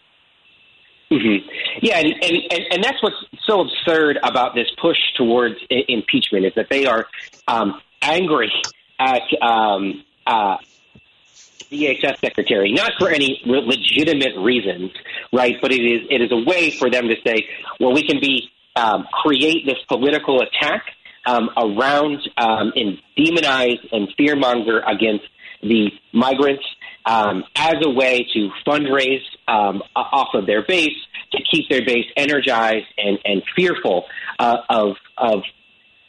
[1.11, 1.49] Mm-hmm.
[1.83, 6.69] Yeah, and, and and that's what's so absurd about this push towards impeachment is that
[6.71, 7.07] they are
[7.49, 8.53] um, angry
[8.99, 10.57] at um, uh,
[11.71, 14.91] DHS secretary, not for any legitimate reasons,
[15.33, 15.57] right?
[15.61, 17.47] But it is it is a way for them to say,
[17.79, 20.85] well, we can be um, create this political attack
[21.27, 25.25] um, around um, and demonize and fearmonger against
[25.63, 26.65] the migrants
[27.05, 30.97] um, as a way to fundraise um, off of their base
[31.33, 34.05] to keep their base energized and, and fearful
[34.39, 35.43] uh, of of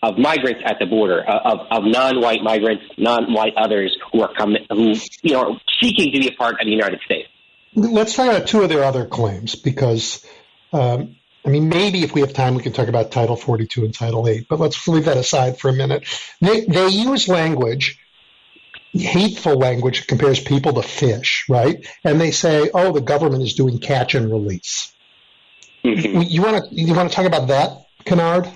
[0.01, 4.65] of migrants at the border, uh, of, of non-white migrants, non-white others who are coming,
[4.69, 7.27] who you know, are seeking to be a part of the United States.
[7.76, 10.26] Let's talk about two of their other claims because,
[10.73, 11.15] um,
[11.45, 14.27] I mean, maybe if we have time, we can talk about Title 42 and Title
[14.27, 16.07] 8, but let's leave that aside for a minute.
[16.41, 17.99] They, they use language,
[18.93, 21.85] hateful language that compares people to fish, right?
[22.03, 24.93] And they say, oh, the government is doing catch and release.
[25.84, 26.21] Mm-hmm.
[26.21, 28.49] You want to you want to talk about that, Kennard?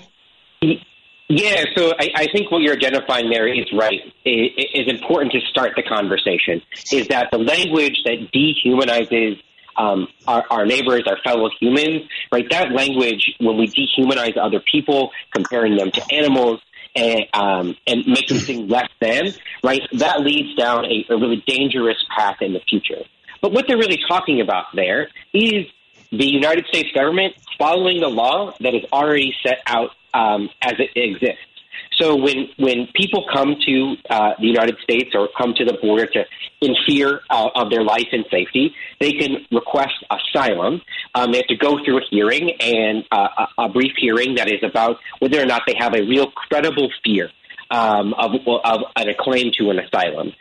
[1.29, 4.01] Yeah, so I, I, think what you're identifying there is right.
[4.25, 6.61] It is important to start the conversation.
[6.91, 9.41] Is that the language that dehumanizes
[9.77, 12.45] um, our, our, neighbors, our fellow humans, right?
[12.49, 16.59] That language, when we dehumanize other people, comparing them to animals,
[16.95, 19.33] and, um, and them less than,
[19.63, 19.81] right?
[19.93, 23.03] That leads down a, a really dangerous path in the future.
[23.41, 25.65] But what they're really talking about there is
[26.11, 30.91] the United States government following the law that is already set out um, as it
[30.95, 31.53] exists.
[31.99, 36.06] So when when people come to uh, the United States or come to the border
[36.07, 36.23] to
[36.61, 40.81] in fear uh, of their life and safety, they can request asylum.
[41.14, 44.64] Um, they have to go through a hearing and uh, a brief hearing that is
[44.64, 47.30] about whether or not they have a real credible fear
[47.69, 50.31] um, of, of a claim to an asylum.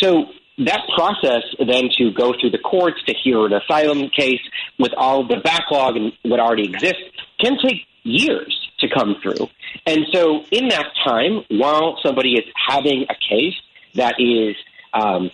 [0.00, 0.26] So
[0.58, 4.40] that process then to go through the courts to hear an asylum case
[4.78, 9.48] with all the backlog and what already exists can take years to come through.
[9.86, 13.54] And so, in that time, while somebody is having a case
[13.94, 14.56] that is
[14.92, 15.30] um,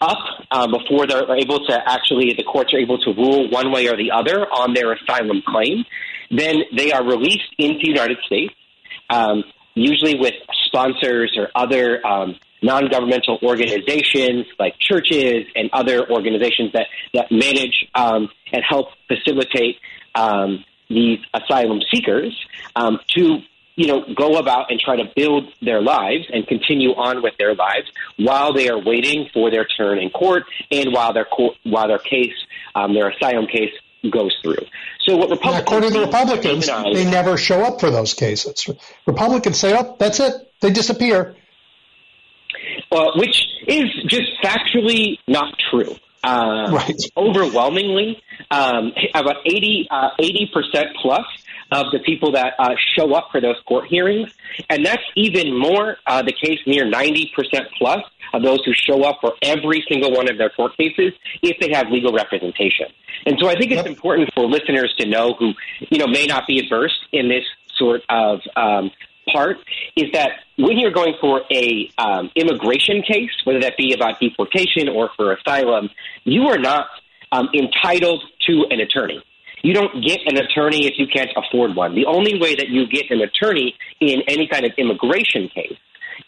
[0.00, 0.18] up
[0.50, 3.96] uh, before they're able to actually, the courts are able to rule one way or
[3.96, 5.84] the other on their asylum claim,
[6.30, 8.54] then they are released into the United States,
[9.10, 10.34] um, usually with
[10.66, 17.86] sponsors or other um, non governmental organizations like churches and other organizations that, that manage
[17.94, 19.76] um, and help facilitate
[20.14, 22.34] um, these asylum seekers
[22.74, 23.38] um, to
[23.76, 27.54] you know go about and try to build their lives and continue on with their
[27.54, 31.88] lives while they are waiting for their turn in court and while their court, while
[31.88, 32.34] their case
[32.74, 33.72] um, their asylum case
[34.10, 34.64] goes through.
[35.00, 38.68] So what Republicans according to the Republicans, they never show up for those cases.
[39.06, 40.34] Republicans say, "Oh, that's it.
[40.60, 41.36] They disappear."
[42.90, 45.96] Uh, which is just factually not true.
[46.26, 46.96] Uh, right.
[47.16, 48.20] Overwhelmingly,
[48.50, 50.08] um, about 80 uh,
[50.52, 51.24] percent plus
[51.70, 54.32] of the people that uh, show up for those court hearings,
[54.68, 58.00] and that's even more uh, the case near 90 percent plus
[58.32, 61.12] of those who show up for every single one of their court cases
[61.42, 62.86] if they have legal representation.
[63.24, 65.54] And so I think it's important for listeners to know who
[65.90, 67.44] you know may not be adverse in this
[67.76, 68.90] sort of um,
[69.32, 69.58] part
[69.96, 74.88] is that when you're going for a um, immigration case, whether that be about deportation
[74.88, 75.90] or for asylum,
[76.24, 76.88] you are not
[77.32, 79.22] um, entitled to an attorney.
[79.62, 81.94] You don't get an attorney if you can't afford one.
[81.94, 85.78] The only way that you get an attorney in any kind of immigration case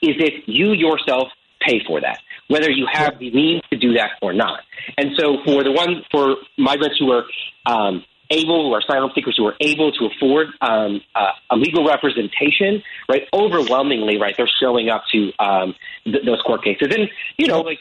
[0.02, 1.28] is if you yourself
[1.60, 2.18] pay for that,
[2.48, 4.60] whether you have the means to do that or not.
[4.96, 7.24] And so, for the one for migrants who are
[7.66, 12.82] um, able or asylum seekers who are able to afford um, uh, a legal representation,
[13.09, 13.22] right?
[13.32, 15.74] Overwhelmingly, right, they're showing up to um,
[16.05, 17.80] th- those court cases, and you know, like.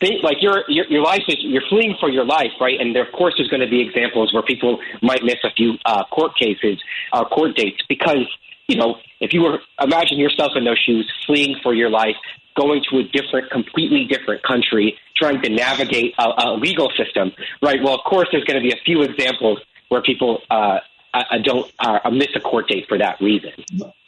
[0.00, 2.80] Think, like your, your your life is you're fleeing for your life, right?
[2.80, 5.74] And there, of course, there's going to be examples where people might miss a few
[5.84, 6.80] uh, court cases,
[7.12, 8.24] uh, court dates, because
[8.68, 12.14] you know if you were imagine yourself in those shoes, fleeing for your life,
[12.58, 17.32] going to a different, completely different country, trying to navigate a, a legal system,
[17.62, 17.82] right?
[17.82, 20.78] Well, of course, there's going to be a few examples where people uh,
[21.14, 23.52] I don't uh, miss a court date for that reason.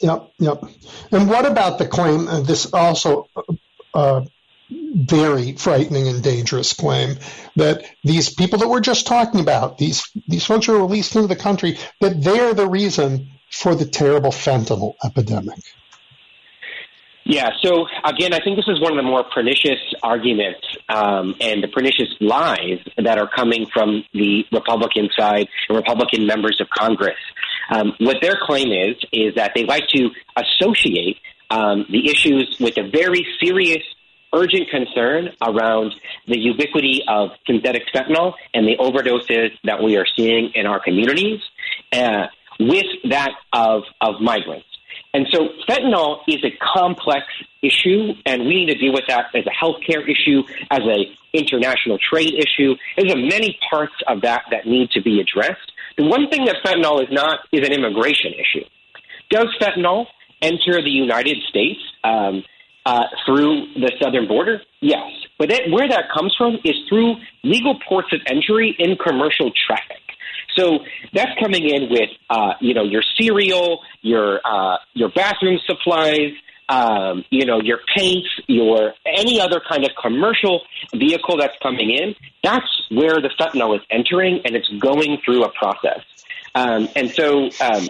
[0.00, 0.62] Yep, yep.
[1.10, 2.28] And what about the claim?
[2.28, 3.26] Uh, this also
[3.94, 4.24] uh,
[4.68, 7.16] very frightening and dangerous claim
[7.56, 11.28] that these people that we're just talking about, these these folks who are released into
[11.28, 15.58] the country, that they're the reason for the terrible fentanyl epidemic.
[17.30, 21.62] Yeah, so again, I think this is one of the more pernicious arguments um, and
[21.62, 27.20] the pernicious lies that are coming from the Republican side and Republican members of Congress.
[27.70, 31.18] Um, what their claim is, is that they like to associate
[31.50, 33.84] um, the issues with a very serious
[34.34, 35.94] urgent concern around
[36.26, 41.38] the ubiquity of synthetic fentanyl and the overdoses that we are seeing in our communities
[41.92, 42.26] uh,
[42.58, 44.66] with that of, of migrants.
[45.12, 47.26] And so fentanyl is a complex
[47.62, 51.98] issue, and we need to deal with that as a healthcare issue, as a international
[51.98, 52.74] trade issue.
[52.96, 55.72] There's many parts of that that need to be addressed.
[55.96, 58.64] The one thing that fentanyl is not is an immigration issue.
[59.30, 60.06] Does fentanyl
[60.42, 62.42] enter the United States um,
[62.86, 64.62] uh, through the southern border?
[64.80, 65.10] Yes.
[65.38, 70.02] But that, where that comes from is through legal ports of entry in commercial traffic.
[70.56, 70.80] So
[71.12, 76.32] that's coming in with, uh, you know, your cereal, your uh, your bathroom supplies,
[76.68, 80.62] um, you know, your paints, your any other kind of commercial
[80.94, 82.14] vehicle that's coming in.
[82.42, 86.00] That's where the fentanyl is entering, and it's going through a process.
[86.54, 87.88] Um, and so um,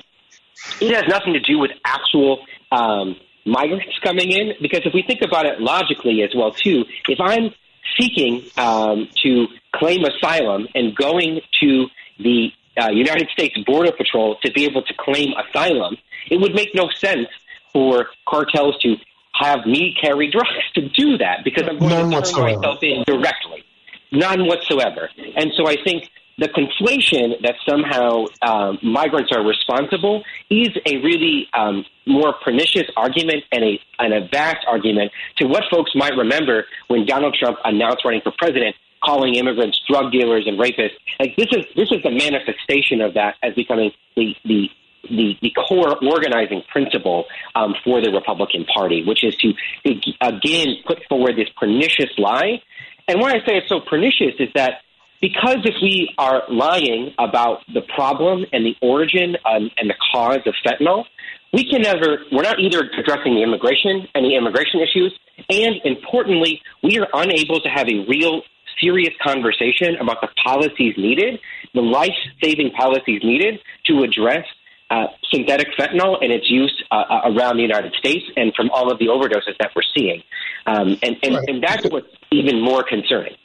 [0.80, 5.22] it has nothing to do with actual um, migrants coming in, because if we think
[5.22, 7.54] about it logically as well, too, if I'm
[7.98, 11.86] seeking um, to claim asylum and going to
[12.22, 15.96] the uh, United States Border Patrol to be able to claim asylum,
[16.30, 17.28] it would make no sense
[17.72, 18.96] for cartels to
[19.34, 23.04] have me carry drugs to do that because I'm going None to turn myself in
[23.06, 23.64] directly.
[24.12, 25.08] None whatsoever.
[25.36, 31.48] And so I think the conflation that somehow um, migrants are responsible is a really
[31.52, 36.64] um, more pernicious argument and a, and a vast argument to what folks might remember
[36.88, 40.96] when Donald Trump announced running for president calling immigrants drug dealers and rapists.
[41.18, 44.68] Like this is this is the manifestation of that as becoming the the
[45.08, 47.24] the, the core organizing principle
[47.54, 49.52] um, for the Republican Party, which is to
[50.20, 52.60] again put forward this pernicious lie.
[53.08, 54.82] And why I say it's so pernicious is that
[55.20, 60.40] because if we are lying about the problem and the origin um, and the cause
[60.46, 61.04] of fentanyl,
[61.52, 65.18] we can never, we're not either addressing the immigration and the immigration issues,
[65.48, 68.42] and importantly, we are unable to have a real
[68.80, 71.40] serious conversation about the policies needed,
[71.74, 74.46] the life saving policies needed to address
[74.90, 78.90] uh, synthetic fentanyl and its use uh, uh, around the United States and from all
[78.90, 80.22] of the overdoses that we're seeing.
[80.66, 81.44] Um, and, and, Right.
[81.48, 83.36] and that's what's even more concerning.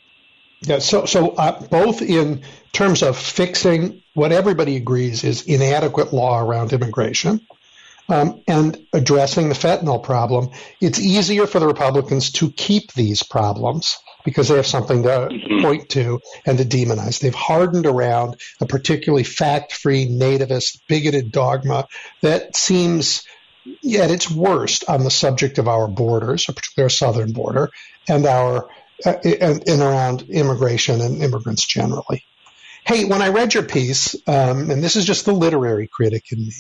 [0.62, 2.42] Yeah, so so uh, both in
[2.72, 7.42] terms of fixing what everybody agrees is inadequate law around immigration,
[8.10, 10.50] um, and addressing the fentanyl problem,
[10.82, 15.30] it's easier for the Republicans to keep these problems because they have something to
[15.62, 17.20] point to and to demonize.
[17.20, 21.88] They've hardened around a particularly fact-free, nativist, bigoted dogma
[22.22, 23.24] that seems
[23.66, 27.70] at its worst on the subject of our borders, particularly our southern border,
[28.10, 28.70] and our
[29.06, 32.24] uh, and, and around immigration and immigrants generally.
[32.86, 36.40] Hey, when I read your piece, um, and this is just the literary critic in
[36.40, 36.54] me,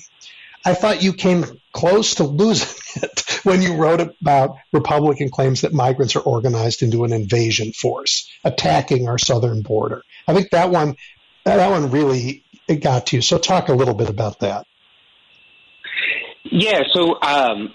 [0.66, 2.68] I thought you came close to losing
[3.04, 8.30] it when you wrote about Republican claims that migrants are organized into an invasion force
[8.44, 10.02] attacking our southern border.
[10.28, 10.96] I think that one,
[11.44, 12.44] that one really
[12.82, 13.22] got to you.
[13.22, 14.66] So talk a little bit about that.
[16.44, 17.74] Yeah, so um,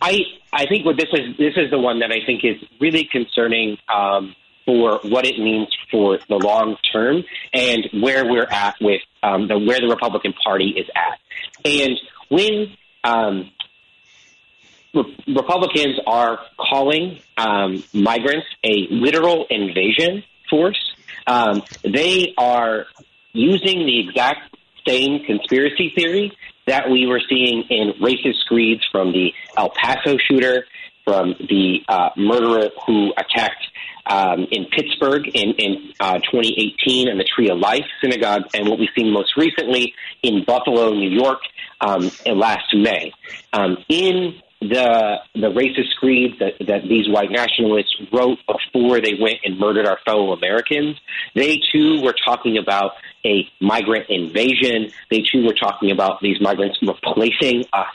[0.00, 0.20] I
[0.52, 3.78] I think what this is this is the one that I think is really concerning
[3.92, 9.48] um, for what it means for the long term and where we're at with um,
[9.48, 11.18] the where the Republican Party is at.
[11.64, 11.98] And
[12.28, 13.50] when um,
[14.94, 20.94] Re- Republicans are calling um, migrants a literal invasion force,
[21.26, 22.86] um, they are
[23.32, 24.54] using the exact
[24.86, 26.36] same conspiracy theory
[26.66, 30.66] that we were seeing in racist screeds from the El Paso shooter,
[31.04, 33.64] from the uh, murderer who attacked
[34.06, 38.78] um, in Pittsburgh in, in uh, 2018 and the Tree of Life synagogue, and what
[38.78, 41.40] we've seen most recently in Buffalo, New York,
[41.80, 43.12] um, last May.
[43.52, 49.38] Um, in the the racist screeds that, that these white nationalists wrote before they went
[49.44, 50.96] and murdered our fellow Americans,
[51.34, 52.92] they too were talking about
[53.24, 54.92] a migrant invasion.
[55.10, 57.94] They too were talking about these migrants replacing us.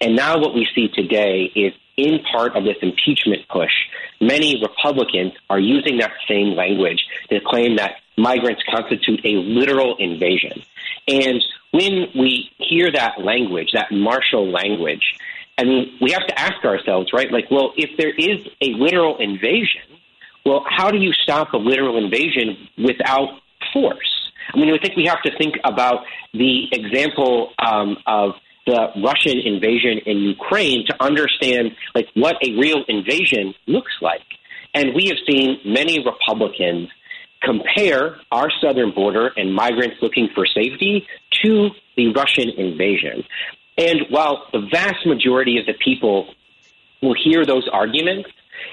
[0.00, 3.72] And now what we see today is in part of this impeachment push,
[4.20, 10.62] many Republicans are using that same language to claim that migrants constitute a literal invasion.
[11.08, 15.02] And when we hear that language, that martial language,
[15.58, 17.30] I mean, we have to ask ourselves, right?
[17.30, 19.82] Like, well, if there is a literal invasion,
[20.44, 23.40] well, how do you stop a literal invasion without
[23.72, 24.30] force?
[24.52, 28.34] I mean, I think we have to think about the example um, of
[28.66, 34.22] the Russian invasion in Ukraine to understand like what a real invasion looks like.
[34.72, 36.88] And we have seen many Republicans
[37.42, 41.06] compare our southern border and migrants looking for safety
[41.44, 43.24] to the Russian invasion.
[43.76, 46.34] And while the vast majority of the people
[47.02, 48.30] will hear those arguments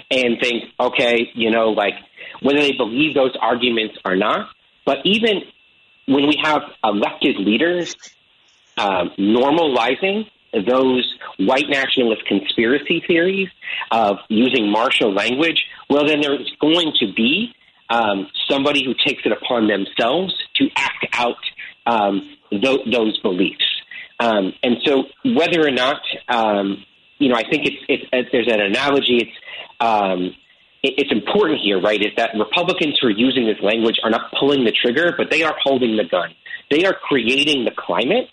[0.09, 1.95] and think, okay, you know, like
[2.41, 4.49] whether they believe those arguments or not,
[4.85, 5.41] but even
[6.07, 7.95] when we have elected leaders
[8.77, 13.47] um, normalizing those white nationalist conspiracy theories
[13.89, 17.53] of using martial language, well, then there's going to be
[17.89, 21.35] um, somebody who takes it upon themselves to act out
[21.85, 23.65] um, th- those beliefs.
[24.19, 26.85] Um, and so, whether or not, um,
[27.17, 29.17] you know, I think it's, it's, it's there's an analogy.
[29.17, 29.37] It's
[29.79, 30.35] um,
[30.83, 31.99] it, it's important here, right?
[31.99, 35.43] Is that Republicans who are using this language are not pulling the trigger, but they
[35.43, 36.33] are holding the gun.
[36.69, 38.29] They are creating the climate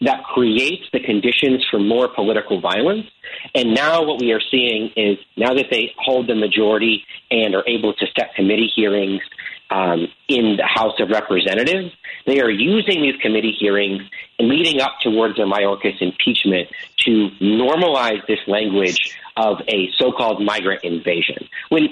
[0.00, 3.06] that creates the conditions for more political violence.
[3.54, 7.64] And now what we are seeing is now that they hold the majority and are
[7.66, 9.22] able to set committee hearings
[9.70, 11.92] um, in the House of Representatives,
[12.26, 14.02] they are using these committee hearings
[14.38, 16.68] leading up towards the Mayorkas impeachment
[16.98, 21.48] to normalize this language of a so-called migrant invasion.
[21.68, 21.88] When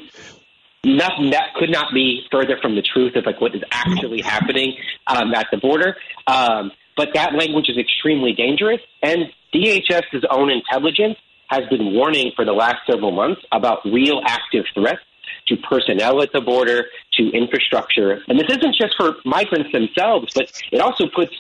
[0.85, 4.77] nothing that could not be further from the truth of like what is actually happening
[5.07, 5.97] um, at the border.
[6.27, 11.17] Um, but that language is extremely dangerous, and DHS's own intelligence
[11.49, 15.01] has been warning for the last several months about real active threats
[15.49, 18.23] to personnel at the border, to infrastructure.
[18.29, 21.33] And this isn't just for migrants themselves, but it also puts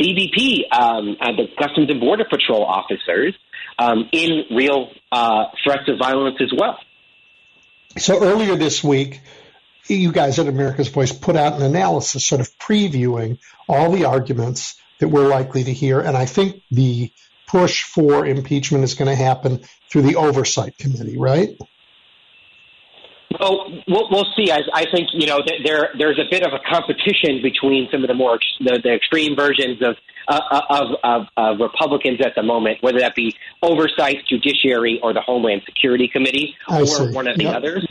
[0.00, 3.34] CBP, um, uh, the Customs and Border Patrol officers,
[3.78, 6.78] um, in real uh, threats of violence as well.
[7.98, 9.20] So earlier this week,
[9.88, 14.76] you guys at America's Voice put out an analysis sort of previewing all the arguments
[15.00, 16.00] that we're likely to hear.
[16.00, 17.10] And I think the
[17.48, 21.58] push for impeachment is going to happen through the oversight committee, right?
[23.38, 24.50] Well, we'll, we'll see.
[24.50, 28.08] I, I think you know there there's a bit of a competition between some of
[28.08, 29.96] the more the, the extreme versions of,
[30.26, 35.20] uh, of, of of Republicans at the moment, whether that be oversight, judiciary, or the
[35.20, 37.12] Homeland Security Committee, I or see.
[37.12, 37.54] one of the Yep.
[37.54, 37.86] others.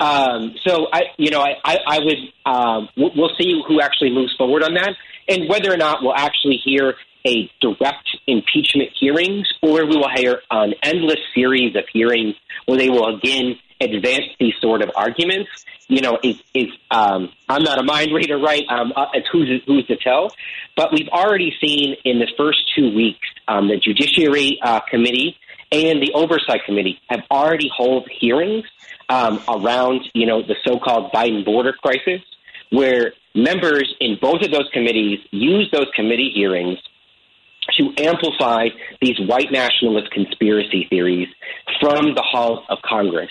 [0.00, 4.34] Um, so I, you know, I, I, I would um, we'll see who actually moves
[4.36, 4.94] forward on that,
[5.28, 6.94] and whether or not we'll actually hear
[7.26, 12.34] a direct impeachment hearings, or we will hear an endless series of hearings
[12.66, 15.50] where they will again advance these sort of arguments.
[15.86, 18.64] You know, is, is um, I'm not a mind reader, right?
[18.68, 20.34] Um, uh, it's who's who's to tell,
[20.76, 25.36] but we've already seen in the first two weeks um, the Judiciary uh, Committee
[25.74, 28.64] and the Oversight Committee have already held hearings
[29.08, 32.20] um, around, you know, the so-called Biden border crisis,
[32.70, 36.78] where members in both of those committees use those committee hearings
[37.76, 38.68] to amplify
[39.00, 41.28] these white nationalist conspiracy theories
[41.80, 43.30] from the halls of Congress.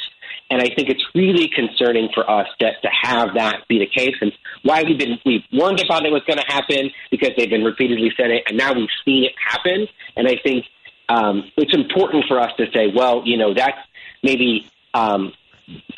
[0.49, 4.15] And I think it's really concerning for us that to have that be the case,
[4.22, 4.32] and
[4.64, 8.11] why we've been we've warned about it was going to happen because they've been repeatedly
[8.18, 9.88] said it, and now we've seen it happen.
[10.15, 10.65] And I think
[11.09, 13.77] um, it's important for us to say, well, you know, that's
[14.21, 15.34] maybe um,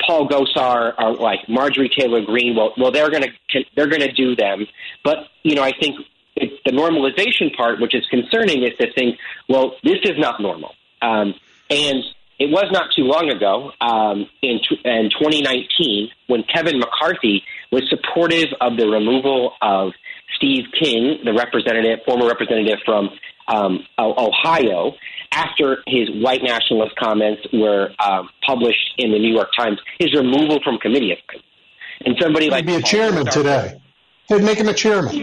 [0.04, 2.56] Paul Gosar or like Marjorie Taylor Greene.
[2.56, 4.66] Well, well, they're going to they're going to do them,
[5.04, 5.96] but you know, I think
[6.36, 9.18] the normalization part, which is concerning, is to think,
[9.48, 11.34] well, this is not normal, um,
[11.70, 12.04] and
[12.38, 17.42] it was not too long ago um, in, t- in 2019 when Kevin McCarthy
[17.72, 19.92] was supportive of the removal of
[20.36, 23.10] Steve King, the representative, former representative from
[23.48, 24.92] um, Ohio,
[25.32, 30.58] after his white nationalist comments were um, published in the New York Times, his removal
[30.64, 31.16] from committee.
[32.04, 33.80] And somebody like He'd be a chairman today.
[34.28, 35.14] They'd make him a chairman.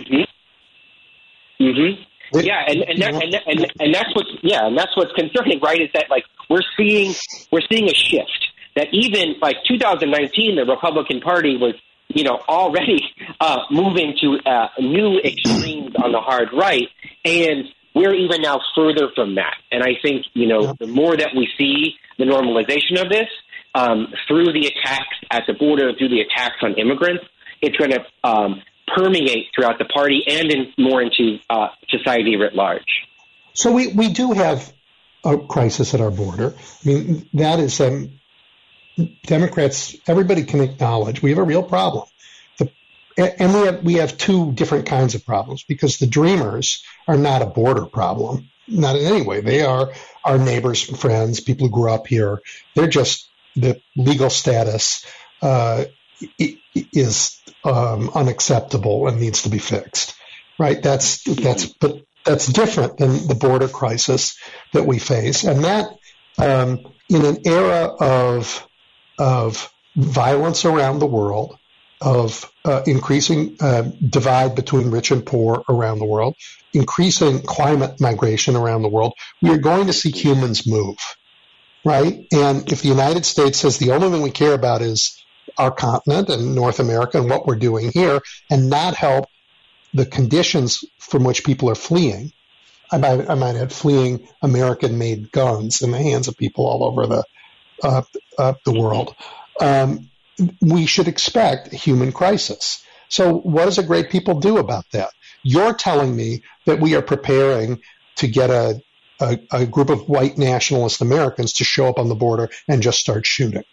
[1.62, 2.02] Mm-hmm.
[2.34, 5.60] They- Yeah, and and, that, and and and that's what's yeah, and that's what's concerning,
[5.62, 5.80] right?
[5.80, 7.14] Is that like we're seeing
[7.52, 11.76] we're seeing a shift that even like 2019, the Republican Party was
[12.08, 13.02] you know already
[13.40, 16.88] uh, moving to uh, new extremes on the hard right,
[17.24, 19.56] and we're even now further from that.
[19.72, 23.28] And I think you know the more that we see the normalization of this
[23.76, 27.24] um, through the attacks at the border, through the attacks on immigrants,
[27.62, 28.62] it's going to um,
[28.96, 33.08] permeate throughout the party and in, more into uh, society writ large.
[33.54, 34.72] So we, we do have
[35.24, 36.54] a crisis at our border.
[36.58, 38.20] I mean, that is, um,
[39.26, 42.08] Democrats, everybody can acknowledge we have a real problem.
[42.58, 42.72] The,
[43.18, 47.42] and we have, we have two different kinds of problems because the dreamers are not
[47.42, 48.50] a border problem.
[48.68, 49.42] Not in any way.
[49.42, 49.92] They are
[50.24, 52.42] our neighbors, friends, people who grew up here.
[52.76, 55.06] They're just the legal status
[55.42, 55.86] uh,
[56.74, 60.16] is um, unacceptable and needs to be fixed.
[60.58, 60.82] Right?
[60.82, 64.38] That's that's but that's different than the border crisis
[64.72, 65.88] that we face, and that
[66.38, 68.66] um, in an era of
[69.20, 71.58] of violence around the world,
[72.04, 76.36] of uh, increasing uh, divide between rich and poor around the world,
[76.74, 80.98] increasing climate migration around the world, we are going to see humans move,
[81.86, 82.26] right?
[82.32, 85.24] And if the United States says the only thing we care about is
[85.58, 88.20] our continent and North America and what we're doing here,
[88.50, 89.26] and not help
[89.94, 92.34] the conditions from which people are fleeing,
[92.92, 97.08] I might, I might add, fleeing American-made guns in the hands of people all over
[97.08, 97.24] the
[97.84, 98.02] uh,
[98.38, 99.16] uh, the world.
[99.60, 100.10] Um,
[100.62, 102.84] we should expect a human crisis.
[103.10, 105.12] So, what does a great people do about that?
[105.44, 107.82] You're telling me that we are preparing
[108.16, 108.82] to get a,
[109.20, 113.00] a, a group of white nationalist Americans to show up on the border and just
[113.00, 113.64] start shooting.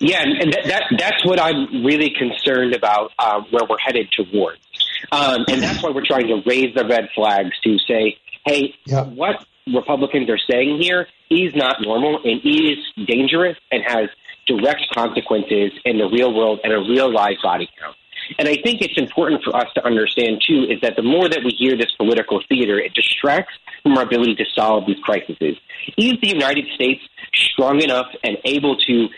[0.00, 4.60] Yeah, and that, that that's what I'm really concerned about uh, where we're headed towards.
[5.10, 9.04] Um, and that's why we're trying to raise the red flags to say, hey, yeah.
[9.04, 14.08] what Republicans are saying here is not normal and is dangerous and has
[14.48, 17.94] direct consequences in the real world and a real live body count.
[18.38, 21.40] And I think it's important for us to understand, too, is that the more that
[21.44, 25.36] we hear this political theater, it distracts from our ability to solve these crises.
[25.40, 25.56] Is
[26.20, 27.00] the United States
[27.34, 29.08] strong enough and able to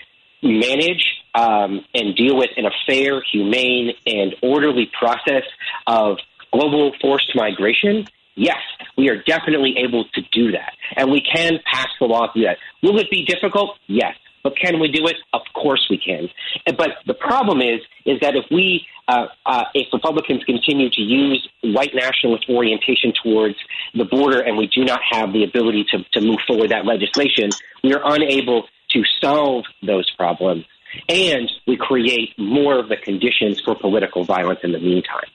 [0.42, 1.04] manage
[1.34, 5.44] um, and deal with in a fair, humane, and orderly process
[5.86, 6.18] of
[6.52, 8.06] global forced migration?
[8.36, 8.60] Yes,
[8.96, 10.72] we are definitely able to do that.
[10.96, 12.58] And we can pass the law through that.
[12.82, 13.76] Will it be difficult?
[13.86, 14.16] Yes.
[14.42, 15.16] But can we do it?
[15.32, 16.28] Of course we can.
[16.76, 21.46] But the problem is, is that if we, uh, uh, if Republicans continue to use
[21.62, 23.56] white nationalist orientation towards
[23.94, 27.50] the border, and we do not have the ability to, to move forward that legislation,
[27.84, 30.64] we are unable to solve those problems,
[31.08, 35.28] and we create more of the conditions for political violence in the meantime.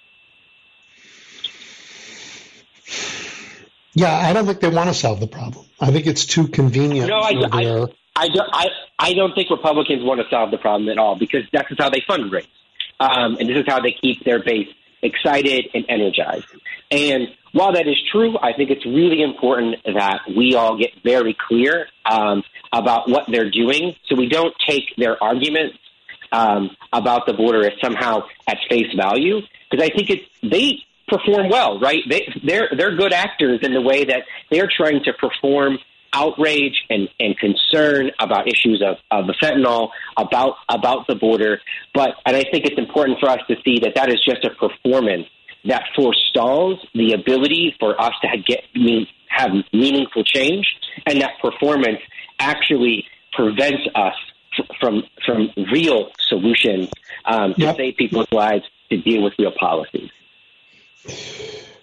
[3.93, 5.65] Yeah, I don't think they want to solve the problem.
[5.79, 7.07] I think it's too convenient.
[7.07, 8.67] No, I, I, I, don't, I,
[8.97, 12.01] I don't think Republicans want to solve the problem at all because that's how they
[12.01, 12.47] fundraise.
[12.99, 14.69] Um, and this is how they keep their base
[15.01, 16.45] excited and energized.
[16.91, 21.35] And while that is true, I think it's really important that we all get very
[21.47, 25.77] clear um, about what they're doing so we don't take their arguments
[26.31, 29.41] um, about the border as somehow at face value.
[29.69, 32.01] Because I think it's, they perform well, right?
[32.09, 35.79] They, they're, they're good actors in the way that they're trying to perform
[36.15, 41.59] outrage and, and concern about issues of, of the fentanyl, about about the border.
[41.93, 44.49] But and I think it's important for us to see that that is just a
[44.49, 45.27] performance
[45.65, 48.63] that forestalls the ability for us to get
[49.27, 50.65] have meaningful change,
[51.05, 51.99] and that performance
[52.39, 54.15] actually prevents us
[54.79, 56.89] from from real solutions
[57.25, 57.75] um, to yep.
[57.75, 60.09] save people's lives to deal with real policies.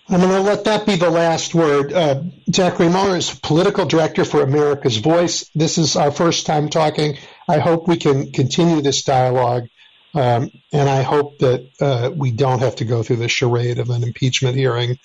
[0.08, 1.92] I'm going to let that be the last word.
[1.92, 5.48] Uh, Zachary Mueller is political director for America's Voice.
[5.54, 7.16] This is our first time talking.
[7.48, 9.68] I hope we can continue this dialogue,
[10.14, 13.90] um, and I hope that uh, we don't have to go through the charade of
[13.90, 14.98] an impeachment hearing.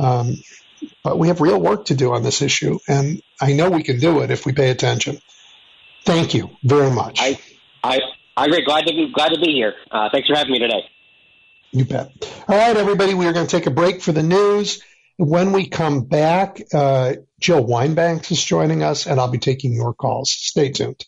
[0.00, 0.36] Um,
[1.02, 4.00] but we have real work to do on this issue, and I know we can
[4.00, 5.20] do it if we pay attention.
[6.04, 7.20] Thank you very much.
[7.20, 7.38] I,
[7.82, 8.00] I,
[8.36, 8.64] I agree.
[8.64, 9.74] Glad to be glad to be here.
[9.90, 10.82] Uh, thanks for having me today.
[11.74, 12.12] You bet.
[12.46, 14.80] All right, everybody, we are going to take a break for the news.
[15.16, 19.92] When we come back, uh, Jill Wine-Banks is joining us, and I'll be taking your
[19.92, 20.30] calls.
[20.30, 21.04] Stay tuned.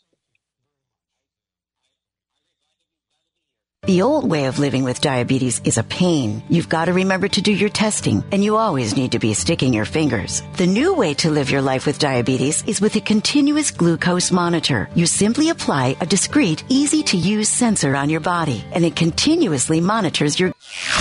[3.86, 6.42] The old way of living with diabetes is a pain.
[6.48, 9.72] You've got to remember to do your testing, and you always need to be sticking
[9.72, 10.42] your fingers.
[10.56, 14.90] The new way to live your life with diabetes is with a continuous glucose monitor.
[14.96, 19.80] You simply apply a discreet, easy to use sensor on your body, and it continuously
[19.80, 20.52] monitors your.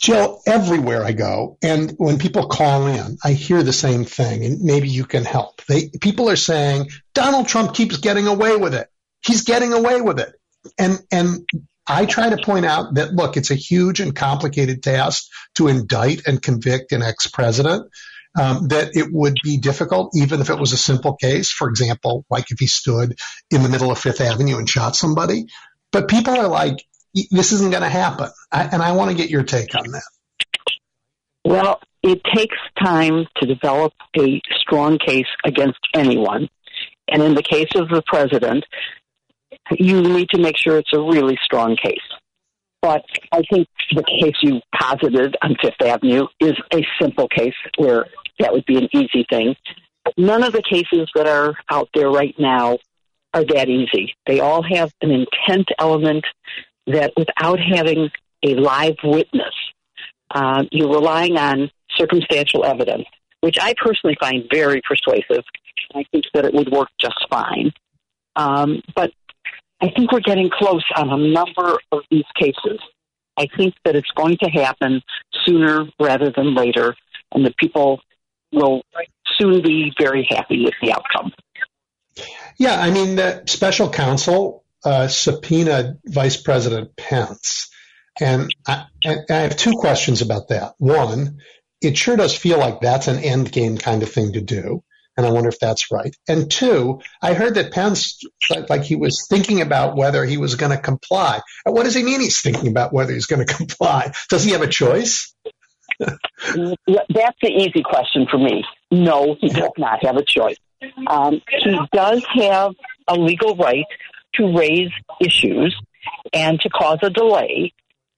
[0.00, 4.62] Jill, everywhere I go, and when people call in, I hear the same thing, and
[4.62, 5.62] maybe you can help.
[5.66, 8.88] They, people are saying Donald Trump keeps getting away with it.
[9.22, 10.32] He's getting away with it,
[10.78, 11.46] and and
[11.86, 15.24] I try to point out that look, it's a huge and complicated task
[15.56, 17.90] to indict and convict an ex-president.
[18.40, 21.50] Um, that it would be difficult, even if it was a simple case.
[21.50, 23.18] For example, like if he stood
[23.50, 25.46] in the middle of Fifth Avenue and shot somebody.
[25.90, 26.76] But people are like,
[27.14, 28.28] this isn't going to happen.
[28.52, 30.02] I, and I want to get your take on that.
[31.44, 36.48] Well, it takes time to develop a strong case against anyone.
[37.08, 38.64] And in the case of the president,
[39.72, 41.98] you need to make sure it's a really strong case.
[42.82, 48.06] But I think the case you posited on Fifth Avenue is a simple case where
[48.38, 49.54] that would be an easy thing.
[50.16, 52.78] None of the cases that are out there right now
[53.34, 54.14] are that easy.
[54.26, 56.24] They all have an intent element
[56.92, 58.10] that without having
[58.42, 59.54] a live witness,
[60.34, 63.04] uh, you're relying on circumstantial evidence,
[63.40, 65.44] which I personally find very persuasive.
[65.94, 67.72] I think that it would work just fine.
[68.36, 69.10] Um, but
[69.80, 72.78] I think we're getting close on a number of these cases.
[73.36, 75.02] I think that it's going to happen
[75.44, 76.94] sooner rather than later,
[77.32, 78.00] and that people
[78.52, 78.82] will
[79.38, 81.32] soon be very happy with the outcome.
[82.58, 87.70] Yeah, I mean, the special counsel uh, subpoenaed Vice President Pence.
[88.20, 90.74] And I, I, have two questions about that.
[90.78, 91.38] One,
[91.80, 94.82] it sure does feel like that's an end game kind of thing to do.
[95.16, 96.14] And I wonder if that's right.
[96.28, 98.20] And two, I heard that Pence,
[98.68, 101.40] like he was thinking about whether he was going to comply.
[101.66, 104.12] And what does he mean he's thinking about whether he's going to comply?
[104.28, 105.34] Does he have a choice?
[105.98, 106.16] That's
[106.56, 108.64] the easy question for me.
[108.90, 110.56] No, he does not have a choice.
[111.06, 112.72] Um, he does have
[113.06, 113.84] a legal right
[114.34, 114.90] to raise
[115.20, 115.76] issues
[116.32, 117.72] and to cause a delay,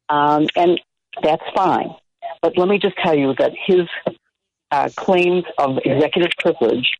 [0.08, 0.80] um, and
[1.22, 1.90] that's fine.
[2.40, 3.88] But let me just tell you that his
[4.70, 6.90] uh, claims of executive privilege,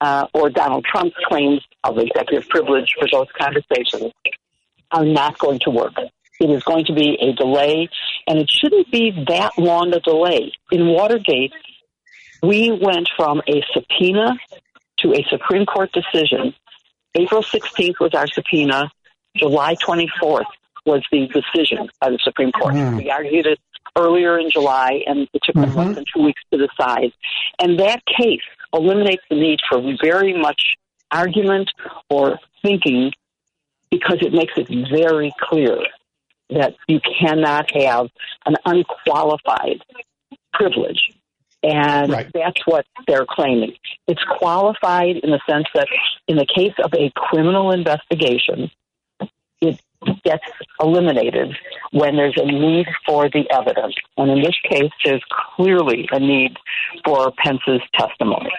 [0.00, 4.12] uh, or Donald Trump's claims of executive privilege for those conversations,
[4.90, 5.94] are not going to work.
[6.40, 7.88] It is going to be a delay,
[8.26, 10.52] and it shouldn't be that long a delay.
[10.70, 11.52] In Watergate,
[12.42, 14.36] we went from a subpoena
[14.98, 16.54] to a Supreme Court decision.
[17.14, 18.90] April 16th was our subpoena.
[19.36, 20.44] July 24th
[20.84, 22.74] was the decision by the Supreme Court.
[22.74, 22.98] Mm.
[22.98, 23.58] We argued it
[23.96, 25.78] earlier in July, and it took them mm-hmm.
[25.78, 27.12] less than two weeks to decide.
[27.58, 28.40] And that case
[28.72, 30.76] eliminates the need for very much
[31.10, 31.70] argument
[32.08, 33.12] or thinking
[33.90, 35.76] because it makes it very clear
[36.48, 38.08] that you cannot have
[38.46, 39.82] an unqualified
[40.52, 41.12] privilege
[41.62, 42.30] and right.
[42.32, 43.74] that's what they're claiming.
[44.08, 45.88] It's qualified in the sense that
[46.26, 48.70] in the case of a criminal investigation,
[49.60, 49.80] it
[50.24, 50.44] gets
[50.80, 51.56] eliminated
[51.92, 53.94] when there's a need for the evidence.
[54.16, 55.22] And in this case, there's
[55.56, 56.56] clearly a need
[57.04, 58.50] for Pence's testimony.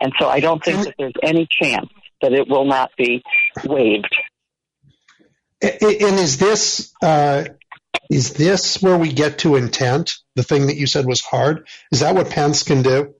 [0.00, 1.88] And so I don't think that there's any chance
[2.20, 3.22] that it will not be
[3.64, 4.14] waived.
[5.60, 7.44] And is this uh,
[8.12, 10.12] is this where we get to intent?
[10.36, 11.66] The thing that you said was hard.
[11.90, 13.14] Is that what Pence can do?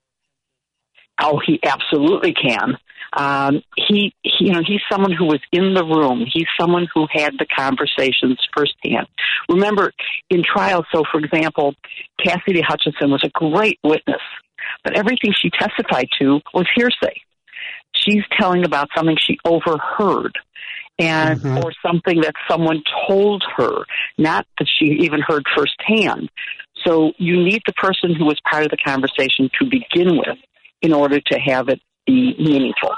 [1.18, 2.76] Oh, he absolutely can.
[3.14, 6.26] Um, he, he, you know, he's someone who was in the room.
[6.30, 9.06] He's someone who had the conversations firsthand.
[9.48, 9.92] Remember,
[10.28, 11.74] in trial, so for example,
[12.22, 14.20] Cassidy Hutchinson was a great witness,
[14.84, 17.20] but everything she testified to was hearsay.
[17.94, 20.36] She's telling about something she overheard
[20.98, 21.58] and mm-hmm.
[21.58, 23.84] or something that someone told her,
[24.18, 26.30] not that she even heard firsthand.
[26.84, 30.38] So you need the person who was part of the conversation to begin with
[30.80, 32.90] in order to have it be meaningful.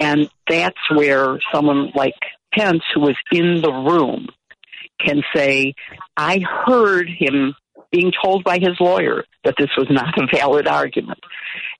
[0.00, 2.14] And that's where someone like
[2.54, 4.28] Pence, who was in the room,
[5.00, 5.74] can say,
[6.16, 7.54] I heard him
[7.90, 11.20] being told by his lawyer that this was not a valid argument.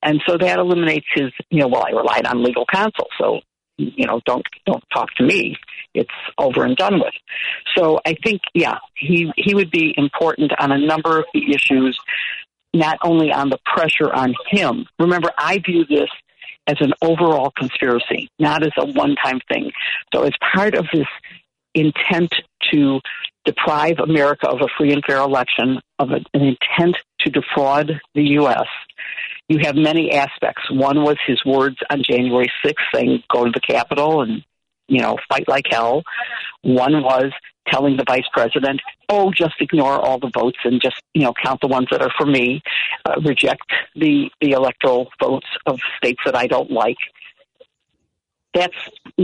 [0.03, 3.41] And so that eliminates his, you know, well, I relied on legal counsel, so
[3.79, 5.57] you know, don't don't talk to me.
[5.95, 7.15] It's over and done with.
[7.77, 11.99] So I think, yeah, he he would be important on a number of the issues,
[12.75, 14.87] not only on the pressure on him.
[14.99, 16.11] Remember, I view this
[16.67, 19.73] as an overall conspiracy, not as a one-time thing.
[20.13, 21.07] So as part of this
[21.75, 22.35] intent
[22.73, 23.01] to
[23.49, 28.67] deprive America of a free and fair election, of an intent to defraud the U.S.,
[29.49, 30.71] you have many aspects.
[30.71, 34.45] One was his words on January 6th saying, go to the Capitol and,
[34.89, 36.03] you know, fight like hell.
[36.61, 37.33] One was
[37.67, 41.63] telling the vice president, oh, just ignore all the votes and just, you know, count
[41.63, 42.61] the ones that are for me,
[43.07, 46.99] uh, reject the, the electoral votes of states that I don't like.
[48.53, 48.77] That's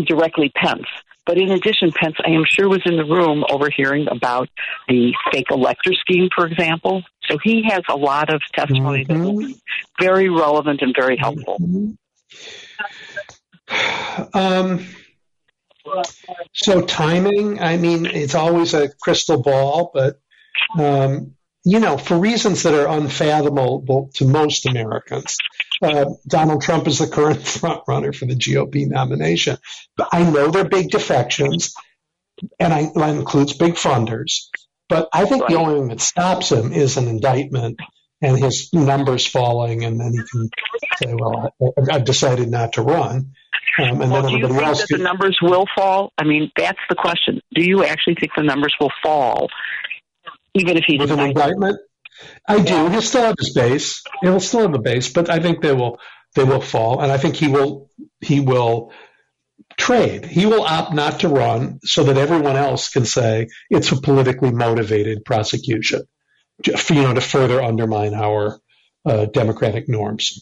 [0.06, 0.86] directly Pence.
[1.26, 4.48] But in addition, Pence, I am sure, was in the room overhearing about
[4.88, 7.02] the fake elector scheme, for example.
[7.28, 9.22] So he has a lot of testimony mm-hmm.
[9.22, 9.56] that will be
[10.00, 11.58] very relevant and very helpful.
[11.60, 11.92] Mm-hmm.
[14.34, 14.84] Um,
[16.52, 20.20] so timing, I mean, it's always a crystal ball, but
[20.78, 21.34] um,
[21.64, 25.36] you know, for reasons that are unfathomable to most Americans,
[25.82, 29.56] uh, Donald Trump is the current front runner for the GOP nomination.
[29.96, 31.74] But I know there are big defections,
[32.58, 34.48] and I, that includes big funders.
[34.88, 35.50] But I think right.
[35.50, 37.80] the only thing that stops him is an indictment
[38.20, 40.50] and his numbers falling, and then he can
[41.02, 43.32] say, "Well, I, have decided not to run."
[43.78, 46.12] Um, and well, then do you think that the numbers will fall?
[46.18, 47.40] I mean, that's the question.
[47.54, 49.48] Do you actually think the numbers will fall
[50.54, 51.78] even if he with an indictment.
[52.48, 52.88] I do.
[52.88, 54.02] He'll still have his base.
[54.22, 55.98] He'll still have a base, but I think they will
[56.34, 58.92] they will fall, and I think he will he will
[59.76, 60.24] trade.
[60.24, 64.52] He will opt not to run so that everyone else can say it's a politically
[64.52, 66.02] motivated prosecution,
[66.64, 68.58] you know, to further undermine our
[69.04, 70.40] uh, democratic norms.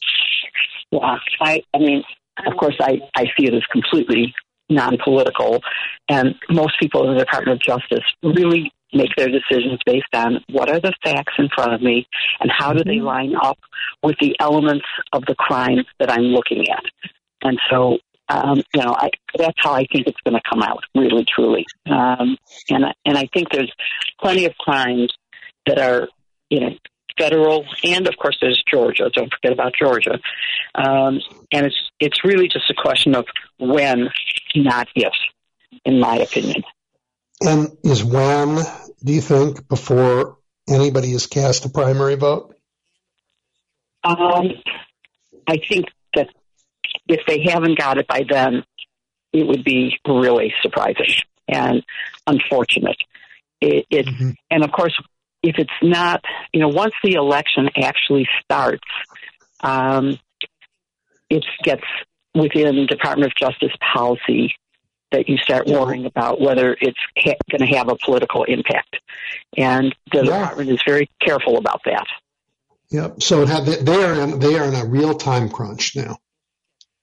[0.91, 2.05] Yeah, I, I mean,
[2.47, 4.35] of course, I, I see it as completely
[4.69, 5.61] non-political,
[6.09, 10.69] and most people in the Department of Justice really make their decisions based on what
[10.69, 12.07] are the facts in front of me
[12.41, 13.07] and how do they mm-hmm.
[13.07, 13.59] line up
[14.03, 16.85] with the elements of the crime that I'm looking at.
[17.43, 17.99] And so,
[18.29, 21.67] um, you know, I, that's how I think it's going to come out, really, truly.
[21.87, 22.37] Um,
[22.71, 23.73] and and I think there's
[24.21, 25.13] plenty of crimes
[25.67, 26.09] that are,
[26.49, 26.71] you know,
[27.19, 29.11] federal, and of course there's Georgia.
[29.13, 30.19] Don't forget about Georgia.
[30.75, 31.21] Um,
[31.53, 33.27] and it's it's really just a question of
[33.59, 34.09] when,
[34.55, 35.13] not if,
[35.85, 36.63] in my opinion.
[37.45, 38.63] And is when,
[39.03, 40.39] do you think, before
[40.69, 42.55] anybody has cast a primary vote?
[44.05, 44.51] Um,
[45.47, 46.29] I think that
[47.09, 48.65] if they haven't got it by then,
[49.33, 51.15] it would be really surprising
[51.49, 51.83] and
[52.27, 52.97] unfortunate.
[53.61, 54.31] It, it mm-hmm.
[54.51, 54.95] and of course,
[55.43, 58.87] if it's not, you know, once the election actually starts,
[59.61, 60.19] um,
[61.31, 61.83] it gets
[62.35, 64.55] within Department of Justice policy
[65.13, 68.97] that you start worrying about whether it's ha- going to have a political impact.
[69.57, 70.41] And the yeah.
[70.41, 72.07] department is very careful about that.
[72.91, 73.23] Yep.
[73.23, 76.19] So had, they are in, they are in a real time crunch now.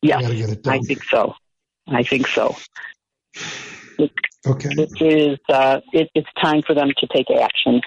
[0.01, 1.33] Yeah, I think so.
[1.87, 2.55] I think so.
[3.97, 4.11] It,
[4.47, 4.69] okay.
[4.71, 5.39] It is.
[5.49, 7.81] Uh, it, it's time for them to take action,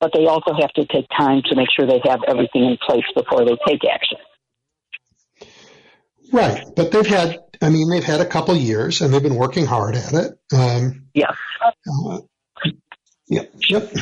[0.00, 3.04] but they also have to take time to make sure they have everything in place
[3.14, 4.18] before they take action.
[6.32, 7.40] Right, but they've had.
[7.60, 10.38] I mean, they've had a couple years, and they've been working hard at it.
[10.52, 11.34] Um, yes.
[11.90, 12.20] Uh,
[13.28, 13.52] yep.
[13.68, 13.92] Yep.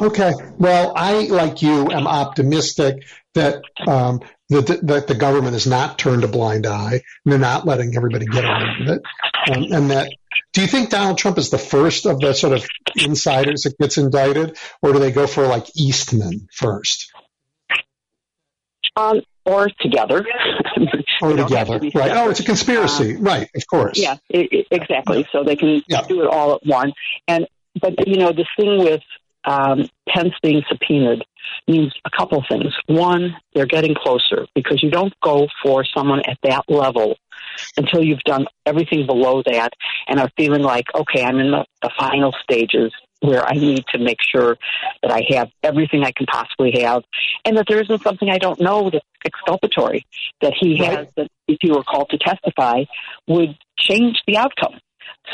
[0.00, 0.32] Okay.
[0.58, 3.04] Well, I, like you, am optimistic
[3.34, 6.92] that um, that, that the government has not turned a blind eye
[7.24, 9.02] and they're not letting everybody get away with it.
[9.50, 10.10] Um, and that,
[10.52, 13.98] do you think Donald Trump is the first of the sort of insiders that gets
[13.98, 17.12] indicted, or do they go for like Eastman first?
[18.96, 20.26] Um, or together.
[21.20, 22.12] or together, to right?
[22.12, 23.48] Oh, it's a conspiracy, um, right?
[23.54, 23.98] Of course.
[23.98, 25.26] Yeah, it, exactly.
[25.32, 26.02] So they can yeah.
[26.02, 26.94] do it all at once.
[27.28, 27.46] And
[27.80, 29.02] but you know the thing with
[29.44, 31.24] um, Pence being subpoenaed
[31.66, 32.74] means a couple of things.
[32.86, 37.16] One, they're getting closer because you don't go for someone at that level
[37.76, 39.72] until you've done everything below that
[40.06, 43.98] and are feeling like, okay, I'm in the, the final stages where I need to
[43.98, 44.56] make sure
[45.02, 47.02] that I have everything I can possibly have
[47.44, 50.06] and that there isn't something I don't know that's exculpatory
[50.40, 50.98] that he right.
[50.98, 52.84] has that if he were called to testify
[53.26, 54.80] would change the outcome.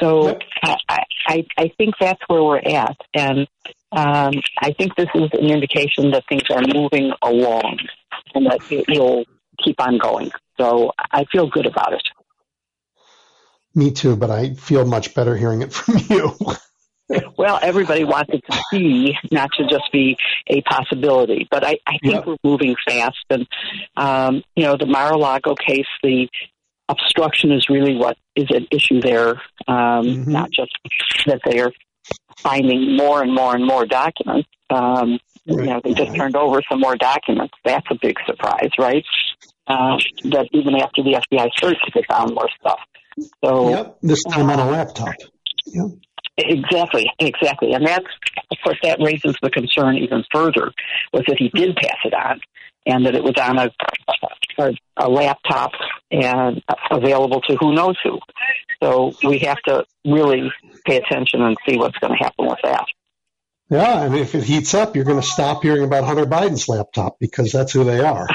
[0.01, 0.43] So yep.
[0.89, 2.97] I, I, I think that's where we're at.
[3.15, 3.47] And
[3.93, 7.79] um, I think this is an indication that things are moving along
[8.35, 9.25] and that it will
[9.65, 10.31] keep on going.
[10.59, 12.03] So I feel good about it.
[13.75, 16.35] Me too, but I feel much better hearing it from you.
[17.39, 20.17] well, everybody wants it to be, not to just be
[20.49, 21.47] a possibility.
[21.51, 22.27] But I, I think yep.
[22.27, 23.25] we're moving fast.
[23.31, 23.47] And,
[23.97, 26.29] um, you know, the Mar a Lago case, the
[26.89, 29.31] obstruction is really what is at issue there,
[29.67, 30.33] um, mm-hmm.
[30.33, 30.71] not just
[31.27, 31.73] that they are
[32.39, 34.49] finding more and more and more documents.
[34.71, 35.21] Um, right.
[35.47, 37.55] You know, they just turned over some more documents.
[37.65, 39.05] That's a big surprise, right?
[39.67, 42.79] Uh, that even after the FBI search, they found more stuff.
[43.45, 45.15] So yep, this time on a laptop.
[45.67, 45.87] Yep.
[46.39, 48.07] Exactly, exactly, and that's
[48.51, 50.71] of course that raises the concern even further
[51.13, 52.41] was that he did pass it on,
[52.85, 53.71] and that it was on a
[54.59, 55.73] a, a laptop
[56.11, 58.19] and available to who knows who.
[58.83, 60.51] So we have to really
[60.85, 62.85] pay attention and see what's going to happen with that.
[63.69, 67.19] Yeah, and if it heats up, you're going to stop hearing about Hunter Biden's laptop
[67.19, 68.29] because that's who they are.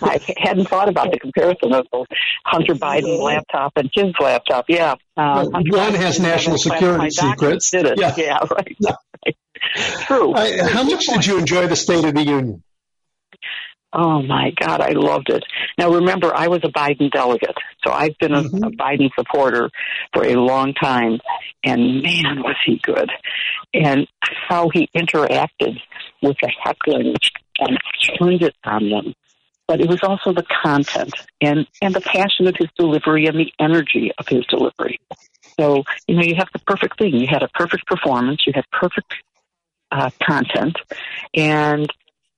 [0.00, 2.06] I hadn't thought about the comparison of the
[2.44, 4.66] Hunter Biden laptop and his laptop.
[4.68, 7.70] Yeah, um, one Biden has national security secrets.
[7.70, 7.98] Did it?
[7.98, 8.76] Yeah, yeah right.
[8.78, 8.94] Yeah.
[10.06, 10.34] True.
[10.34, 12.62] I, how much did you enjoy the State of the Union?
[13.92, 15.42] Oh my God, I loved it.
[15.78, 18.64] Now remember, I was a Biden delegate, so I've been a, mm-hmm.
[18.64, 19.70] a Biden supporter
[20.12, 21.18] for a long time,
[21.64, 23.10] and man, was he good.
[23.72, 24.06] And
[24.48, 25.78] how he interacted
[26.22, 27.14] with the heckling
[27.58, 27.78] and
[28.18, 29.14] turned it on them.
[29.66, 31.12] But it was also the content
[31.42, 34.98] and, and the passion of his delivery and the energy of his delivery.
[35.60, 37.14] So, you know, you have the perfect thing.
[37.14, 39.12] You had a perfect performance, you had perfect
[39.90, 40.76] uh, content,
[41.34, 41.92] and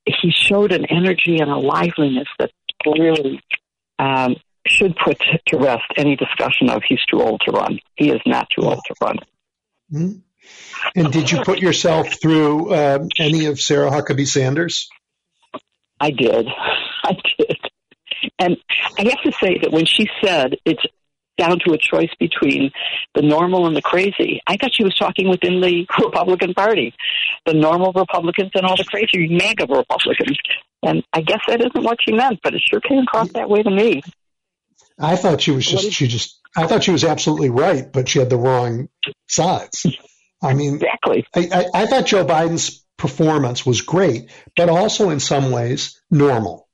[0.06, 2.51] he showed an energy and a liveliness that
[2.84, 3.40] really
[3.98, 4.36] um,
[4.66, 7.78] should put to rest any discussion of he's too old to run.
[7.97, 9.16] He is not too old to run.
[9.92, 10.18] Mm-hmm.
[10.97, 14.88] And did you put yourself through uh, any of Sarah Huckabee Sanders?
[16.01, 16.48] I did.
[17.05, 17.59] I did.
[18.39, 18.56] And
[18.98, 20.82] I have to say that when she said it's
[21.39, 22.70] down to a choice between
[23.14, 26.94] the normal and the crazy, I thought she was talking within the Republican Party,
[27.47, 30.39] the normal Republicans and all the crazy MAGA Republicans.
[30.82, 33.62] And I guess that isn't what she meant, but it sure came across that way
[33.62, 34.02] to me.
[34.98, 38.18] I thought she was just she just I thought she was absolutely right, but she
[38.18, 38.89] had the wrong
[39.28, 39.86] sides.
[40.43, 41.27] I mean, exactly.
[41.35, 46.68] I, I, I thought Joe Biden's performance was great, but also in some ways normal.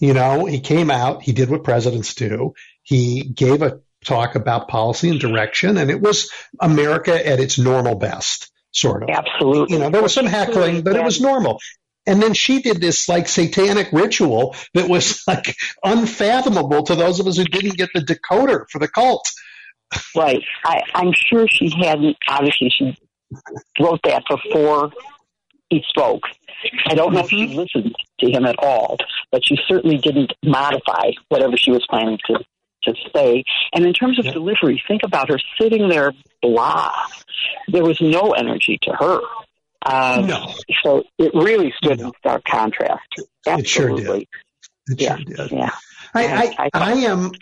[0.00, 2.54] You know, he came out, he did what presidents do.
[2.82, 6.30] He gave a talk about policy and direction, and it was
[6.60, 9.08] America at its normal best, sort of.
[9.10, 9.74] Absolutely.
[9.74, 11.58] You know, there was some heckling, but it was normal.
[12.06, 17.26] And then she did this like satanic ritual that was like unfathomable to those of
[17.26, 19.28] us who didn't get the decoder for the cult.
[20.14, 20.42] Right.
[20.64, 22.96] I, I'm sure she hadn't, obviously, she
[23.80, 24.90] wrote that before
[25.74, 26.22] he spoke.
[26.86, 28.96] I don't know if she listened to him at all,
[29.30, 32.38] but she certainly didn't modify whatever she was planning to,
[32.84, 33.44] to say.
[33.74, 36.92] And in terms of delivery, think about her sitting there blah.
[37.68, 39.20] There was no energy to her.
[39.84, 40.54] Um, no.
[40.82, 43.02] So it really stood in stark contrast.
[43.46, 43.62] Absolutely.
[43.66, 44.28] It sure did.
[44.86, 45.16] It yeah.
[45.16, 45.52] sure did.
[45.52, 45.70] Yeah.
[46.14, 47.32] I, I, I am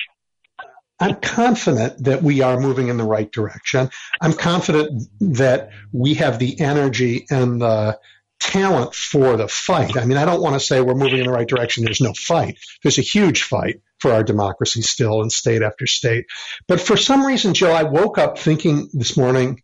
[0.99, 3.91] I'm confident that we are moving in the right direction.
[4.21, 7.99] I'm confident that we have the energy and the
[8.43, 9.97] talent for the fight.
[9.97, 11.85] I mean, I don't want to say we're moving in the right direction.
[11.85, 12.59] There's no fight.
[12.83, 16.27] There's a huge fight for our democracy still in state after state.
[16.67, 19.63] But for some reason, Joe, I woke up thinking this morning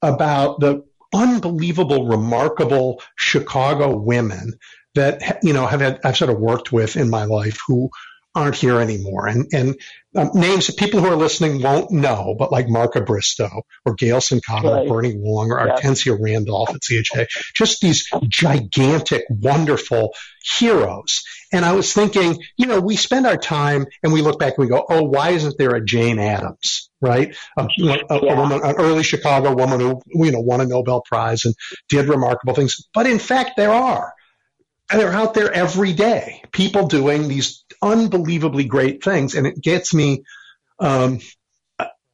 [0.00, 4.52] about the unbelievable, remarkable Chicago women
[4.94, 7.90] that, you know, have had, I've sort of worked with in my life who
[8.34, 9.26] aren't here anymore.
[9.26, 9.80] And, and
[10.16, 14.18] um, names that people who are listening won't know, but like Marca Bristo or Gale
[14.18, 14.86] Cincotta Right.
[14.86, 15.76] or Bernie Wong or Yeah.
[15.76, 20.12] Artensa Randolph at CHA, just these gigantic, wonderful
[20.58, 21.22] heroes.
[21.52, 24.64] And I was thinking, you know, we spend our time and we look back and
[24.66, 26.90] we go, oh, why isn't there a Jane Addams?
[27.00, 27.34] Right?
[27.56, 27.66] A, a,
[28.10, 28.34] a Yeah.
[28.38, 31.54] woman, an early Chicago woman who, you know, won a Nobel Prize and
[31.88, 32.76] did remarkable things.
[32.94, 34.12] But in fact, there are.
[34.90, 36.42] And they're out there every day.
[36.52, 39.34] People doing these unbelievably great things.
[39.34, 40.24] And it gets me
[40.80, 41.20] um,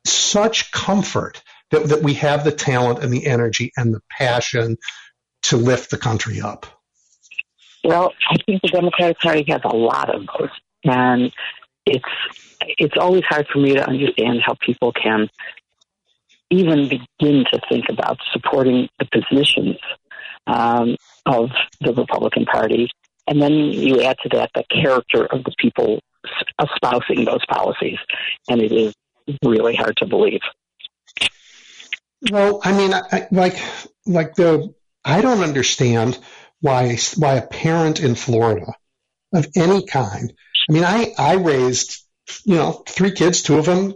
[0.05, 4.77] such comfort that, that we have the talent and the energy and the passion
[5.45, 6.67] to lift the country up.
[7.85, 10.51] Well, I think the Democratic Party has a lot of those,
[10.85, 11.33] and
[11.85, 12.05] it's
[12.61, 15.29] it's always hard for me to understand how people can
[16.51, 19.77] even begin to think about supporting the positions
[20.47, 21.51] um, of
[21.81, 22.89] the Republican Party,
[23.27, 26.01] and then you add to that the character of the people
[26.63, 27.99] espousing those policies,
[28.49, 28.95] and it is
[29.45, 30.41] really hard to believe.
[32.31, 33.59] Well, I mean, I, like,
[34.07, 34.75] like the,
[35.05, 36.19] I don't understand
[36.61, 38.73] why, why a parent in Florida
[39.33, 40.33] of any kind.
[40.69, 42.05] I mean, I, I raised,
[42.45, 43.95] you know, three kids, two of them,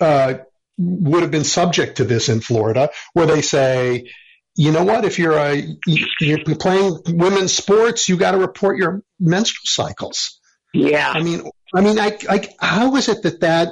[0.00, 0.34] uh,
[0.76, 4.10] would have been subject to this in Florida, where they say,
[4.58, 9.02] you know what, if you're a, you're playing women's sports, you got to report your
[9.20, 10.40] menstrual cycles.
[10.74, 11.12] Yeah.
[11.14, 13.68] I mean, I mean, I, like, how is it that that,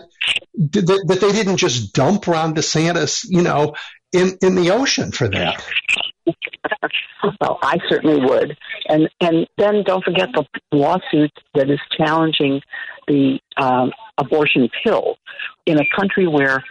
[0.55, 3.75] that, that they didn't just dump Ron DeSantis, you know,
[4.13, 5.61] in, in the ocean for that?
[7.41, 8.57] Well, I certainly would,
[8.89, 12.61] and and then don't forget the lawsuit that is challenging
[13.09, 15.17] the um, abortion pill
[15.67, 16.63] in a country where,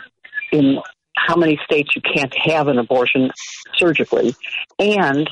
[0.53, 0.77] in
[1.15, 3.31] how many states you can't have an abortion
[3.77, 4.35] surgically,
[4.79, 5.29] and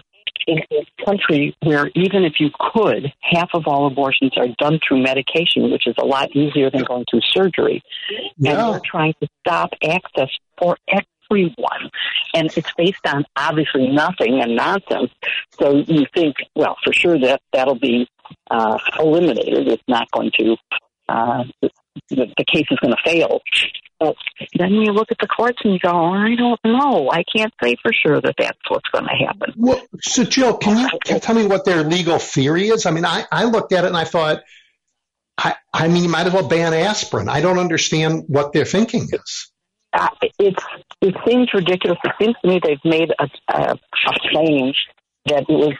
[0.47, 5.01] in a country where even if you could, half of all abortions are done through
[5.01, 7.81] medication, which is a lot easier than going through surgery.
[8.09, 8.69] And Yeah.
[8.69, 11.89] we're trying to stop access for everyone.
[12.33, 15.11] And it's based on obviously nothing and nonsense.
[15.59, 18.07] So you think, well, for sure that that'll be
[18.51, 19.67] uh, eliminated.
[19.67, 20.57] It's not going to.
[21.07, 21.43] Uh,
[22.09, 23.41] the, the case is going to fail.
[24.03, 24.15] But
[24.55, 27.09] then you look at the courts and you go, I don't know.
[27.11, 29.53] I can't say for sure that that's what's going to happen.
[29.55, 32.85] Well, so Jill, can you can tell me what their legal theory is?
[32.85, 34.41] I mean, I, I looked at it and I thought,
[35.37, 37.29] I, I mean, you might as well ban aspirin.
[37.29, 39.51] I don't understand what their thinking is.
[39.93, 40.09] Uh,
[40.39, 40.63] it's
[41.01, 41.99] it seems ridiculous.
[42.03, 44.73] It seems to me they've made a, a, a claim
[45.25, 45.73] that was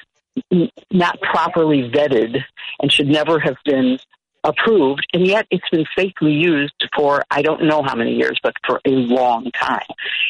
[0.91, 2.37] not properly vetted
[2.79, 3.97] and should never have been
[4.43, 8.53] approved, and yet it's been faithfully used for I don't know how many years, but
[8.65, 9.87] for a long time.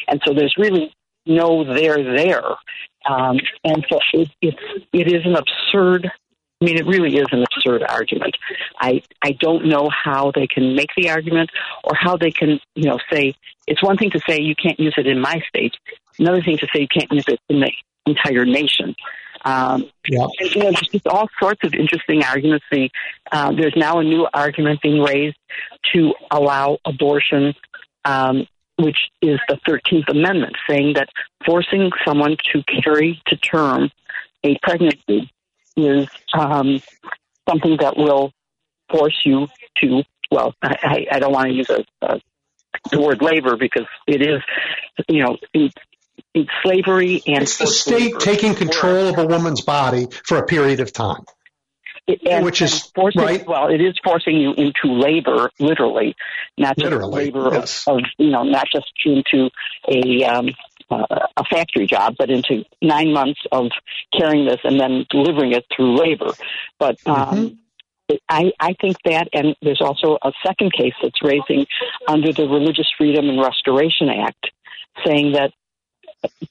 [0.08, 0.94] And so there's really
[1.26, 2.44] no there there,
[3.08, 4.58] um, and so it, it's
[4.92, 6.10] it is an absurd.
[6.60, 8.36] I mean, it really is an absurd argument.
[8.78, 11.50] I I don't know how they can make the argument
[11.82, 13.34] or how they can you know say
[13.66, 15.74] it's one thing to say you can't use it in my state,
[16.18, 17.72] another thing to say you can't use it in the
[18.06, 18.94] entire nation.
[19.44, 20.26] Um, yeah.
[20.40, 22.64] and, you know, there's just all sorts of interesting arguments.
[22.70, 22.90] The,
[23.30, 25.36] uh, there's now a new argument being raised
[25.92, 27.54] to allow abortion,
[28.04, 28.46] um,
[28.78, 31.08] which is the 13th Amendment, saying that
[31.44, 33.90] forcing someone to carry to term
[34.42, 35.30] a pregnancy
[35.76, 36.80] is um,
[37.48, 38.32] something that will
[38.90, 39.48] force you
[39.78, 42.20] to, well, I, I don't want to use a, a,
[42.90, 44.42] the word labor because it is,
[45.08, 45.36] you know,
[46.34, 50.80] it's slavery and it's the state taking control of a woman's body for a period
[50.80, 51.24] of time.
[52.06, 53.46] It, and, which is forcing, right.
[53.46, 56.14] Well, it is forcing you into labor, literally,
[56.58, 57.84] not just literally, labor yes.
[57.86, 59.48] of, of, you know, not just into
[59.88, 60.50] a um,
[60.90, 61.06] uh,
[61.38, 63.68] a factory job, but into nine months of
[64.18, 66.32] carrying this and then delivering it through labor.
[66.78, 67.54] But um, mm-hmm.
[68.28, 71.66] I, I think that, and there's also a second case that's raising
[72.06, 74.50] under the Religious Freedom and Restoration Act,
[75.06, 75.52] saying that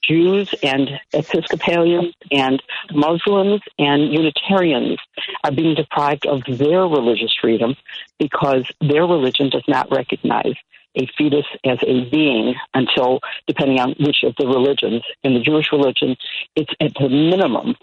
[0.02, 4.98] Jews and Episcopalians and Muslims and Unitarians
[5.42, 7.76] are being deprived of their religious freedom
[8.18, 10.54] because their religion does not recognize
[10.96, 15.02] a fetus as a being until, depending on which of the religions.
[15.22, 16.16] In the Jewish religion,
[16.54, 17.74] it's at the minimum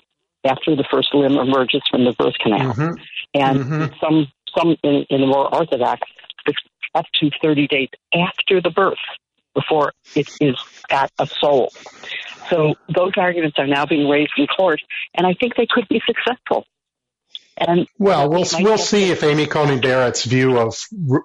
[0.44, 2.94] after the first limb emerges from the birth canal, mm-hmm.
[3.34, 3.94] and mm-hmm.
[4.00, 6.02] some some in, in the more orthodox,
[6.46, 6.58] it's
[6.96, 8.98] up to thirty days after the birth
[9.54, 10.56] before it is
[10.90, 11.72] at a soul.
[12.50, 14.82] So those arguments are now being raised in court,
[15.16, 16.66] and I think they could be successful.
[17.58, 20.76] And well, we'll we'll see if Amy Coney Barrett's view of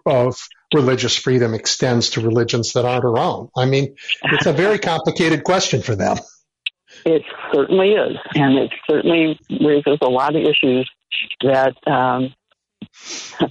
[0.05, 0.37] of
[0.75, 3.49] religious freedom extends to religions that aren't her own.
[3.57, 3.95] I mean,
[4.25, 6.19] it's a very complicated question for them.
[7.05, 7.23] It
[7.53, 10.91] certainly is, and it certainly raises a lot of issues
[11.43, 12.35] that um,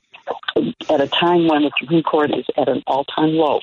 [0.89, 3.59] at a time when the Supreme Court is at an all-time low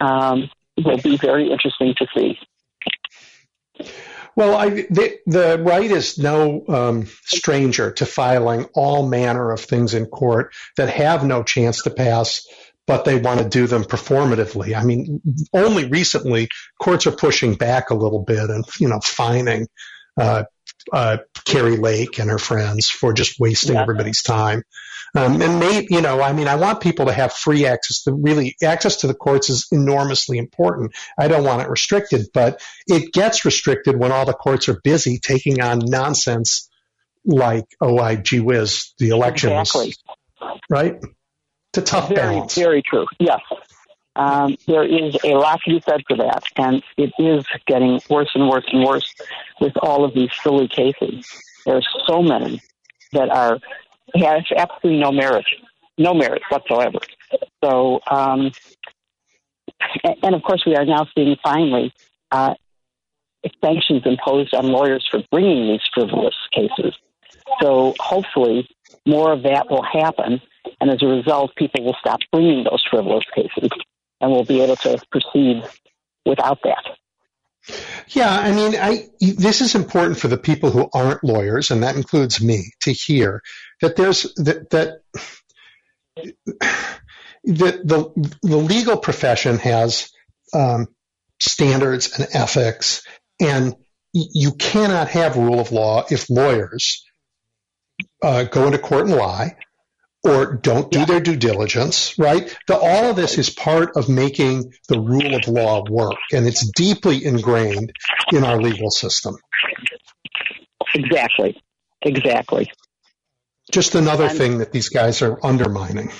[0.00, 0.50] um,
[0.82, 2.38] will be very interesting to see.
[4.36, 9.94] Well, I, the, the right is no um, stranger to filing all manner of things
[9.94, 12.44] in court that have no chance to pass,
[12.86, 14.76] but they want to do them performatively.
[14.76, 15.20] I mean,
[15.52, 16.48] only recently
[16.80, 19.68] courts are pushing back a little bit and you know fining
[20.16, 20.44] uh,
[20.92, 23.82] uh, Kari Lake and her friends for just wasting yeah.
[23.82, 24.62] everybody's time.
[25.16, 28.12] Um, and maybe, you know, I mean, I want people to have free access to
[28.12, 30.92] really access to the courts is enormously important.
[31.16, 35.18] I don't want it restricted, but it gets restricted when all the courts are busy
[35.18, 36.68] taking on nonsense
[37.24, 39.94] like, oh, I gee whiz, the elections, exactly.
[40.68, 40.96] right?
[41.70, 42.54] It's a tough very, balance.
[42.56, 43.06] Very true.
[43.20, 43.40] Yes.
[44.16, 48.30] Um, there is a lot to be said for that, and it is getting worse
[48.34, 49.12] and worse and worse
[49.60, 51.26] with all of these silly cases.
[51.66, 52.60] There are so many
[53.12, 53.58] that are
[54.14, 55.46] has absolutely no merit,
[55.98, 56.98] no merit whatsoever.
[57.64, 58.52] So, um,
[60.22, 61.92] and of course, we are now seeing finally
[62.30, 62.54] uh,
[63.62, 66.94] sanctions imposed on lawyers for bringing these frivolous cases.
[67.60, 68.68] So, hopefully,
[69.06, 70.40] more of that will happen,
[70.80, 73.70] and as a result, people will stop bringing those frivolous cases,
[74.24, 75.62] and we'll be able to proceed
[76.24, 76.84] without that.
[78.08, 81.96] Yeah, I mean, I, this is important for the people who aren't lawyers, and that
[81.96, 83.42] includes me, to hear
[83.80, 85.00] that there's that that
[86.16, 86.72] the
[87.44, 90.10] the, the legal profession has
[90.54, 90.88] um,
[91.40, 93.02] standards and ethics,
[93.40, 93.74] and
[94.12, 97.04] you cannot have rule of law if lawyers
[98.22, 99.56] uh, go into court and lie
[100.24, 101.04] or don't do yeah.
[101.04, 102.56] their due diligence, right?
[102.66, 106.70] The, all of this is part of making the rule of law work, and it's
[106.72, 107.92] deeply ingrained
[108.32, 109.36] in our legal system.
[110.94, 111.60] Exactly.
[112.02, 112.70] Exactly.
[113.70, 116.10] Just another and, thing that these guys are undermining.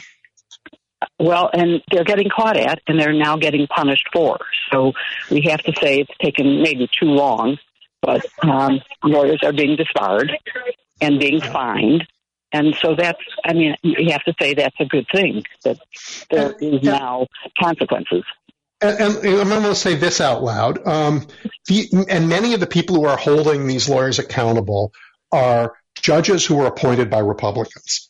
[1.19, 4.39] Well, and they're getting caught at, and they're now getting punished for.
[4.73, 4.93] So
[5.31, 7.59] we have to say it's taken maybe too long,
[8.03, 10.33] but um, lawyers are being disbarred
[11.01, 12.07] and being fined.
[12.55, 15.77] And so that's, I mean, you have to say that's a good thing, that
[16.31, 17.27] there is now
[17.61, 18.23] consequences.
[18.81, 20.87] And, and, I'm going to say this out loud.
[20.87, 21.27] Um,
[21.67, 24.93] the, and many of the people who are holding these lawyers accountable
[25.33, 28.09] are judges who were appointed by Republicans.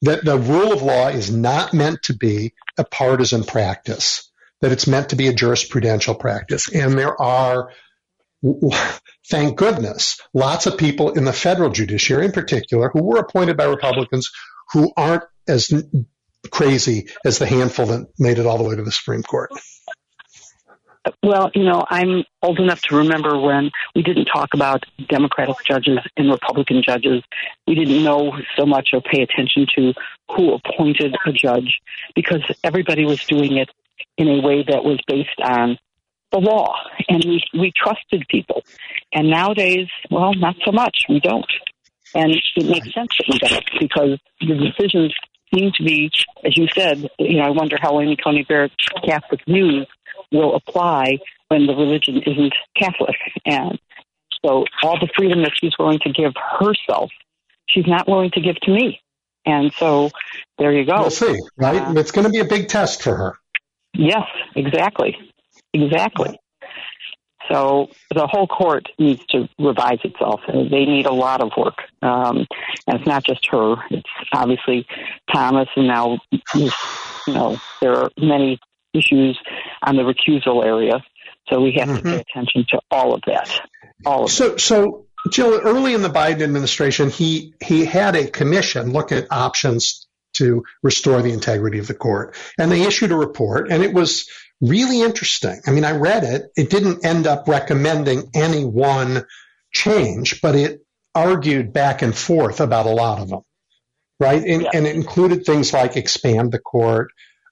[0.00, 4.30] That the rule of law is not meant to be a partisan practice,
[4.62, 6.72] that it's meant to be a jurisprudential practice.
[6.72, 7.70] And there are,
[9.28, 13.64] thank goodness, lots of people in the federal judiciary in particular who were appointed by
[13.64, 14.30] Republicans
[14.72, 15.72] who aren't as
[16.50, 19.50] crazy as the handful that made it all the way to the Supreme Court.
[21.22, 25.98] Well, you know, I'm old enough to remember when we didn't talk about Democratic judges
[26.16, 27.22] and Republican judges.
[27.66, 29.94] We didn't know so much or pay attention to
[30.30, 31.80] who appointed a judge
[32.14, 33.70] because everybody was doing it
[34.16, 35.78] in a way that was based on
[36.30, 36.74] the law
[37.08, 38.62] and we, we trusted people.
[39.12, 41.04] And nowadays, well, not so much.
[41.08, 41.46] We don't.
[42.14, 45.14] And it makes sense that we don't because the decisions
[45.54, 46.10] seem to be,
[46.44, 48.74] as you said, you know, I wonder how Amy Coney Barrett's
[49.04, 49.86] Catholic News
[50.32, 51.18] will apply
[51.48, 53.16] when the religion isn't Catholic.
[53.44, 53.78] And
[54.44, 57.10] so all the freedom that she's willing to give herself,
[57.66, 59.00] she's not willing to give to me.
[59.44, 60.10] And so
[60.58, 61.00] there you go.
[61.00, 61.80] We'll see, right?
[61.80, 63.38] Uh, it's going to be a big test for her.
[63.94, 65.16] Yes, exactly.
[65.74, 66.38] Exactly.
[67.50, 70.40] So the whole court needs to revise itself.
[70.46, 71.78] They need a lot of work.
[72.02, 72.46] Um,
[72.86, 73.76] and it's not just her.
[73.90, 74.86] It's obviously
[75.32, 76.18] Thomas and now,
[76.54, 76.70] you
[77.26, 78.58] know, there are many
[78.92, 79.38] issues
[79.82, 81.02] on the recusal area.
[81.48, 81.96] So we have mm-hmm.
[81.96, 82.20] to pay mm-hmm.
[82.20, 83.60] attention to all of that.
[84.04, 88.92] All of so, so Jill, early in the Biden administration, he he had a commission
[88.92, 93.70] look at options to restore the integrity of the court, and they issued a report,
[93.70, 94.28] and it was
[94.60, 95.60] really interesting.
[95.66, 96.50] I mean, I read it.
[96.56, 99.24] It didn't end up recommending any one
[99.72, 100.80] change, but it
[101.14, 103.42] argued back and forth about a lot of them,
[104.20, 104.42] right?
[104.42, 104.70] And, yeah.
[104.74, 107.10] and it included things like expand the court,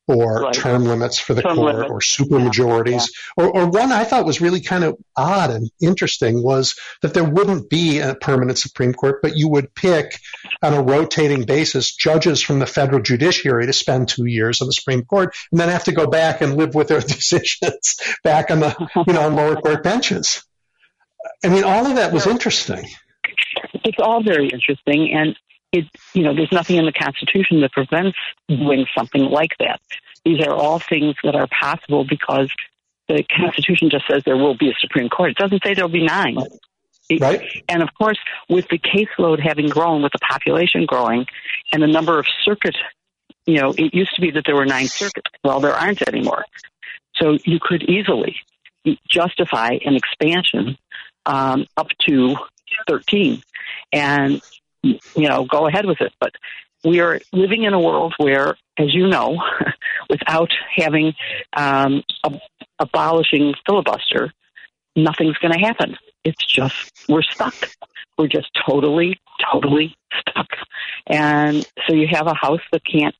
[0.08, 0.54] or right.
[0.54, 3.08] term limits for the term court or supermajorities.
[3.36, 3.44] Yeah.
[3.44, 7.24] Or, or one I thought was really kind of odd and interesting was that there
[7.24, 10.18] wouldn't be a permanent Supreme Court, but you would pick
[10.62, 14.72] on a rotating basis judges from the federal judiciary to spend two years on the
[14.72, 18.60] Supreme Court and then have to go back and live with their decisions back on
[18.60, 18.76] the,
[19.06, 20.44] you know, on lower court benches.
[21.44, 22.86] I mean, all of that was interesting.
[23.84, 25.12] It's all very interesting.
[25.12, 25.36] And
[25.72, 25.84] it,
[26.14, 28.16] you know, there's nothing in the Constitution that prevents
[28.48, 29.80] doing something like that.
[30.24, 32.50] These are all things that are possible because
[33.08, 35.30] the Constitution just says there will be a Supreme Court.
[35.30, 36.36] It doesn't say there'll be nine.
[37.20, 37.40] Right.
[37.68, 38.18] And of course,
[38.48, 41.26] with the caseload having grown, with the population growing,
[41.72, 42.78] and the number of circuits,
[43.44, 45.30] you know, it used to be that there were nine circuits.
[45.44, 46.44] Well, there aren't anymore.
[47.14, 48.36] So you could easily
[49.08, 50.76] justify an expansion
[51.24, 52.36] um, up to
[52.88, 53.42] 13.
[53.92, 54.42] And
[55.14, 56.12] you know, go ahead with it.
[56.20, 56.32] But
[56.84, 59.42] we are living in a world where, as you know,
[60.10, 61.14] without having
[61.54, 62.40] um, ab-
[62.78, 64.32] abolishing filibuster,
[64.94, 65.96] nothing's going to happen.
[66.24, 67.54] It's just we're stuck.
[68.18, 69.18] We're just totally,
[69.52, 70.48] totally stuck.
[71.06, 73.14] And so you have a House that can't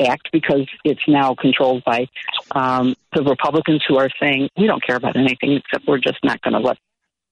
[0.00, 2.08] act because it's now controlled by
[2.52, 6.40] um, the Republicans who are saying we don't care about anything except we're just not
[6.40, 6.78] going to let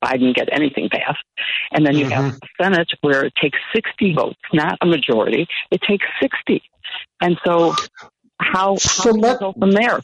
[0.03, 1.25] Biden get anything passed.
[1.73, 2.12] And then you mm-hmm.
[2.12, 5.47] have the Senate where it takes 60 votes, not a majority.
[5.70, 6.62] It takes 60.
[7.20, 7.75] And so
[8.41, 10.01] how, so how let, go from there?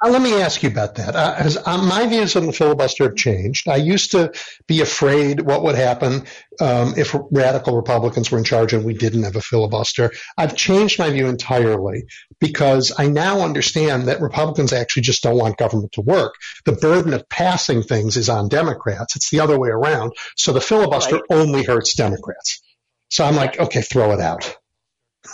[0.00, 1.16] Uh, let me ask you about that.
[1.16, 3.68] Uh, uh, my views on the filibuster have changed.
[3.68, 4.32] I used to
[4.68, 6.26] be afraid what would happen
[6.60, 10.12] um, if radical Republicans were in charge and we didn't have a filibuster.
[10.36, 12.04] I've changed my view entirely
[12.38, 16.34] because I now understand that Republicans actually just don't want government to work.
[16.64, 19.16] The burden of passing things is on Democrats.
[19.16, 20.12] It's the other way around.
[20.36, 21.24] So the filibuster right.
[21.30, 22.62] only hurts Democrats.
[23.10, 24.56] So I'm like, okay, throw it out.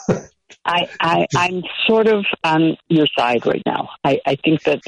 [0.64, 3.90] I, I I'm sort of on your side right now.
[4.02, 4.82] I, I think that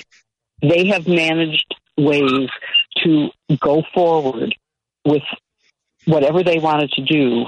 [0.63, 2.49] they have managed ways
[3.05, 3.29] to
[3.61, 4.55] go forward
[5.05, 5.23] with
[6.05, 7.45] whatever they wanted to do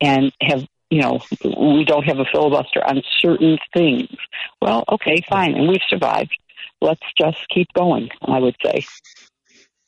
[0.00, 4.08] and have you know we don't have a filibuster on certain things.
[4.60, 5.54] Well okay fine.
[5.54, 6.36] And we've survived.
[6.80, 8.86] Let's just keep going i would say.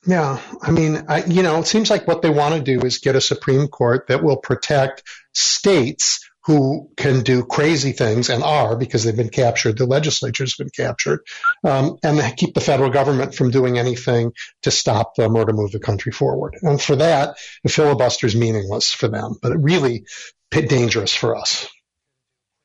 [0.06, 0.40] Yeah.
[0.62, 3.16] I mean I, you know it seems like what they want to do is get
[3.16, 5.02] a supreme court that will protect
[5.32, 9.76] states who can do crazy things and are because they've been captured.
[9.76, 11.20] The legislature's been captured,
[11.62, 15.52] um, and they keep the federal government from doing anything to stop them or to
[15.52, 16.56] move the country forward.
[16.62, 20.06] And for that, the filibuster is meaningless for them, but really
[20.50, 21.68] dangerous for us.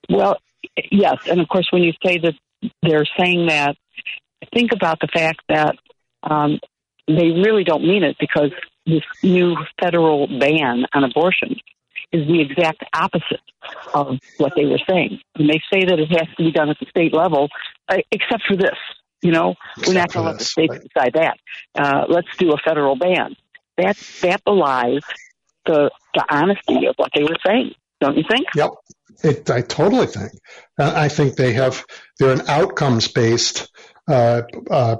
[0.10, 0.38] Well,
[0.90, 2.36] yes, and of course, when you say that
[2.82, 3.76] they're saying that,
[4.54, 5.76] think about the fact that
[6.24, 6.58] um,
[7.10, 8.52] they really don't mean it because
[8.86, 11.58] this new federal ban on abortion
[12.14, 13.42] is the exact opposite
[13.94, 15.20] of what they were saying.
[15.36, 17.50] And they say that it has to be done at the state level,
[17.90, 18.78] uh, except for this.
[19.22, 20.82] You know, except we're not going to let the states right.
[20.82, 21.38] decide that.
[21.76, 23.36] Uh, let's do a federal ban.
[23.78, 25.02] That that belies
[25.66, 27.74] the the honesty of what they were saying.
[28.02, 28.48] Don't you think?
[28.54, 28.72] Yep,
[29.24, 30.34] it, I totally think.
[30.78, 31.86] Uh, I think they have
[32.20, 33.72] they're an outcomes based
[34.10, 34.98] uh, uh,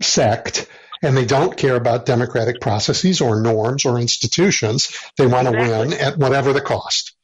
[0.00, 0.66] sect
[1.02, 4.88] and they don't care about democratic processes or norms or institutions.
[5.16, 5.72] They want exactly.
[5.72, 7.14] to win at whatever the cost.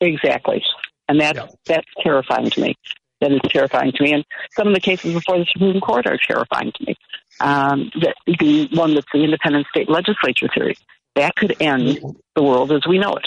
[0.00, 0.62] Exactly.
[1.08, 1.46] And that's, yeah.
[1.66, 2.74] that's terrifying to me.
[3.20, 4.12] That is terrifying to me.
[4.12, 4.24] And
[4.54, 6.96] some of the cases before the Supreme Court are terrifying to me.
[7.40, 10.76] Um, the, the one that's the independent state legislature theory,
[11.14, 12.00] that could end
[12.34, 13.26] the world as we know it.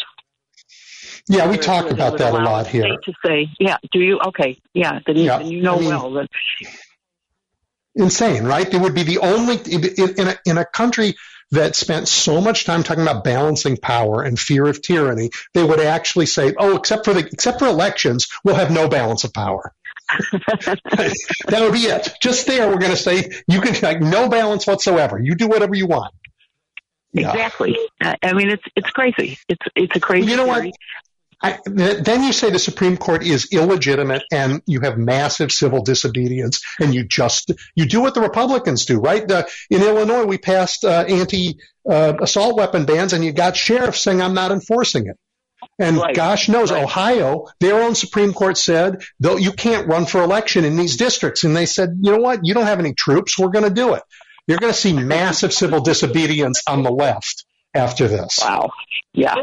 [1.28, 2.88] Yeah, we talk about that a lot here.
[3.04, 4.20] To say, yeah, do you?
[4.20, 5.38] Okay, yeah, then, yeah.
[5.38, 6.28] then you know I mean, well that
[8.00, 8.70] insane, right?
[8.70, 9.84] They would be the only in,
[10.18, 11.16] in, a, in a country
[11.52, 15.32] that spent so much time talking about balancing power and fear of tyranny.
[15.54, 19.24] They would actually say, "Oh, except for the except for elections, we'll have no balance
[19.24, 19.74] of power."
[20.32, 22.10] that would be it.
[22.22, 25.20] Just there, we're going to say you can like no balance whatsoever.
[25.20, 26.14] You do whatever you want.
[27.12, 27.32] Yeah.
[27.32, 27.78] Exactly.
[28.02, 29.40] I mean, it's it's crazy.
[29.48, 30.30] It's it's a crazy.
[30.30, 30.72] You know what?
[31.42, 36.62] I, then you say the Supreme Court is illegitimate and you have massive civil disobedience
[36.80, 39.24] and you just, you do what the Republicans do, right?
[39.70, 41.60] in Illinois, we passed uh, anti
[41.90, 45.18] uh, assault weapon bans and you got sheriffs saying, I'm not enforcing it.
[45.78, 46.14] And right.
[46.14, 46.84] gosh knows, right.
[46.84, 51.46] Ohio, their own Supreme Court said, though you can't run for election in these districts.
[51.46, 52.42] And they said, you know what?
[52.44, 53.40] You don't have any troops.
[53.40, 54.04] We're going to do it.
[54.46, 58.40] You're going to see massive civil disobedience on the left after this.
[58.42, 58.72] Wow.
[59.14, 59.36] Yeah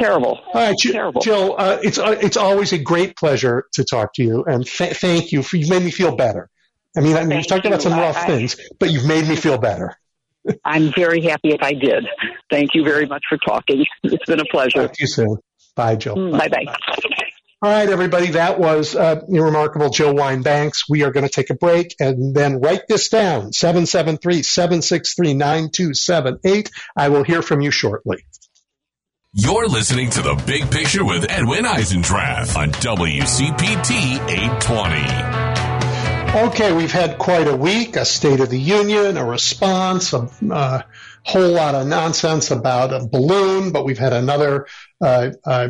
[0.00, 0.40] terrible.
[0.46, 1.20] All right, Jill, terrible.
[1.20, 4.96] Jill uh, it's uh, it's always a great pleasure to talk to you, and th-
[4.96, 6.48] thank you for you've made me feel better.
[6.96, 9.36] I mean, I mean, you've talked about some rough I, things, but you've made me
[9.36, 9.96] feel better.
[10.64, 12.04] I'm very happy if I did.
[12.50, 13.84] Thank you very much for talking.
[14.02, 14.86] It's been a pleasure.
[14.86, 15.36] Talk to you soon.
[15.76, 16.32] Bye, Jill.
[16.32, 16.64] Bye bye.
[17.62, 18.28] All right, everybody.
[18.28, 20.88] That was uh, remarkable Jill Wine-Banks.
[20.88, 26.70] We are going to take a break and then write this down 773 763 9278.
[26.96, 28.24] I will hear from you shortly.
[29.32, 36.48] You're listening to The Big Picture with Edwin Eisendrath on WCPT 820.
[36.48, 40.82] Okay, we've had quite a week, a State of the Union, a response, a uh,
[41.22, 44.66] whole lot of nonsense about a balloon, but we've had another
[45.00, 45.68] uh, uh,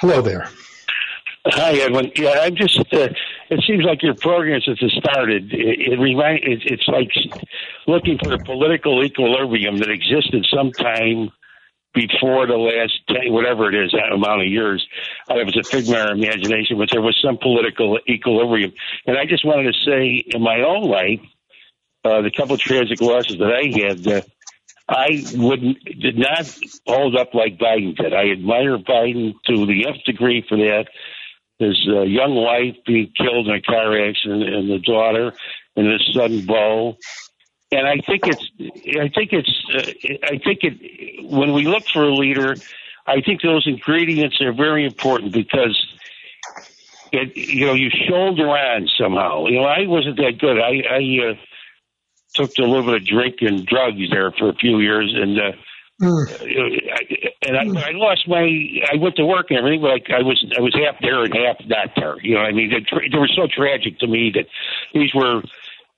[0.00, 0.48] hello there.
[1.44, 2.12] Hi, Edwin.
[2.14, 2.78] Yeah, I'm just.
[2.92, 3.08] Uh,
[3.50, 6.44] it seems like your program since it started, it, it remind.
[6.44, 7.10] It, it's like
[7.88, 11.32] looking for a political equilibrium that existed sometime
[11.94, 14.86] before the last 10, whatever it is, that amount of years.
[15.30, 18.72] Uh, it was a figment of imagination, but there was some political equilibrium.
[19.06, 21.20] And I just wanted to say, in my own life,
[22.04, 24.22] uh, the couple of tragic losses that I had, uh,
[24.88, 28.12] I wouldn't did not hold up like Biden did.
[28.12, 30.86] I admire Biden to the nth degree for that.
[31.58, 35.32] His uh, young wife being killed in a car accident, and the daughter,
[35.76, 36.96] and his son Bo,
[37.72, 38.50] and I think it's
[39.00, 42.54] I think it's uh, I think it when we look for a leader,
[43.06, 45.76] I think those ingredients are very important because
[47.12, 49.46] it you know you shoulder on somehow.
[49.46, 50.58] You know I wasn't that good.
[50.58, 51.34] I I uh,
[52.34, 55.38] took a little bit of drink and drugs there for a few years and.
[55.38, 55.52] Uh,
[56.00, 56.26] Mm.
[57.42, 58.42] And I, I lost my.
[58.90, 61.32] I went to work and everything, but I, I was I was half there and
[61.32, 62.16] half not there.
[62.20, 64.46] You know, I mean, they, they were so tragic to me that
[64.94, 65.42] these were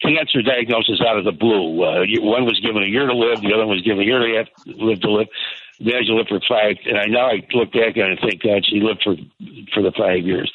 [0.02, 1.82] cancer diagnosis out of the blue.
[1.82, 4.18] Uh, one was given a year to live, the other one was given a year
[4.18, 5.28] to live to live.
[5.78, 8.80] She lived for five, and I now I look back and I think, God, she
[8.80, 9.16] lived for
[9.74, 10.50] for the five years.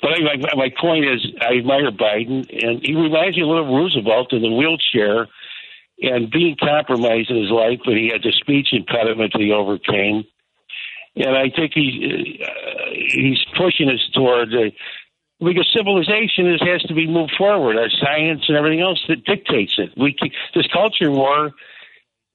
[0.00, 3.64] But anyway, my, my point is, I admire Biden, and he reminds me a little
[3.64, 5.28] of Roosevelt in the wheelchair
[6.00, 10.24] and being compromised in his life, but he had the speech impediment that he overcame.
[11.16, 14.70] And I think he uh, he's pushing us toward uh,
[15.40, 17.76] because civilization is, has to be moved forward.
[17.76, 19.90] Our science and everything else that dictates it.
[19.96, 20.16] We
[20.54, 21.52] this culture war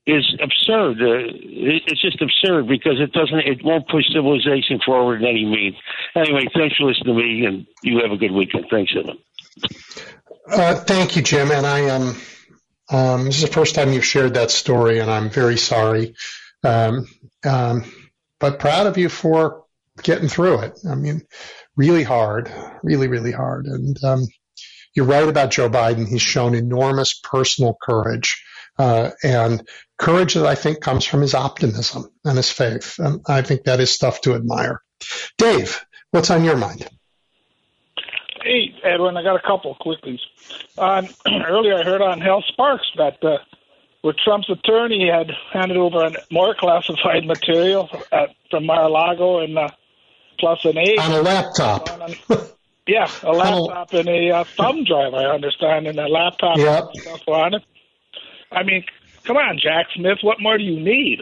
[0.06, 1.02] is absurd.
[1.02, 3.40] Uh, it, it's just absurd because it doesn't.
[3.40, 5.76] It won't push civilization forward in any means.
[6.16, 8.66] Anyway, thanks for listening to me, and you have a good weekend.
[8.70, 9.18] Thanks, Evan.
[10.50, 11.52] Uh, thank you, Jim.
[11.52, 12.02] And I am.
[12.02, 12.22] Um,
[12.92, 16.16] um, this is the first time you've shared that story, and I'm very sorry.
[16.64, 17.08] Um,
[17.46, 17.84] um,
[18.40, 19.66] but proud of you for
[20.02, 20.80] getting through it.
[20.90, 21.22] I mean,
[21.80, 22.52] really hard,
[22.84, 23.66] really, really hard.
[23.66, 24.28] And um,
[24.94, 26.06] you're right about Joe Biden.
[26.06, 28.44] He's shown enormous personal courage.
[28.78, 32.96] Uh, and courage that I think comes from his optimism and his faith.
[33.00, 34.82] And I think that is stuff to admire.
[35.38, 36.88] Dave, what's on your mind?
[38.42, 40.20] Hey, Edwin, I got a couple quickly.
[40.78, 43.38] Um, earlier, I heard on Hal Sparks that uh,
[44.04, 49.70] with Trump's attorney had handed over more classified material at, from Mar-a-Lago and uh,
[50.40, 51.90] plus an eight on a laptop.
[51.90, 52.16] On
[52.88, 55.14] yeah, a laptop and a uh, thumb drive.
[55.14, 56.90] I understand, and a laptop yep.
[56.94, 57.64] and stuff on it.
[58.52, 58.84] I mean,
[59.24, 60.20] come on, Jack Smith.
[60.22, 61.20] What more do you need?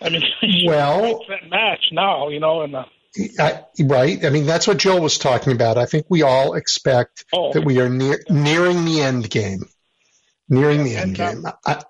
[0.00, 0.22] I mean,
[0.66, 2.74] well, that match now, you know, and.
[2.74, 2.84] Uh,
[3.40, 4.24] I, right.
[4.24, 5.76] I mean, that's what Joel was talking about.
[5.76, 9.64] I think we all expect oh, that we are near, nearing the end game.
[10.48, 11.52] Nearing the end and, game.
[11.66, 11.82] I,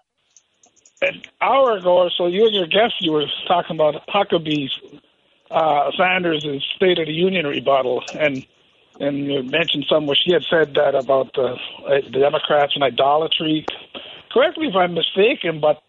[1.02, 4.78] an hour ago or so, you and your guest, you were talking about Huckabee's
[5.50, 6.44] uh, Sanders'
[6.76, 8.46] State of the Union rebuttal, and
[9.00, 11.54] and you mentioned some where she had said that about the,
[11.86, 13.64] uh, the Democrats and idolatry.
[14.32, 15.82] Correct me if I'm mistaken, but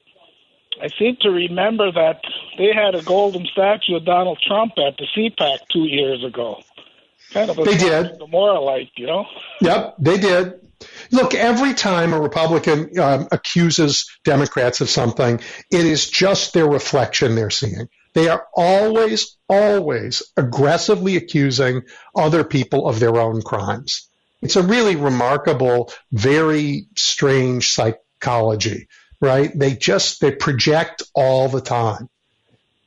[0.81, 2.21] I seem to remember that
[2.57, 6.61] they had a golden statue of Donald Trump at the CPAC two years ago.
[7.31, 8.19] Kind of a They did.
[8.19, 9.25] Gomorrah-like, you know.
[9.61, 10.53] Yep, they did.
[11.11, 15.39] Look, every time a Republican um, accuses Democrats of something,
[15.71, 17.89] it is just their reflection they're seeing.
[18.13, 21.83] They are always, always aggressively accusing
[22.15, 24.09] other people of their own crimes.
[24.41, 28.87] It's a really remarkable, very strange psychology,
[29.19, 29.51] right?
[29.53, 32.09] They just, they project all the time,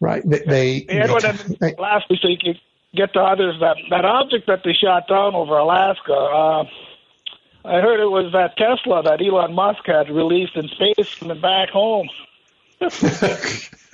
[0.00, 0.22] right?
[0.24, 2.54] They, they, Hey, Edward, and lastly, so you can
[2.94, 6.64] get to others, that, that object that they shot down over Alaska, uh,
[7.64, 11.68] I heard it was that Tesla that Elon Musk had released in space and back
[11.68, 12.08] home.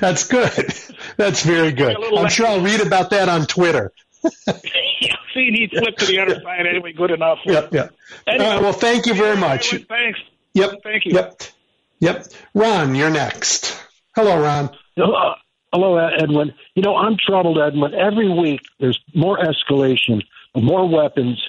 [0.00, 0.74] That's good.
[1.16, 1.96] That's very good.
[2.16, 3.92] I'm sure I'll read about that on Twitter.
[5.34, 7.38] See, he flipped to the other side anyway, good enough.
[7.44, 7.94] Yep, yep.
[8.26, 9.72] Anyway, All right, well, thank you very much.
[9.72, 10.20] Edwin, thanks.
[10.54, 10.70] Yep.
[10.82, 11.12] Thank you.
[11.14, 11.42] Yep.
[12.00, 12.26] Yep.
[12.54, 13.78] Ron, you're next.
[14.14, 14.70] Hello, Ron.
[14.96, 15.34] Uh,
[15.72, 16.54] hello, Edwin.
[16.74, 17.94] You know, I'm troubled, Edwin.
[17.94, 20.22] Every week there's more escalation,
[20.54, 21.42] more weapons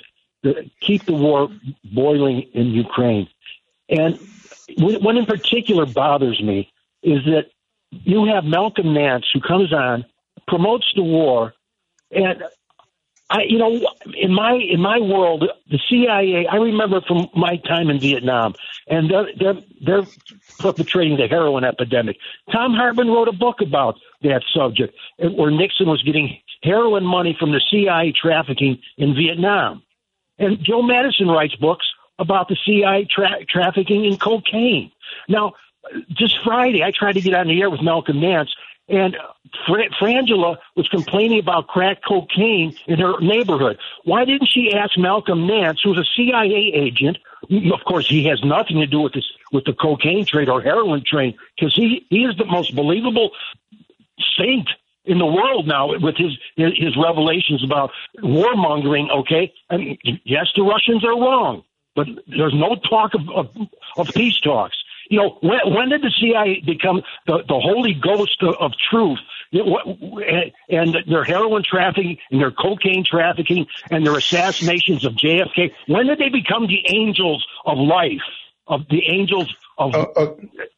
[0.44, 1.50] that keep the war
[1.84, 3.28] boiling in Ukraine.
[3.90, 4.20] And
[4.78, 6.72] what in particular bothers me
[7.04, 7.46] is that
[7.90, 10.06] you have Malcolm Nance who comes on,
[10.48, 11.54] promotes the war,
[12.12, 12.44] and
[13.30, 13.80] I, you know,
[14.16, 16.46] in my in my world, the CIA.
[16.46, 18.54] I remember from my time in Vietnam,
[18.88, 20.08] and they're they're, they're
[20.60, 22.18] perpetrating the heroin epidemic.
[22.52, 27.52] Thom Hartmann wrote a book about that subject, where Nixon was getting heroin money from
[27.52, 29.82] the CIA trafficking in Vietnam,
[30.38, 31.86] and Joe Madison writes books
[32.20, 34.92] about the CIA tra- trafficking in cocaine.
[35.28, 35.54] Now,
[36.10, 38.54] just Friday, I tried to get on the air with Malcolm Nance,
[38.88, 39.16] and
[39.66, 43.78] Fra- Frangela was complaining about crack cocaine in her neighborhood.
[44.04, 47.18] Why didn't she ask Malcolm Nance, who's a CIA agent?
[47.74, 51.04] Of course, he has nothing to do with this with the cocaine trade or heroin
[51.06, 53.32] trade, because he he is the most believable
[54.38, 54.70] saint
[55.06, 59.10] in the world now with his his revelations about warmongering.
[59.12, 61.64] Okay, and yes, the Russians are wrong,
[61.96, 63.50] but there's no talk of of,
[63.98, 64.78] of peace talks.
[65.10, 69.20] You know, when, when did the CIA become the, the holy ghost of, of truth?
[70.70, 75.72] And their heroin trafficking and their cocaine trafficking and their assassinations of JFK.
[75.88, 78.22] When did they become the angels of life?
[78.66, 79.94] Of the angels of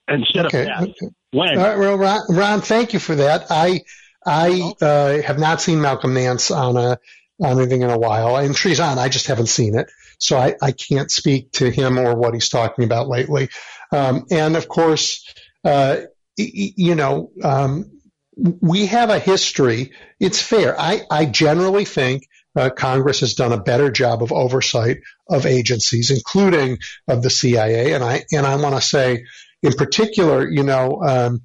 [0.07, 0.61] instead okay.
[0.61, 1.11] of that?
[1.31, 1.57] When?
[1.57, 3.45] All right, well, Ron, Ron, thank you for that.
[3.49, 3.81] I
[4.25, 6.97] I uh, have not seen Malcolm Nance on a
[7.41, 8.35] on anything in a while.
[8.35, 8.97] I'm sure he's on.
[8.97, 9.87] I just haven't seen it,
[10.19, 13.49] so I, I can't speak to him or what he's talking about lately.
[13.91, 15.33] Um, and of course,
[15.63, 15.97] uh,
[16.37, 17.91] you know, um,
[18.35, 19.93] we have a history.
[20.19, 20.79] It's fair.
[20.79, 24.97] I, I generally think uh, Congress has done a better job of oversight
[25.29, 27.93] of agencies, including of the CIA.
[27.93, 29.25] And I and I want to say,
[29.61, 31.41] in particular, you know, um,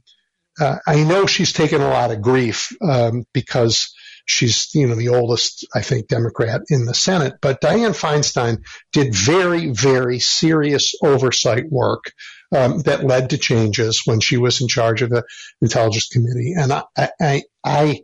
[0.60, 3.94] uh, I know she's taken a lot of grief um, because
[4.30, 9.14] she's you know the oldest I think Democrat in the Senate, but Dianne Feinstein did
[9.14, 12.12] very very serious oversight work
[12.56, 15.24] um, that led to changes when she was in charge of the
[15.60, 16.84] Intelligence Committee, and I
[17.20, 18.00] I, I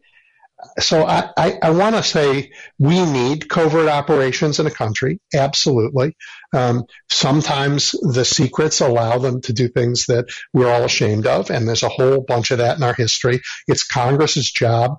[0.81, 6.17] so I, I, I want to say we need covert operations in a country, absolutely.
[6.53, 11.69] Um, sometimes the secrets allow them to do things that we're all ashamed of, and
[11.69, 13.43] there's a whole bunch of that in our history.
[13.69, 14.97] It's Congress's job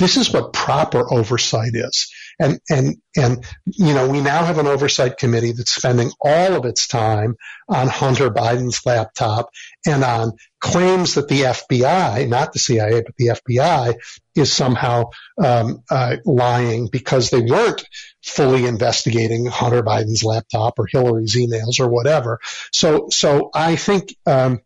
[0.00, 2.10] this is what proper oversight is.
[2.40, 6.64] And, and, and, you know, we now have an oversight committee that's spending all of
[6.64, 7.36] its time
[7.68, 9.50] on Hunter Biden's laptop
[9.86, 13.94] and on claims that the FBI, not the CIA, but the FBI
[14.34, 15.10] is somehow
[15.42, 17.84] um, uh, lying because they weren't
[18.22, 22.40] fully investigating Hunter Biden's laptop or Hillary's emails or whatever.
[22.72, 24.60] So, so I think, um,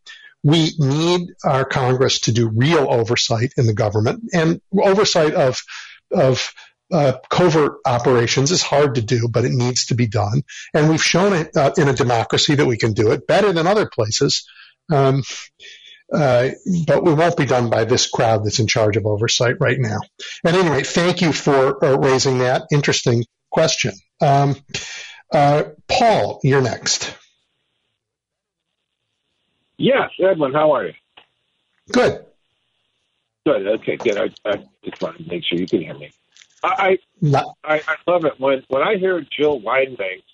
[0.44, 5.60] we need our Congress to do real oversight in the government and oversight of
[6.12, 6.52] of
[6.92, 10.42] uh, covert operations is hard to do, but it needs to be done.
[10.74, 13.66] And we've shown it uh, in a democracy that we can do it better than
[13.66, 14.46] other places.
[14.92, 15.22] Um,
[16.12, 16.50] uh,
[16.86, 19.98] but we won't be done by this crowd that's in charge of oversight right now.
[20.44, 23.94] At any rate, thank you for uh, raising that interesting question.
[24.20, 24.56] Um,
[25.32, 27.16] uh, Paul, you're next.
[29.76, 30.94] Yes, Edwin, how are you?
[31.92, 32.24] Good.
[33.44, 33.66] Good.
[33.66, 34.16] Okay, good.
[34.16, 36.10] I, I just want to make sure you can hear me.
[36.62, 40.24] I I, I I love it when when I hear Jill Wine-Banks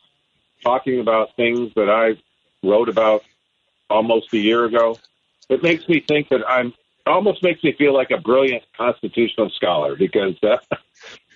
[0.63, 2.21] talking about things that I
[2.67, 3.25] wrote about
[3.89, 4.99] almost a year ago.
[5.49, 6.73] It makes me think that I'm
[7.07, 10.59] almost makes me feel like a brilliant constitutional scholar because uh,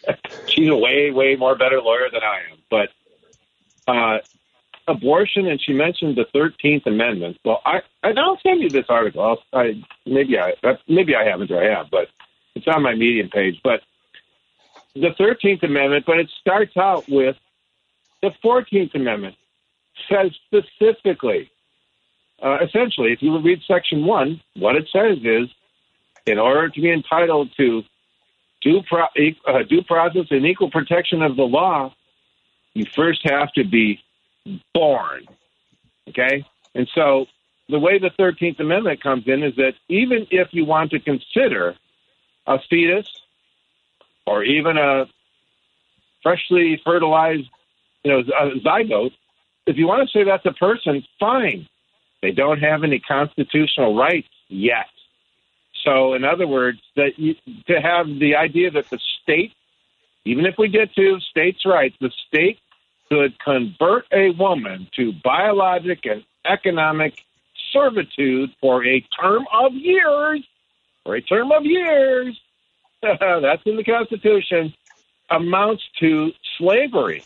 [0.46, 2.58] she's a way, way more better lawyer than I am.
[2.70, 2.88] But
[3.88, 4.18] uh,
[4.86, 7.38] abortion, and she mentioned the Thirteenth Amendment.
[7.44, 9.22] Well, I I don't send you this article.
[9.22, 10.52] I'll, I maybe I
[10.88, 12.08] maybe I haven't or I have, but
[12.54, 13.60] it's on my Medium page.
[13.62, 13.80] But
[14.94, 17.36] the Thirteenth Amendment, but it starts out with
[18.22, 19.36] the Fourteenth Amendment
[20.10, 21.50] says specifically,
[22.42, 25.48] uh, essentially, if you read Section One, what it says is,
[26.26, 27.82] in order to be entitled to
[28.60, 29.06] due, pro-
[29.46, 31.94] uh, due process and equal protection of the law,
[32.74, 34.00] you first have to be
[34.72, 35.26] born.
[36.08, 36.44] Okay?
[36.74, 37.26] And so
[37.68, 41.74] the way the 13th Amendment comes in is that even if you want to consider
[42.46, 43.08] a fetus
[44.26, 45.06] or even a
[46.22, 47.48] freshly fertilized,
[48.02, 49.12] you know, a uh, zygote,
[49.66, 51.68] if you want to say that's a person, fine.
[52.20, 54.86] They don't have any constitutional rights yet.
[55.84, 57.34] So, in other words, that you,
[57.66, 59.52] to have the idea that the state,
[60.24, 62.58] even if we get to states' rights, the state
[63.08, 67.24] could convert a woman to biologic and economic
[67.72, 70.44] servitude for a term of years,
[71.04, 72.38] for a term of years,
[73.02, 74.72] that's in the Constitution,
[75.30, 77.24] amounts to slavery.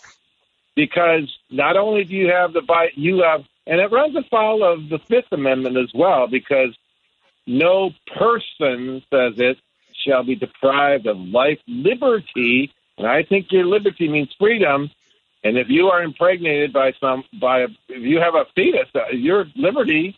[0.75, 2.63] Because not only do you have the
[2.95, 6.77] you have, and it runs afoul of the Fifth Amendment as well, because
[7.47, 9.59] no person, says it,
[10.07, 14.91] shall be deprived of life, liberty, and I think your liberty means freedom.
[15.45, 19.11] And if you are impregnated by some, by a, if you have a fetus, uh,
[19.13, 20.17] your liberty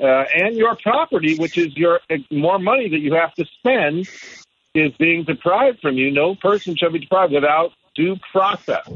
[0.00, 4.08] uh, and your property, which is your uh, more money that you have to spend,
[4.74, 6.10] is being deprived from you.
[6.10, 8.88] No person shall be deprived without due process.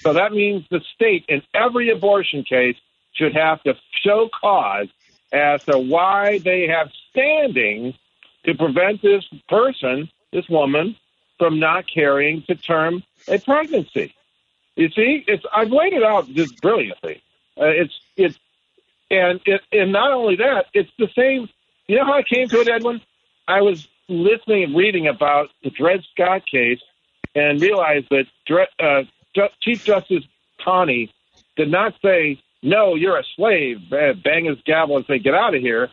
[0.00, 2.76] So that means the state in every abortion case
[3.12, 4.88] should have to show cause
[5.32, 7.94] as to why they have standing
[8.44, 10.96] to prevent this person, this woman,
[11.38, 14.14] from not carrying to term a pregnancy.
[14.78, 17.20] You see, it's I've laid it out just brilliantly.
[17.60, 18.38] Uh, it's it's
[19.10, 21.48] and it and not only that, it's the same.
[21.88, 23.00] You know how I came to it, Edwin?
[23.48, 26.78] I was listening and reading about the Dred Scott case
[27.34, 29.02] and realized that Dred, uh,
[29.62, 30.24] Chief Justice
[30.64, 31.12] Taney
[31.56, 35.60] did not say no, you're a slave, bang his gavel and say, get out of
[35.60, 35.90] here.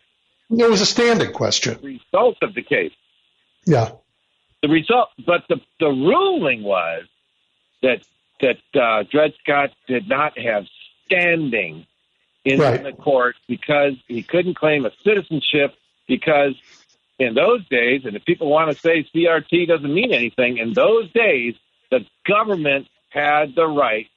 [0.51, 1.79] It was a standing question.
[1.81, 2.93] The result of the case.
[3.65, 3.91] Yeah.
[4.61, 7.05] The result, but the, the ruling was
[7.81, 8.01] that
[8.41, 10.65] that uh, Dred Scott did not have
[11.05, 11.85] standing
[12.43, 12.83] in, right.
[12.83, 15.75] the court because he couldn't claim a citizenship
[16.07, 16.53] because
[17.17, 21.11] in those days, and if people want to say CRT doesn't mean anything, in those
[21.11, 21.55] days,
[21.89, 24.07] the government had the right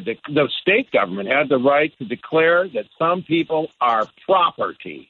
[0.00, 5.08] the, the state government had the right to declare that some people are property.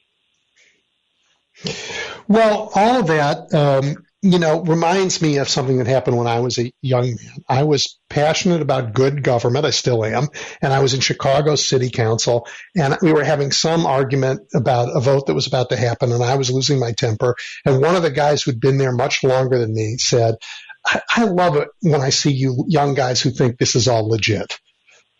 [2.27, 6.39] Well, all of that, um, you know, reminds me of something that happened when I
[6.39, 7.43] was a young man.
[7.47, 9.67] I was passionate about good government.
[9.67, 10.29] I still am.
[10.63, 14.99] And I was in Chicago City Council and we were having some argument about a
[14.99, 17.35] vote that was about to happen and I was losing my temper.
[17.65, 20.35] And one of the guys who'd been there much longer than me said,
[20.83, 24.09] I, I love it when I see you young guys who think this is all
[24.09, 24.57] legit.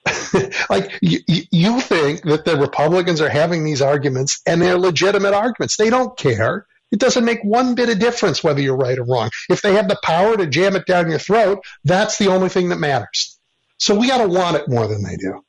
[0.70, 5.78] like you, you think that the Republicans are having these arguments and they're legitimate arguments.
[5.78, 6.66] They don't care.
[6.96, 9.30] It doesn't make one bit of difference whether you're right or wrong.
[9.50, 12.70] If they have the power to jam it down your throat, that's the only thing
[12.70, 13.38] that matters.
[13.80, 15.44] So we got to want it more than they do.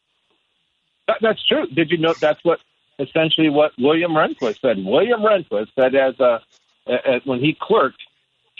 [1.06, 1.68] That, that's true.
[1.68, 2.58] Did you know that's what
[2.98, 4.84] essentially what William Rehnquist said?
[4.84, 6.40] William Rehnquist said as a
[6.88, 8.02] as when he clerked.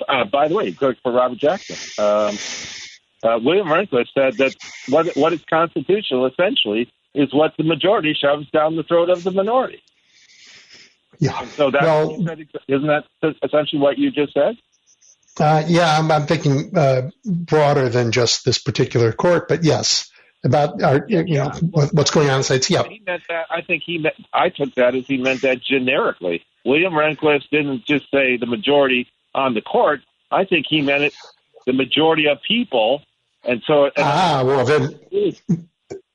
[0.09, 1.75] Uh, by the way, he clerked for Robert Jackson.
[1.99, 2.39] Um,
[3.25, 4.55] uh, William Rehnquist said that
[4.89, 9.33] what what is constitutional essentially is what the majority shoves down the throat of the
[9.33, 9.83] minority.
[11.19, 11.41] Yeah.
[11.41, 13.05] And so that well, isn't that
[13.43, 14.57] essentially what you just said?
[15.39, 20.11] Uh, yeah, I'm, I'm thinking uh, broader than just this particular court, but yes,
[20.45, 22.71] about our, you know what's going on in states.
[22.71, 23.47] Yeah, he meant that.
[23.51, 24.15] I think he meant.
[24.33, 26.43] I took that as he meant that generically.
[26.65, 30.01] William Rehnquist didn't just say the majority on the court.
[30.31, 31.15] I think he meant it
[31.67, 33.03] the majority of people
[33.47, 34.99] and so, and ah, well then,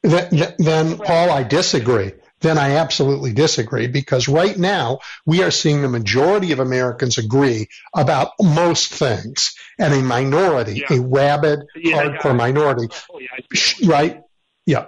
[0.04, 2.12] then, then, Paul, I disagree.
[2.42, 7.68] Then I absolutely disagree because right now we are seeing the majority of Americans agree
[7.96, 10.98] about most things, and a minority, yeah.
[10.98, 12.34] a rabid, yeah, hardcore yeah.
[12.34, 14.24] minority, oh, right?
[14.66, 14.88] Yeah.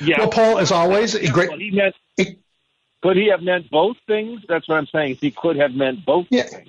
[0.00, 0.20] Yeah.
[0.20, 1.50] Well, Paul, as always, a great.
[1.52, 2.38] He meant, it,
[3.02, 4.40] could he have meant both things?
[4.48, 5.16] That's what I'm saying.
[5.20, 6.44] He could have meant both yeah.
[6.44, 6.68] things.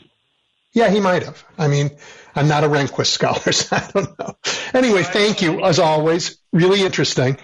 [0.74, 1.43] Yeah, he might have.
[1.58, 1.90] I mean,
[2.35, 4.35] I'm not a Rehnquist scholar, so I don't know.
[4.74, 6.38] Anyway, thank you as always.
[6.51, 7.38] Really interesting.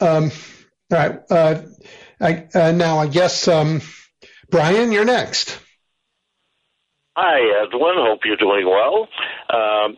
[0.00, 0.30] Um,
[0.90, 1.20] all right.
[1.30, 1.62] Uh,
[2.20, 3.80] I, uh, now, I guess, um,
[4.50, 5.58] Brian, you're next.
[7.16, 7.94] Hi, Edwin.
[7.96, 9.08] Hope you're doing well.
[9.50, 9.96] Um,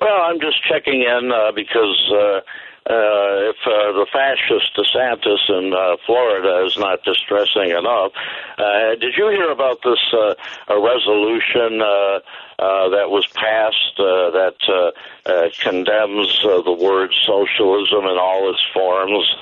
[0.00, 2.42] well, I'm just checking in uh, because
[2.86, 8.12] uh, if uh, the fascist DeSantis in uh, Florida is not distressing enough,
[8.58, 10.34] uh, did you hear about this uh,
[10.68, 12.20] a resolution uh,
[12.58, 18.50] uh, that was passed uh, that uh, uh, condemns uh, the word socialism in all
[18.50, 19.34] its forms?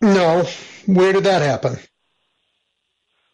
[0.00, 0.44] No.
[0.86, 1.78] Where did that happen?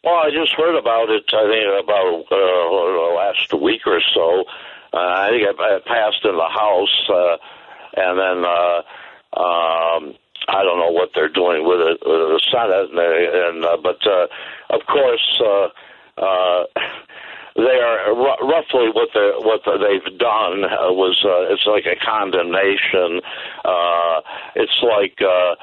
[0.03, 1.23] Well, I just heard about it.
[1.31, 4.43] I think about uh, last week or so.
[4.91, 7.37] Uh, I think it, it passed in the House, uh,
[7.95, 8.77] and then uh,
[9.39, 10.13] um,
[10.47, 13.99] I don't know what they're doing with it, with the Senate, and, and uh, but
[14.05, 14.27] uh,
[14.75, 15.41] of course.
[15.43, 15.67] Uh,
[16.15, 16.65] uh,
[17.55, 21.95] they are r- roughly what they what they've done uh, was uh, it's like a
[22.03, 23.21] condemnation.
[23.63, 24.21] Uh,
[24.55, 25.55] it's like uh,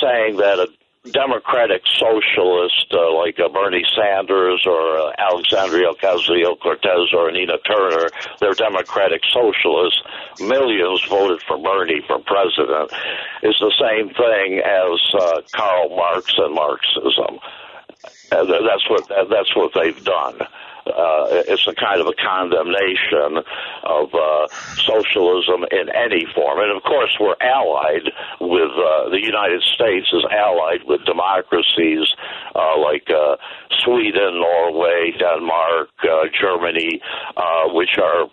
[0.00, 0.68] saying that a
[1.12, 8.08] Democratic socialist uh, like uh, Bernie Sanders or uh, Alexandria Ocasio Cortez or Anita Turner,
[8.40, 10.02] they're Democratic socialists.
[10.40, 12.92] Millions voted for Bernie for president.
[13.42, 17.38] Is the same thing as uh, Karl Marx and Marxism.
[18.32, 20.38] Uh, that's what that's what they've done
[20.86, 23.42] uh, it's a kind of a condemnation
[23.84, 24.46] of uh,
[24.82, 26.60] socialism in any form.
[26.60, 32.06] And of course, we're allied with uh, the United States is allied with democracies
[32.54, 33.36] uh, like uh,
[33.84, 37.00] Sweden, Norway, Denmark, uh, Germany,
[37.36, 38.26] uh, which are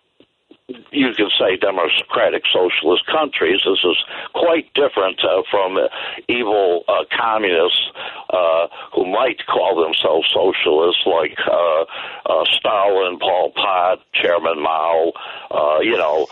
[0.68, 3.60] you can say democratic socialist countries.
[3.66, 3.98] This is
[4.34, 5.88] quite different uh, from uh,
[6.30, 7.92] evil uh, communists
[8.30, 11.84] uh, who might call themselves socialists, like uh,
[12.32, 15.12] uh, Stalin, Pol Pot, Chairman Mao.
[15.52, 16.28] Uh, you know,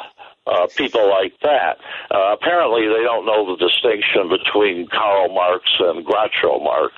[0.47, 1.77] uh, people like that.
[2.09, 6.93] Uh, apparently, they don't know the distinction between Karl Marx and Groucho Marx,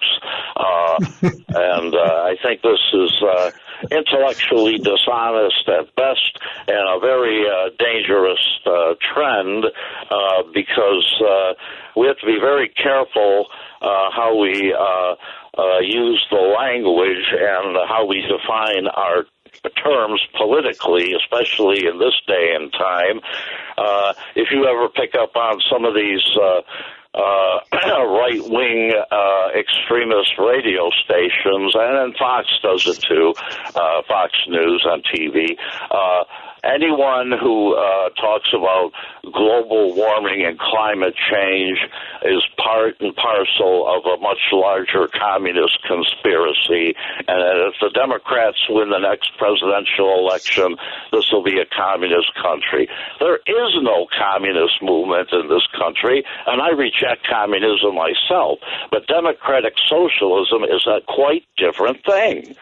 [0.56, 0.98] uh,
[1.50, 3.52] and uh, I think this is uh,
[3.92, 11.54] intellectually dishonest at best and a very uh, dangerous uh, trend uh, because uh,
[11.96, 13.48] we have to be very careful
[13.82, 15.16] uh, how we uh,
[15.58, 19.26] uh, use the language and how we define our
[19.84, 23.20] terms politically, especially in this day and time.
[23.78, 26.62] Uh, if you ever pick up on some of these uh,
[27.14, 33.34] uh, right wing uh, extremist radio stations, and then Fox does it too,
[33.76, 35.58] uh, Fox News on TV.
[36.64, 38.92] Anyone who uh, talks about
[39.34, 41.78] global warming and climate change
[42.24, 46.96] is part and parcel of a much larger communist conspiracy.
[47.28, 50.78] And if the Democrats win the next presidential election,
[51.12, 52.88] this will be a communist country.
[53.20, 58.60] There is no communist movement in this country, and I reject communism myself.
[58.90, 62.56] But democratic socialism is a quite different thing.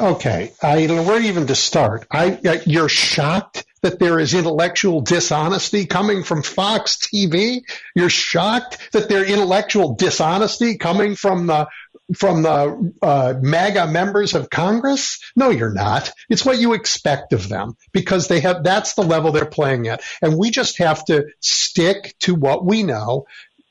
[0.00, 2.06] Okay, I don't know where even to start.
[2.10, 7.60] I, you're shocked that there is intellectual dishonesty coming from Fox TV.
[7.94, 11.68] You're shocked that there intellectual dishonesty coming from the
[12.16, 15.20] from the uh, MAGA members of Congress.
[15.36, 16.10] No, you're not.
[16.30, 18.64] It's what you expect of them because they have.
[18.64, 22.84] That's the level they're playing at, and we just have to stick to what we
[22.84, 23.26] know.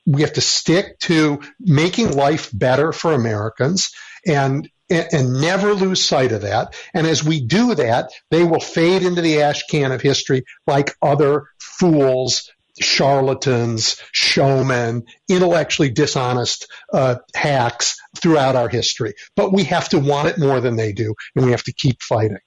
[0.06, 3.92] We have to stick to making life better for Americans
[4.28, 6.76] and and, never lose sight of that.
[6.94, 10.96] And as we do that, they will fade into the ash can of history like
[11.02, 19.14] other fools, charlatans, showmen, intellectually dishonest uh, hacks throughout our history.
[19.36, 22.02] But we have to want it more than they do, and we have to keep
[22.02, 22.38] fighting.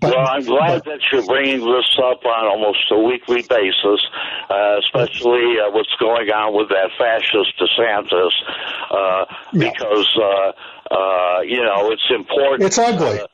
[0.00, 4.00] But, well, I'm glad but, that you're bringing this up on almost a weekly basis,
[4.48, 8.30] uh, especially uh, what's going on with that fascist DeSantis,
[8.90, 9.70] uh, yeah.
[9.70, 10.52] because uh,
[10.90, 12.62] uh, you know, it's important.
[12.64, 13.20] It's ugly.
[13.20, 13.26] Uh,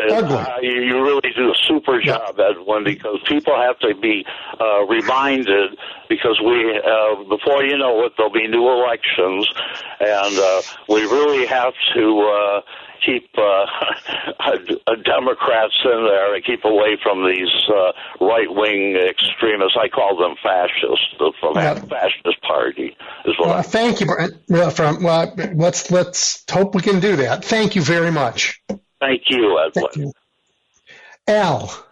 [0.00, 0.36] ugly.
[0.36, 2.50] Uh, you really do a super job, yeah.
[2.50, 4.24] Edwin, because people have to be
[4.60, 9.48] uh, reminded because we, uh, before you know it, there'll be new elections,
[10.00, 12.20] and uh, we really have to.
[12.20, 12.60] Uh,
[13.04, 13.66] keep uh,
[15.04, 17.92] Democrats in there and keep away from these uh,
[18.24, 19.76] right wing extremists.
[19.76, 21.74] I call them fascists from yeah.
[21.74, 22.96] the fascist party.
[23.24, 24.06] Is what well, thank you,
[24.48, 27.44] Well, from well, let's let's hope we can do that.
[27.44, 28.62] Thank you very much.
[29.02, 29.84] Thank you, Edwin.
[29.92, 30.12] Thank you.
[31.26, 31.86] Al,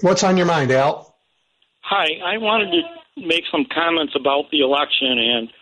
[0.00, 1.14] what's on your mind, Al?
[1.82, 5.52] Hi, I wanted to make some comments about the election and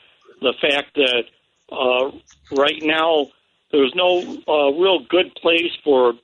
[0.41, 1.25] the fact that
[1.71, 2.11] uh,
[2.57, 3.27] right now
[3.71, 6.15] there's no uh, real good place for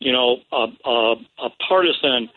[0.00, 2.28] you know a, a, a partisan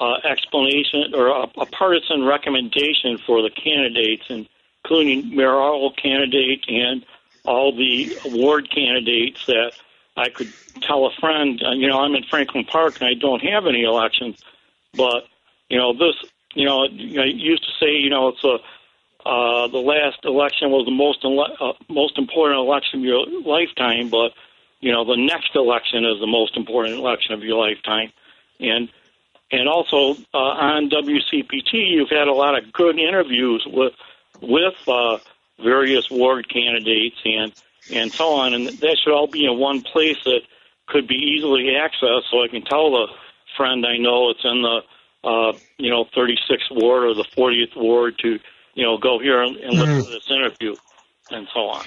[0.00, 7.06] uh, explanation or a, a partisan recommendation for the candidates, including mayoral candidate and
[7.44, 9.72] all the ward candidates that
[10.18, 13.40] I could tell a friend, uh, you know, I'm in Franklin Park and I don't
[13.40, 14.42] have any elections,
[14.94, 15.26] but
[15.68, 16.16] you know this,
[16.54, 18.58] you know, I used to say, you know, it's a
[19.28, 24.08] uh, the last election was the most ele- uh, most important election of your lifetime,
[24.08, 24.32] but
[24.80, 28.12] you know the next election is the most important election of your lifetime,
[28.58, 28.88] and
[29.50, 33.92] and also uh, on WCPT you've had a lot of good interviews with
[34.40, 35.18] with uh,
[35.62, 37.52] various ward candidates and
[37.90, 40.40] and so on, and that should all be in one place that
[40.86, 43.06] could be easily accessed, so I can tell the
[43.56, 44.80] friend I know it's in the
[45.24, 48.38] uh, you know 36th ward or the 40th ward to
[48.74, 50.04] you know go here and, and listen mm.
[50.04, 50.74] to this interview
[51.30, 51.84] and so on.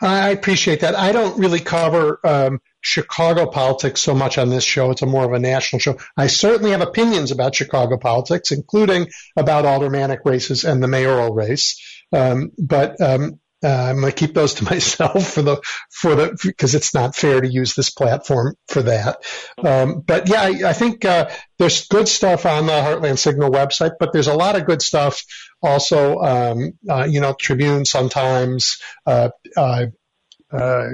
[0.00, 0.94] I appreciate that.
[0.94, 4.90] I don't really cover um, Chicago politics so much on this show.
[4.90, 5.96] It's a more of a national show.
[6.16, 9.08] I certainly have opinions about Chicago politics, including
[9.38, 11.80] about aldermanic races and the mayoral race.
[12.12, 15.60] Um, but um, uh, I'm going to keep those to myself for the
[15.90, 19.18] for the because it's not fair to use this platform for that.
[19.58, 23.92] Um, but yeah, I, I think uh, there's good stuff on the Heartland Signal website,
[23.98, 25.22] but there's a lot of good stuff
[25.62, 26.18] also.
[26.18, 28.78] Um, uh, you know, Tribune sometimes.
[29.06, 29.86] Uh, uh,
[30.52, 30.88] uh,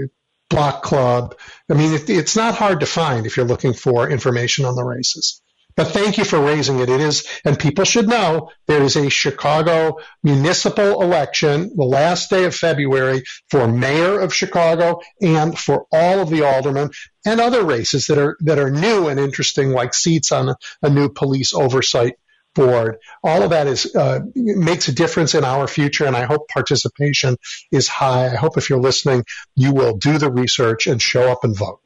[0.49, 1.35] Block Club.
[1.71, 4.85] I mean, it, it's not hard to find if you're looking for information on the
[4.85, 5.41] races.
[5.77, 6.89] But thank you for raising it.
[6.89, 12.45] It is, and people should know there is a Chicago municipal election the last day
[12.45, 16.91] of February for mayor of Chicago and for all of the aldermen
[17.25, 21.09] and other races that are that are new and interesting, like seats on a, new
[21.09, 22.15] police oversight
[22.55, 22.99] board.
[23.25, 27.37] All of that is uh, makes a difference in our future, and I hope participation
[27.71, 28.27] is high.
[28.27, 29.25] I hope if you're listening,
[29.57, 31.81] you will do the research and show up and vote.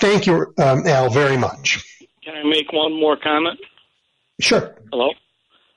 [0.00, 1.84] Thank you, um, Al, very much.
[2.24, 3.58] Can I make one more comment?
[4.40, 4.74] Sure.
[4.90, 5.10] Hello.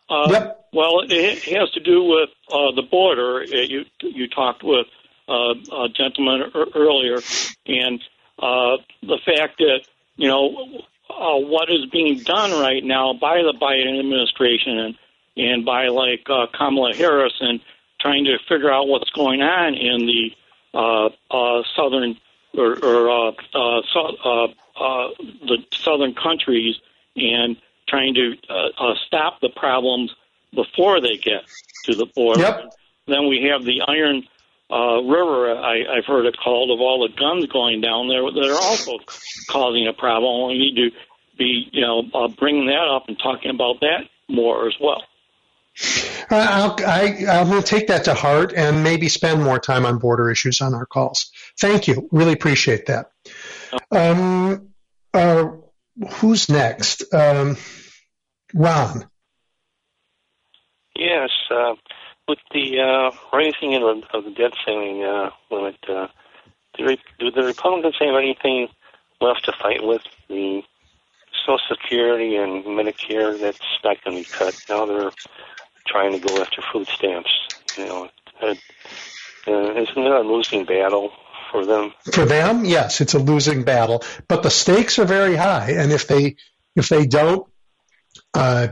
[0.10, 0.66] Uh, yep.
[0.72, 3.44] Well, it has to do with uh, the border.
[3.44, 4.88] You you talked with
[5.28, 7.20] uh, a gentleman earlier,
[7.66, 8.00] and
[8.38, 9.82] uh, the fact that
[10.18, 14.96] you know uh, what is being done right now by the Biden administration and
[15.38, 17.60] and by like uh, Kamala Harris and
[18.00, 20.32] trying to figure out what's going on in the
[20.74, 22.18] uh, uh, southern
[22.58, 25.10] or, or uh, uh, so, uh, uh,
[25.48, 26.76] the southern countries
[27.16, 30.14] and trying to uh, uh, stop the problems
[30.54, 31.44] before they get
[31.86, 32.42] to the border.
[32.42, 32.74] Yep.
[33.08, 34.24] Then we have the Iron
[34.72, 38.50] uh, River, I, I've heard it called, of all the guns going down there that
[38.50, 38.98] are also
[39.50, 40.50] causing a problem.
[40.50, 40.92] We need to
[41.38, 45.04] be, you know, uh, bringing that up and talking about that more as well.
[46.32, 50.32] I'll, I, going to take that to heart and maybe spend more time on border
[50.32, 51.32] issues on our calls.
[51.60, 52.10] Thank you.
[52.12, 53.12] Really appreciate that.
[53.92, 54.70] Um,
[55.14, 55.48] uh,
[56.16, 57.14] who's next?
[57.14, 57.58] Um,
[58.54, 59.08] Ron.
[60.96, 61.76] Yes, uh,
[62.28, 66.08] with the uh, raising of, the debt ceiling uh, limit, uh,
[66.78, 68.70] do, the Republicans have anything
[69.22, 70.02] left to fight with?
[70.30, 70.64] The
[71.46, 74.56] Social Security and Medicare, that's not going to be cut.
[74.70, 75.12] Now they're
[75.86, 77.30] trying to go after food stamps.
[77.78, 78.10] You know,
[78.42, 78.56] uh,
[79.48, 81.12] isn't it a losing battle
[81.56, 81.94] for them?
[82.12, 84.04] For them, yes, it's a losing battle.
[84.28, 86.36] But the stakes are very high, and if they
[86.76, 87.48] if they don't
[88.34, 88.68] uh,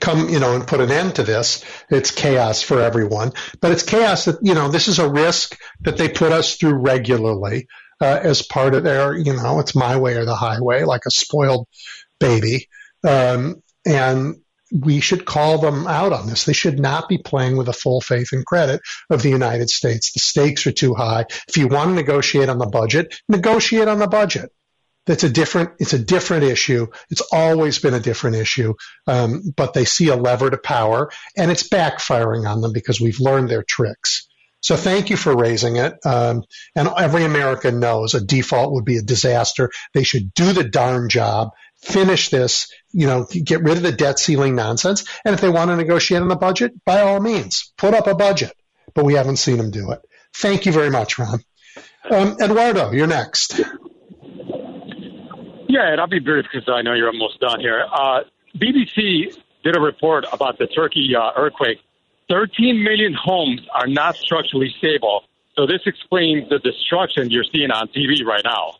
[0.00, 3.32] come, you know, and put an end to this, it's chaos for everyone.
[3.60, 6.74] But it's chaos that you know this is a risk that they put us through
[6.74, 7.66] regularly
[8.00, 11.10] uh, as part of their, you know, it's my way or the highway, like a
[11.10, 11.66] spoiled
[12.20, 12.68] baby.
[13.06, 14.36] Um, and
[14.72, 16.44] we should call them out on this.
[16.44, 18.80] They should not be playing with the full faith and credit
[19.10, 20.12] of the United States.
[20.12, 21.26] The stakes are too high.
[21.48, 24.50] If you want to negotiate on the budget, negotiate on the budget.
[25.06, 25.70] That's a different.
[25.78, 26.88] It's a different issue.
[27.08, 28.74] It's always been a different issue.
[29.06, 33.18] Um, but they see a lever to power, and it's backfiring on them because we've
[33.18, 34.28] learned their tricks.
[34.60, 35.94] So thank you for raising it.
[36.04, 36.42] Um,
[36.74, 39.70] and every American knows a default would be a disaster.
[39.94, 41.50] They should do the darn job
[41.80, 45.04] finish this, you know, get rid of the debt ceiling nonsense.
[45.24, 48.14] And if they want to negotiate on the budget, by all means, put up a
[48.14, 48.52] budget.
[48.94, 50.00] But we haven't seen them do it.
[50.34, 51.40] Thank you very much, Ron.
[52.10, 53.60] Um, Eduardo, you're next.
[55.68, 57.84] Yeah, and I'll be brief because I know you're almost done here.
[57.92, 58.20] Uh,
[58.56, 61.78] BBC did a report about the Turkey uh, earthquake.
[62.30, 65.24] 13 million homes are not structurally stable.
[65.56, 68.74] So this explains the destruction you're seeing on TV right now.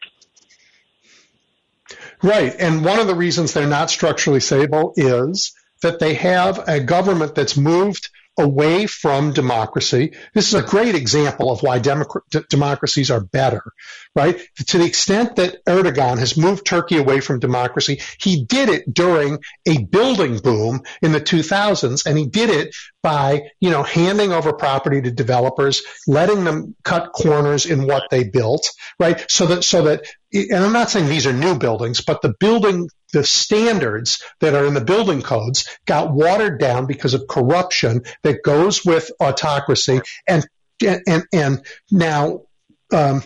[2.22, 2.54] Right.
[2.58, 7.34] And one of the reasons they're not structurally stable is that they have a government
[7.34, 10.12] that's moved away from democracy.
[10.34, 13.62] This is a great example of why democ- d- democracies are better,
[14.14, 14.40] right?
[14.68, 19.38] To the extent that Erdogan has moved Turkey away from democracy, he did it during
[19.66, 24.52] a building boom in the 2000s, and he did it by, you know, handing over
[24.52, 28.68] property to developers, letting them cut corners in what they built,
[28.98, 29.24] right?
[29.30, 32.88] So that, so that, and I'm not saying these are new buildings, but the building
[33.12, 38.42] the standards that are in the building codes got watered down because of corruption that
[38.42, 40.46] goes with autocracy and
[40.84, 42.42] and and now
[42.92, 43.22] um,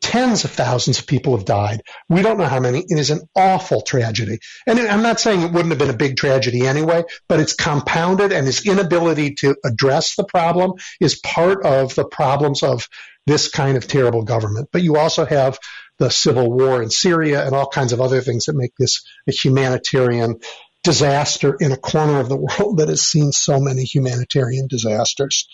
[0.00, 1.82] tens of thousands of people have died.
[2.08, 2.84] We don't know how many.
[2.86, 4.38] It is an awful tragedy.
[4.66, 8.32] And I'm not saying it wouldn't have been a big tragedy anyway, but it's compounded
[8.32, 12.88] and his inability to address the problem is part of the problems of
[13.26, 14.68] this kind of terrible government.
[14.72, 15.58] But you also have
[15.98, 19.32] the civil war in Syria and all kinds of other things that make this a
[19.32, 20.40] humanitarian
[20.82, 25.48] disaster in a corner of the world that has seen so many humanitarian disasters.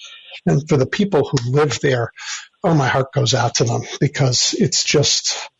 [0.46, 2.10] And for the people who live there,
[2.64, 5.50] oh, my heart goes out to them because it's just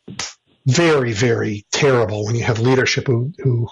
[0.67, 3.69] very, very terrible when you have leadership who, who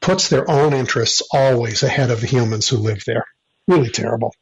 [0.00, 3.24] puts their own interests always ahead of the humans who live there.
[3.66, 4.34] Really terrible.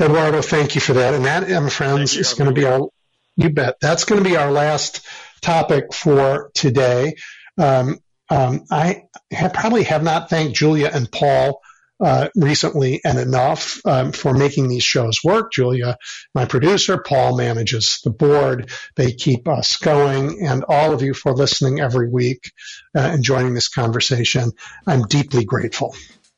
[0.00, 1.14] Eduardo, thank you for that.
[1.14, 2.88] And that, my friends, is going to be our
[3.36, 3.76] you bet.
[3.80, 5.06] That's going to be our last
[5.40, 7.16] topic for today.
[7.58, 7.98] Um,
[8.28, 11.60] um, I have probably have not thanked Julia and Paul
[12.00, 15.52] uh, recently and enough um, for making these shows work.
[15.52, 15.96] Julia,
[16.34, 18.70] my producer, Paul manages the board.
[18.96, 22.52] They keep us going, and all of you for listening every week
[22.96, 24.52] uh, and joining this conversation.
[24.86, 25.94] I'm deeply grateful.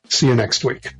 [0.07, 0.93] See you next week.